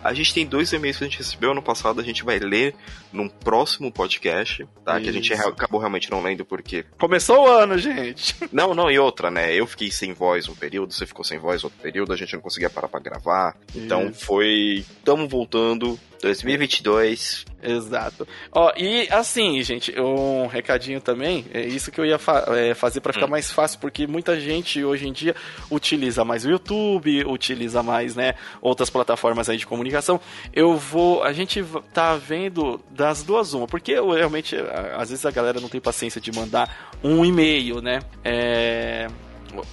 A 0.03 0.13
gente 0.13 0.33
tem 0.33 0.45
dois 0.45 0.73
e-mails 0.73 0.97
que 0.97 1.03
a 1.03 1.07
gente 1.07 1.17
recebeu 1.17 1.51
ano 1.51 1.61
passado, 1.61 1.99
a 2.01 2.03
gente 2.03 2.23
vai 2.23 2.39
ler 2.39 2.75
num 3.13 3.29
próximo 3.29 3.91
podcast, 3.91 4.67
tá? 4.83 4.95
Isso. 4.95 5.03
Que 5.03 5.09
a 5.09 5.13
gente 5.13 5.33
acabou 5.33 5.79
realmente 5.79 6.09
não 6.09 6.21
lendo 6.21 6.43
porque. 6.45 6.85
Começou 6.97 7.43
o 7.43 7.47
ano, 7.47 7.77
gente! 7.77 8.35
Não, 8.51 8.73
não, 8.73 8.89
e 8.89 8.97
outra, 8.97 9.29
né? 9.29 9.53
Eu 9.53 9.67
fiquei 9.67 9.91
sem 9.91 10.13
voz 10.13 10.47
um 10.47 10.55
período, 10.55 10.93
você 10.93 11.05
ficou 11.05 11.25
sem 11.25 11.37
voz 11.37 11.63
outro 11.63 11.77
período, 11.81 12.13
a 12.13 12.15
gente 12.15 12.33
não 12.33 12.41
conseguia 12.41 12.69
parar 12.69 12.87
pra 12.87 12.99
gravar. 12.99 13.55
Então 13.75 14.09
Isso. 14.09 14.25
foi. 14.25 14.85
Tamo 15.03 15.27
voltando 15.27 15.99
2022. 16.21 17.45
Exato. 17.65 18.27
Ó, 18.51 18.71
e 18.77 19.07
assim, 19.11 19.61
gente, 19.63 19.93
um 19.99 20.47
recadinho 20.47 21.01
também, 21.01 21.45
é 21.53 21.61
isso 21.61 21.91
que 21.91 21.99
eu 21.99 22.05
ia 22.05 22.17
fa 22.17 22.45
é, 22.49 22.73
fazer 22.73 23.01
para 23.01 23.13
ficar 23.13 23.25
hum. 23.25 23.29
mais 23.29 23.51
fácil, 23.51 23.79
porque 23.79 24.07
muita 24.07 24.39
gente 24.39 24.83
hoje 24.83 25.07
em 25.07 25.13
dia 25.13 25.35
utiliza 25.69 26.23
mais 26.23 26.45
o 26.45 26.49
YouTube, 26.49 27.25
utiliza 27.25 27.81
mais, 27.81 28.15
né, 28.15 28.35
outras 28.61 28.89
plataformas 28.89 29.49
aí 29.49 29.57
de 29.57 29.65
comunicação. 29.65 30.19
Eu 30.53 30.77
vou, 30.77 31.23
a 31.23 31.33
gente 31.33 31.63
tá 31.93 32.15
vendo 32.15 32.79
das 32.89 33.23
duas 33.23 33.53
uma, 33.53 33.67
porque 33.67 33.91
eu, 33.91 34.11
realmente, 34.11 34.55
às 34.97 35.09
vezes 35.09 35.25
a 35.25 35.31
galera 35.31 35.59
não 35.59 35.69
tem 35.69 35.81
paciência 35.81 36.21
de 36.21 36.31
mandar 36.31 36.93
um 37.03 37.25
e-mail, 37.25 37.81
né, 37.81 37.99
é, 38.23 39.07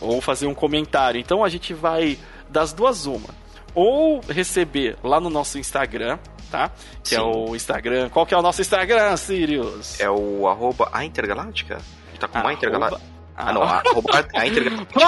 ou 0.01 0.21
fazer 0.21 0.47
um 0.47 0.55
comentário. 0.55 1.21
Então 1.21 1.45
a 1.45 1.49
gente 1.49 1.75
vai 1.75 2.19
das 2.49 2.73
duas 2.73 3.07
uma 3.07 3.43
ou 3.75 4.21
receber 4.29 4.97
lá 5.03 5.21
no 5.21 5.31
nosso 5.31 5.59
Instagram, 5.59 6.19
tá? 6.53 6.71
Que 7.03 7.15
é 7.15 7.19
Sim. 7.19 7.25
é 7.25 7.27
o 7.27 7.57
Instagram. 7.57 8.11
Qual 8.11 8.27
que 8.27 8.35
é 8.35 8.37
o 8.37 8.43
nosso 8.43 8.61
Instagram, 8.61 9.17
Sirius? 9.17 9.99
É 9.99 10.11
o 10.11 10.47
arroba 10.47 10.91
a 10.93 11.05
Intergaláctica? 11.05 11.79
Tá 12.21 12.29
com 12.29 12.47
a 12.47 12.53
Intergaláctica? 12.53 13.11
Ah, 13.35 13.51
não, 13.51 13.63
a, 13.63 13.83
a 14.35 14.47
Intergaláctica. 14.47 15.03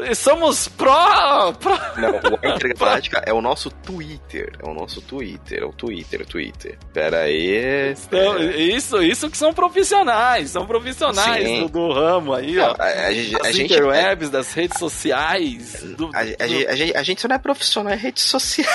É... 0.04 0.14
Somos 0.14 0.68
pró! 0.68 1.52
pró. 1.54 1.78
Não, 1.96 2.38
a 2.42 2.54
Intergaláctica 2.54 3.22
é 3.26 3.32
o 3.32 3.40
nosso 3.40 3.70
Twitter. 3.70 4.52
É 4.62 4.68
o 4.68 4.74
nosso 4.74 5.00
Twitter. 5.00 5.62
É 5.62 5.64
o 5.64 5.72
Twitter, 5.72 6.26
Twitter. 6.26 6.78
Pera 6.92 7.20
aí. 7.20 7.92
Então, 7.92 8.38
isso, 8.38 9.02
isso 9.02 9.30
que 9.30 9.36
são 9.36 9.54
profissionais. 9.54 10.50
São 10.50 10.66
profissionais 10.66 11.60
do, 11.62 11.68
do, 11.68 11.92
ramo 11.92 12.34
aí, 12.34 12.58
ó. 12.58 12.74
A, 12.78 12.84
a, 12.84 12.86
a, 12.86 13.06
a 13.08 13.12
gente, 13.52 13.72
interwebs, 13.72 14.28
é... 14.28 14.30
das 14.30 14.52
redes 14.52 14.78
sociais. 14.78 15.82
Do, 15.96 16.10
a, 16.14 16.22
do... 16.22 16.76
gente, 16.76 16.96
a 16.96 17.02
gente 17.02 17.20
só 17.20 17.28
não 17.28 17.36
é 17.36 17.38
profissional, 17.38 17.92
é 17.92 17.96
rede 17.96 18.20
social. 18.20 18.68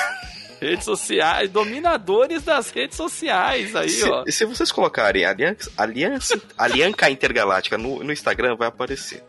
Redes 0.60 0.86
sociais, 0.86 1.50
dominadores 1.50 2.44
das 2.44 2.70
redes 2.72 2.98
sociais 2.98 3.76
aí, 3.76 3.90
se, 3.90 4.10
ó. 4.10 4.24
Se 4.28 4.46
vocês 4.46 4.72
colocarem 4.72 5.26
Aliança, 5.26 5.72
Aliança, 5.78 6.42
Alianca 6.58 7.10
Intergaláctica 7.10 7.78
no, 7.78 8.04
no 8.04 8.12
Instagram, 8.12 8.56
vai 8.56 8.68
aparecer. 8.68 9.24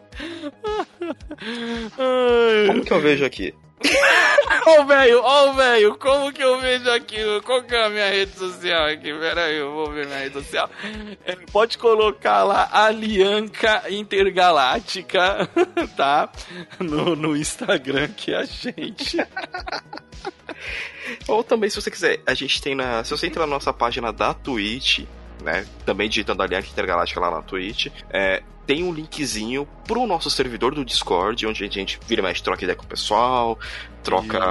Como 2.67 2.85
que 2.85 2.93
eu 2.93 3.01
vejo 3.01 3.25
aqui? 3.25 3.55
Ô, 4.67 4.85
velho, 4.85 5.23
ô, 5.23 5.53
velho, 5.53 5.99
como 5.99 6.33
que 6.33 6.43
eu 6.43 6.61
vejo 6.61 6.91
aqui? 6.91 7.19
Qual 7.45 7.63
que 7.63 7.75
é 7.75 7.85
a 7.85 7.91
minha 7.91 8.09
rede 8.09 8.37
social 8.37 8.87
aqui? 8.87 9.13
Pera 9.13 9.45
aí, 9.45 9.59
eu 9.59 9.71
vou 9.73 9.91
ver 9.93 10.07
minha 10.07 10.19
rede 10.19 10.35
social. 10.35 10.71
É, 11.25 11.37
pode 11.53 11.77
colocar 11.79 12.43
lá 12.43 12.69
Alianca 12.73 13.85
Intergaláctica, 13.91 15.49
tá? 15.97 16.31
No, 16.81 17.15
no 17.15 17.37
Instagram 17.37 18.09
que 18.09 18.33
é 18.33 18.39
a 18.39 18.45
gente. 18.45 19.19
Ou 21.29 21.43
também, 21.43 21.71
se 21.71 21.81
você 21.81 21.91
quiser, 21.91 22.21
a 22.27 22.35
gente 22.35 22.61
tem 22.61 22.75
na. 22.75 23.05
Se 23.05 23.11
você 23.11 23.27
entrar 23.27 23.47
na 23.47 23.55
nossa 23.55 23.73
página 23.73 24.13
da 24.13 24.35
Twitch, 24.35 25.05
né? 25.43 25.67
Também 25.85 26.09
digitando 26.09 26.43
Aliança 26.43 26.69
Intergaláctica 26.69 27.21
lá 27.21 27.31
na 27.31 27.43
Twitch, 27.43 27.89
é, 28.11 28.43
tem 28.67 28.83
um 28.83 28.93
linkzinho 28.93 29.67
pro 29.87 30.07
nosso 30.07 30.29
servidor 30.29 30.75
do 30.75 30.85
Discord, 30.85 31.47
onde 31.47 31.65
a 31.65 31.69
gente 31.69 32.01
vira 32.07 32.23
mais 32.23 32.41
troca 32.41 32.65
ideia 32.65 32.77
com 32.77 32.85
o 32.85 32.89
pessoal, 32.89 33.59
troca, 34.03 34.51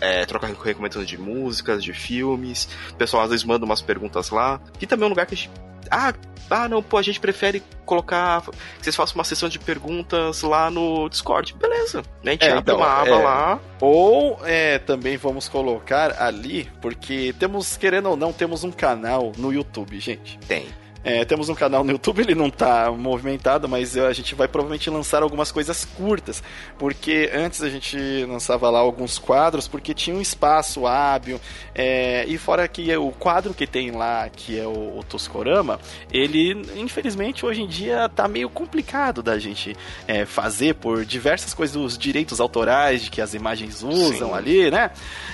é, 0.00 0.24
troca 0.24 0.46
recomendações 0.46 1.06
de 1.06 1.18
músicas, 1.18 1.84
de 1.84 1.92
filmes. 1.92 2.68
O 2.90 2.94
pessoal 2.94 3.22
às 3.22 3.30
vezes 3.30 3.44
manda 3.44 3.64
umas 3.64 3.82
perguntas 3.82 4.30
lá. 4.30 4.60
E 4.80 4.86
também 4.86 5.04
é 5.04 5.06
um 5.06 5.10
lugar 5.10 5.26
que 5.26 5.34
a 5.34 5.36
gente. 5.36 5.50
Ah, 5.90 6.12
ah, 6.50 6.68
não, 6.68 6.82
pô, 6.82 6.96
a 6.96 7.02
gente 7.02 7.20
prefere 7.20 7.62
colocar. 7.84 8.42
Que 8.42 8.50
vocês 8.82 8.96
façam 8.96 9.16
uma 9.16 9.24
sessão 9.24 9.48
de 9.48 9.58
perguntas 9.58 10.42
lá 10.42 10.70
no 10.70 11.08
Discord. 11.08 11.54
Beleza. 11.54 12.02
A 12.24 12.30
gente 12.30 12.44
é, 12.44 12.50
abre 12.50 12.60
então, 12.60 12.76
uma 12.76 12.86
aba 12.86 13.08
é, 13.08 13.22
lá. 13.22 13.60
Ou 13.80 14.40
é, 14.44 14.78
também 14.78 15.16
vamos 15.16 15.48
colocar 15.48 16.20
ali, 16.20 16.70
porque 16.80 17.34
temos, 17.38 17.76
querendo 17.76 18.10
ou 18.10 18.16
não, 18.16 18.32
temos 18.32 18.64
um 18.64 18.70
canal 18.70 19.32
no 19.36 19.52
YouTube, 19.52 19.98
gente. 20.00 20.38
Tem. 20.48 20.66
É, 21.08 21.24
temos 21.24 21.48
um 21.48 21.54
canal 21.54 21.82
no 21.82 21.92
YouTube, 21.92 22.20
ele 22.20 22.34
não 22.34 22.50
tá 22.50 22.92
movimentado, 22.92 23.66
mas 23.66 23.96
a 23.96 24.12
gente 24.12 24.34
vai 24.34 24.46
provavelmente 24.46 24.90
lançar 24.90 25.22
algumas 25.22 25.50
coisas 25.50 25.82
curtas, 25.82 26.42
porque 26.78 27.30
antes 27.32 27.62
a 27.62 27.70
gente 27.70 27.96
lançava 28.26 28.68
lá 28.68 28.78
alguns 28.78 29.18
quadros, 29.18 29.66
porque 29.66 29.94
tinha 29.94 30.14
um 30.14 30.20
espaço 30.20 30.86
hábil, 30.86 31.40
é, 31.74 32.26
e 32.28 32.36
fora 32.36 32.68
que 32.68 32.94
o 32.94 33.10
quadro 33.10 33.54
que 33.54 33.66
tem 33.66 33.90
lá, 33.90 34.28
que 34.28 34.60
é 34.60 34.66
o, 34.66 34.98
o 34.98 35.02
Toscorama, 35.02 35.80
ele, 36.12 36.52
infelizmente, 36.76 37.46
hoje 37.46 37.62
em 37.62 37.66
dia 37.66 38.06
tá 38.10 38.28
meio 38.28 38.50
complicado 38.50 39.22
da 39.22 39.38
gente 39.38 39.74
é, 40.06 40.26
fazer 40.26 40.74
por 40.74 41.06
diversas 41.06 41.54
coisas 41.54 41.74
dos 41.74 41.96
direitos 41.96 42.38
autorais 42.38 43.04
de 43.04 43.10
que 43.10 43.22
as 43.22 43.32
imagens 43.32 43.82
usam 43.82 44.28
Sim. 44.28 44.34
ali, 44.34 44.70
né? 44.70 44.90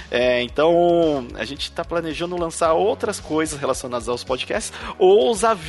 É, 0.09 0.41
então, 0.41 1.27
a 1.35 1.45
gente 1.45 1.63
está 1.63 1.85
planejando 1.85 2.37
lançar 2.37 2.75
outras 2.75 3.19
coisas 3.19 3.59
relacionadas 3.59 4.09
aos 4.09 4.23
podcasts 4.23 4.73
ou 4.97 5.33
os 5.33 5.43
avisos 5.43 5.64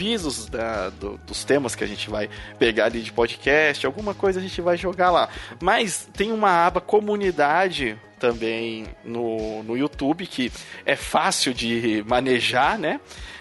da, 0.48 0.89
do, 0.89 1.18
dos 1.26 1.43
temas 1.43 1.76
que 1.76 1.84
a 1.84 1.88
gente 1.88 2.10
vai 2.10 2.30
pegar 2.60 2.86
ali 2.86 3.02
de 3.02 3.12
podcast, 3.12 3.86
alguma 3.86 4.14
coisa 4.14 4.39
a 4.39 4.43
gente 4.43 4.62
vai 4.62 4.78
jogar 4.78 5.12
lá. 5.12 5.30
Mas 5.62 6.10
tem 6.14 6.32
uma 6.32 6.66
aba 6.66 6.82
comunidade 6.82 8.00
também 8.20 8.86
no, 9.04 9.64
no 9.64 9.78
YouTube 9.78 10.26
que 10.26 10.52
é 10.86 10.96
fácil 10.96 11.54
de 11.54 12.04
manejar, 12.08 12.78
né? 12.78 13.00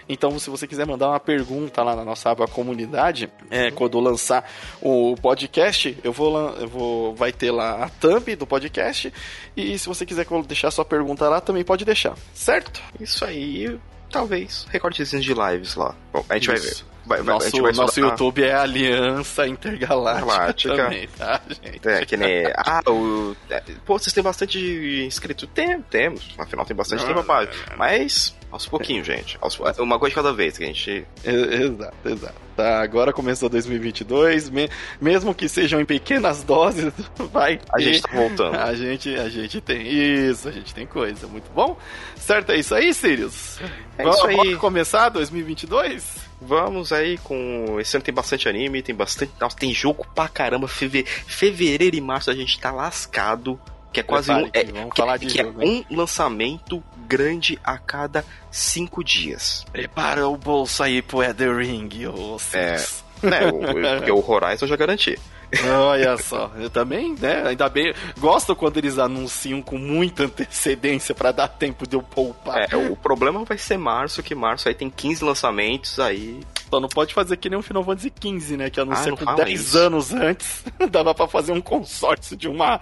Então, 0.08 0.38
se 0.38 0.50
você 0.50 0.66
quiser 0.66 0.86
mandar 0.86 1.08
uma 1.08 1.20
pergunta 1.20 1.82
lá 1.82 1.96
na 1.96 2.04
nossa 2.04 2.30
aba 2.30 2.46
comunidade, 2.46 3.30
é, 3.50 3.70
quando 3.70 3.98
lançar 4.00 4.48
o 4.80 5.14
podcast, 5.16 5.96
eu 6.04 6.12
vou, 6.12 6.50
eu 6.56 6.68
vou, 6.68 7.14
vai 7.14 7.32
ter 7.32 7.50
lá 7.50 7.84
a 7.84 7.88
thumb 7.88 8.36
do 8.36 8.46
podcast. 8.46 9.12
E 9.56 9.78
se 9.78 9.88
você 9.88 10.04
quiser 10.04 10.26
deixar 10.46 10.70
sua 10.70 10.84
pergunta 10.84 11.28
lá, 11.28 11.40
também 11.40 11.64
pode 11.64 11.84
deixar, 11.84 12.14
certo? 12.34 12.82
Isso 13.00 13.24
aí, 13.24 13.78
talvez 14.14 14.64
recortezinhos 14.70 15.24
de 15.24 15.34
lives 15.34 15.74
lá. 15.74 15.94
Bom, 16.12 16.24
a 16.28 16.34
gente 16.34 16.52
Isso. 16.52 16.52
vai 16.52 16.60
ver. 16.60 16.94
Vai, 17.06 17.22
vai, 17.22 17.34
nosso, 17.34 17.72
nosso 17.72 18.00
YouTube 18.00 18.42
é 18.42 18.54
Aliança 18.54 19.46
Intergaláctica 19.46 20.74
também, 20.74 21.06
tá, 21.08 21.38
gente? 21.48 21.86
É, 21.86 22.06
que 22.06 22.16
nem... 22.16 22.46
Ah, 22.56 22.80
o... 22.88 23.36
É, 23.50 23.60
pô, 23.84 23.98
vocês 23.98 24.12
têm 24.12 24.22
bastante 24.22 24.58
inscrito? 25.04 25.46
Tem, 25.46 25.82
temos. 25.82 26.34
Afinal, 26.38 26.64
tem 26.64 26.74
bastante 26.74 27.04
tempo 27.04 27.20
a 27.20 27.46
Mas 27.76 28.34
aos 28.54 28.66
pouquinhos, 28.66 29.04
gente. 29.04 29.36
Aos, 29.40 29.58
uma 29.78 29.98
coisa 29.98 30.10
de 30.10 30.14
cada 30.14 30.32
vez 30.32 30.56
que 30.56 30.62
a 30.62 30.66
gente. 30.68 31.04
Exato, 31.24 32.08
exato. 32.08 32.34
Tá, 32.56 32.80
agora 32.80 33.12
começou 33.12 33.48
2022, 33.48 34.48
me, 34.48 34.70
mesmo 35.00 35.34
que 35.34 35.48
sejam 35.48 35.80
em 35.80 35.84
pequenas 35.84 36.44
doses, 36.44 36.92
vai. 37.32 37.56
Ter. 37.56 37.64
A 37.72 37.80
gente 37.80 38.02
tá 38.02 38.12
voltando. 38.12 38.56
A 38.56 38.72
gente, 38.74 39.12
a 39.12 39.28
gente 39.28 39.60
tem 39.60 39.88
isso, 39.88 40.48
a 40.48 40.52
gente 40.52 40.72
tem 40.72 40.86
coisa. 40.86 41.26
Muito 41.26 41.50
bom? 41.52 41.76
Certo, 42.14 42.52
é 42.52 42.56
isso 42.56 42.74
aí, 42.76 42.94
Sirius? 42.94 43.58
É 43.98 44.04
Vamos, 44.04 44.18
isso 44.18 44.26
aí. 44.28 44.36
Vamos 44.36 44.56
começar 44.58 45.08
2022? 45.08 46.24
Vamos 46.40 46.92
aí 46.92 47.18
com. 47.18 47.80
Esse 47.80 47.96
ano 47.96 48.04
tem 48.04 48.14
bastante 48.14 48.48
anime, 48.48 48.82
tem 48.82 48.94
bastante. 48.94 49.32
Nossa, 49.40 49.56
tem 49.56 49.74
jogo 49.74 50.06
pra 50.14 50.28
caramba. 50.28 50.68
Feve... 50.68 51.04
Fevereiro 51.04 51.96
e 51.96 52.00
março 52.00 52.30
a 52.30 52.34
gente 52.34 52.60
tá 52.60 52.70
lascado. 52.70 53.58
Que 53.94 54.00
é 54.00 54.02
quase 54.02 54.32
um, 54.32 54.50
é, 54.52 54.64
que, 55.18 55.26
que 55.26 55.40
é 55.40 55.46
um 55.46 55.84
lançamento 55.88 56.82
grande 57.06 57.58
a 57.62 57.78
cada 57.78 58.24
cinco 58.50 59.04
dias. 59.04 59.64
Prepara 59.70 60.28
o 60.28 60.36
bolso 60.36 60.82
aí 60.82 61.00
pro 61.00 61.22
Elder 61.22 61.56
Ring, 61.56 62.06
ô 62.06 62.36
É, 62.52 62.76
né, 63.22 63.46
o, 63.46 63.60
porque 63.60 64.10
o 64.10 64.30
Horizon 64.30 64.66
já 64.66 64.76
garanti. 64.76 65.16
Olha 65.68 66.16
só, 66.16 66.50
eu 66.56 66.70
também, 66.70 67.14
né? 67.20 67.42
Ainda 67.46 67.68
bem. 67.68 67.94
Gosto 68.18 68.54
quando 68.56 68.76
eles 68.78 68.98
anunciam 68.98 69.62
com 69.62 69.78
muita 69.78 70.24
antecedência 70.24 71.14
para 71.14 71.32
dar 71.32 71.48
tempo 71.48 71.86
de 71.86 71.96
eu 71.96 72.02
poupar. 72.02 72.72
É, 72.72 72.76
o 72.76 72.96
problema 72.96 73.44
vai 73.44 73.58
ser 73.58 73.78
março, 73.78 74.22
que 74.22 74.34
março 74.34 74.68
aí 74.68 74.74
tem 74.74 74.90
15 74.90 75.24
lançamentos, 75.24 75.98
aí. 75.98 76.40
Só 76.70 76.80
não 76.80 76.88
pode 76.88 77.14
fazer 77.14 77.36
que 77.36 77.48
nem 77.48 77.58
o 77.58 77.62
Final 77.62 77.84
Fantasy 77.84 78.12
XV, 78.20 78.56
né? 78.56 78.70
Que 78.70 78.80
anuncia 78.80 79.12
ah, 79.12 79.16
com 79.16 79.34
10 79.36 79.60
isso. 79.60 79.78
anos 79.78 80.12
antes. 80.12 80.64
Dava 80.90 81.14
para 81.14 81.28
fazer 81.28 81.52
um 81.52 81.60
consórcio 81.60 82.36
de 82.36 82.48
uma. 82.48 82.78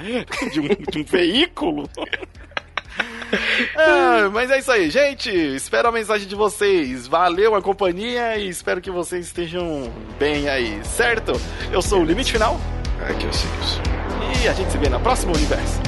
de 0.50 0.60
um, 0.60 0.68
de 0.68 0.98
um 0.98 1.04
veículo. 1.04 1.88
É, 3.76 4.28
mas 4.32 4.50
é 4.50 4.58
isso 4.58 4.70
aí, 4.70 4.90
gente. 4.90 5.30
Espero 5.30 5.88
a 5.88 5.92
mensagem 5.92 6.26
de 6.26 6.34
vocês. 6.34 7.06
Valeu 7.06 7.54
a 7.54 7.62
companhia 7.62 8.36
e 8.36 8.48
espero 8.48 8.80
que 8.80 8.90
vocês 8.90 9.26
estejam 9.26 9.92
bem 10.18 10.48
aí, 10.48 10.80
certo? 10.84 11.32
Eu 11.70 11.82
sou 11.82 12.00
o 12.00 12.04
Limite 12.04 12.32
Final. 12.32 12.60
Aqui 13.00 13.26
é 13.26 13.28
o 13.28 13.32
Sirius. 13.32 13.80
E 14.42 14.48
a 14.48 14.52
gente 14.52 14.70
se 14.70 14.78
vê 14.78 14.88
na 14.88 14.98
próxima 14.98 15.32
universo. 15.32 15.80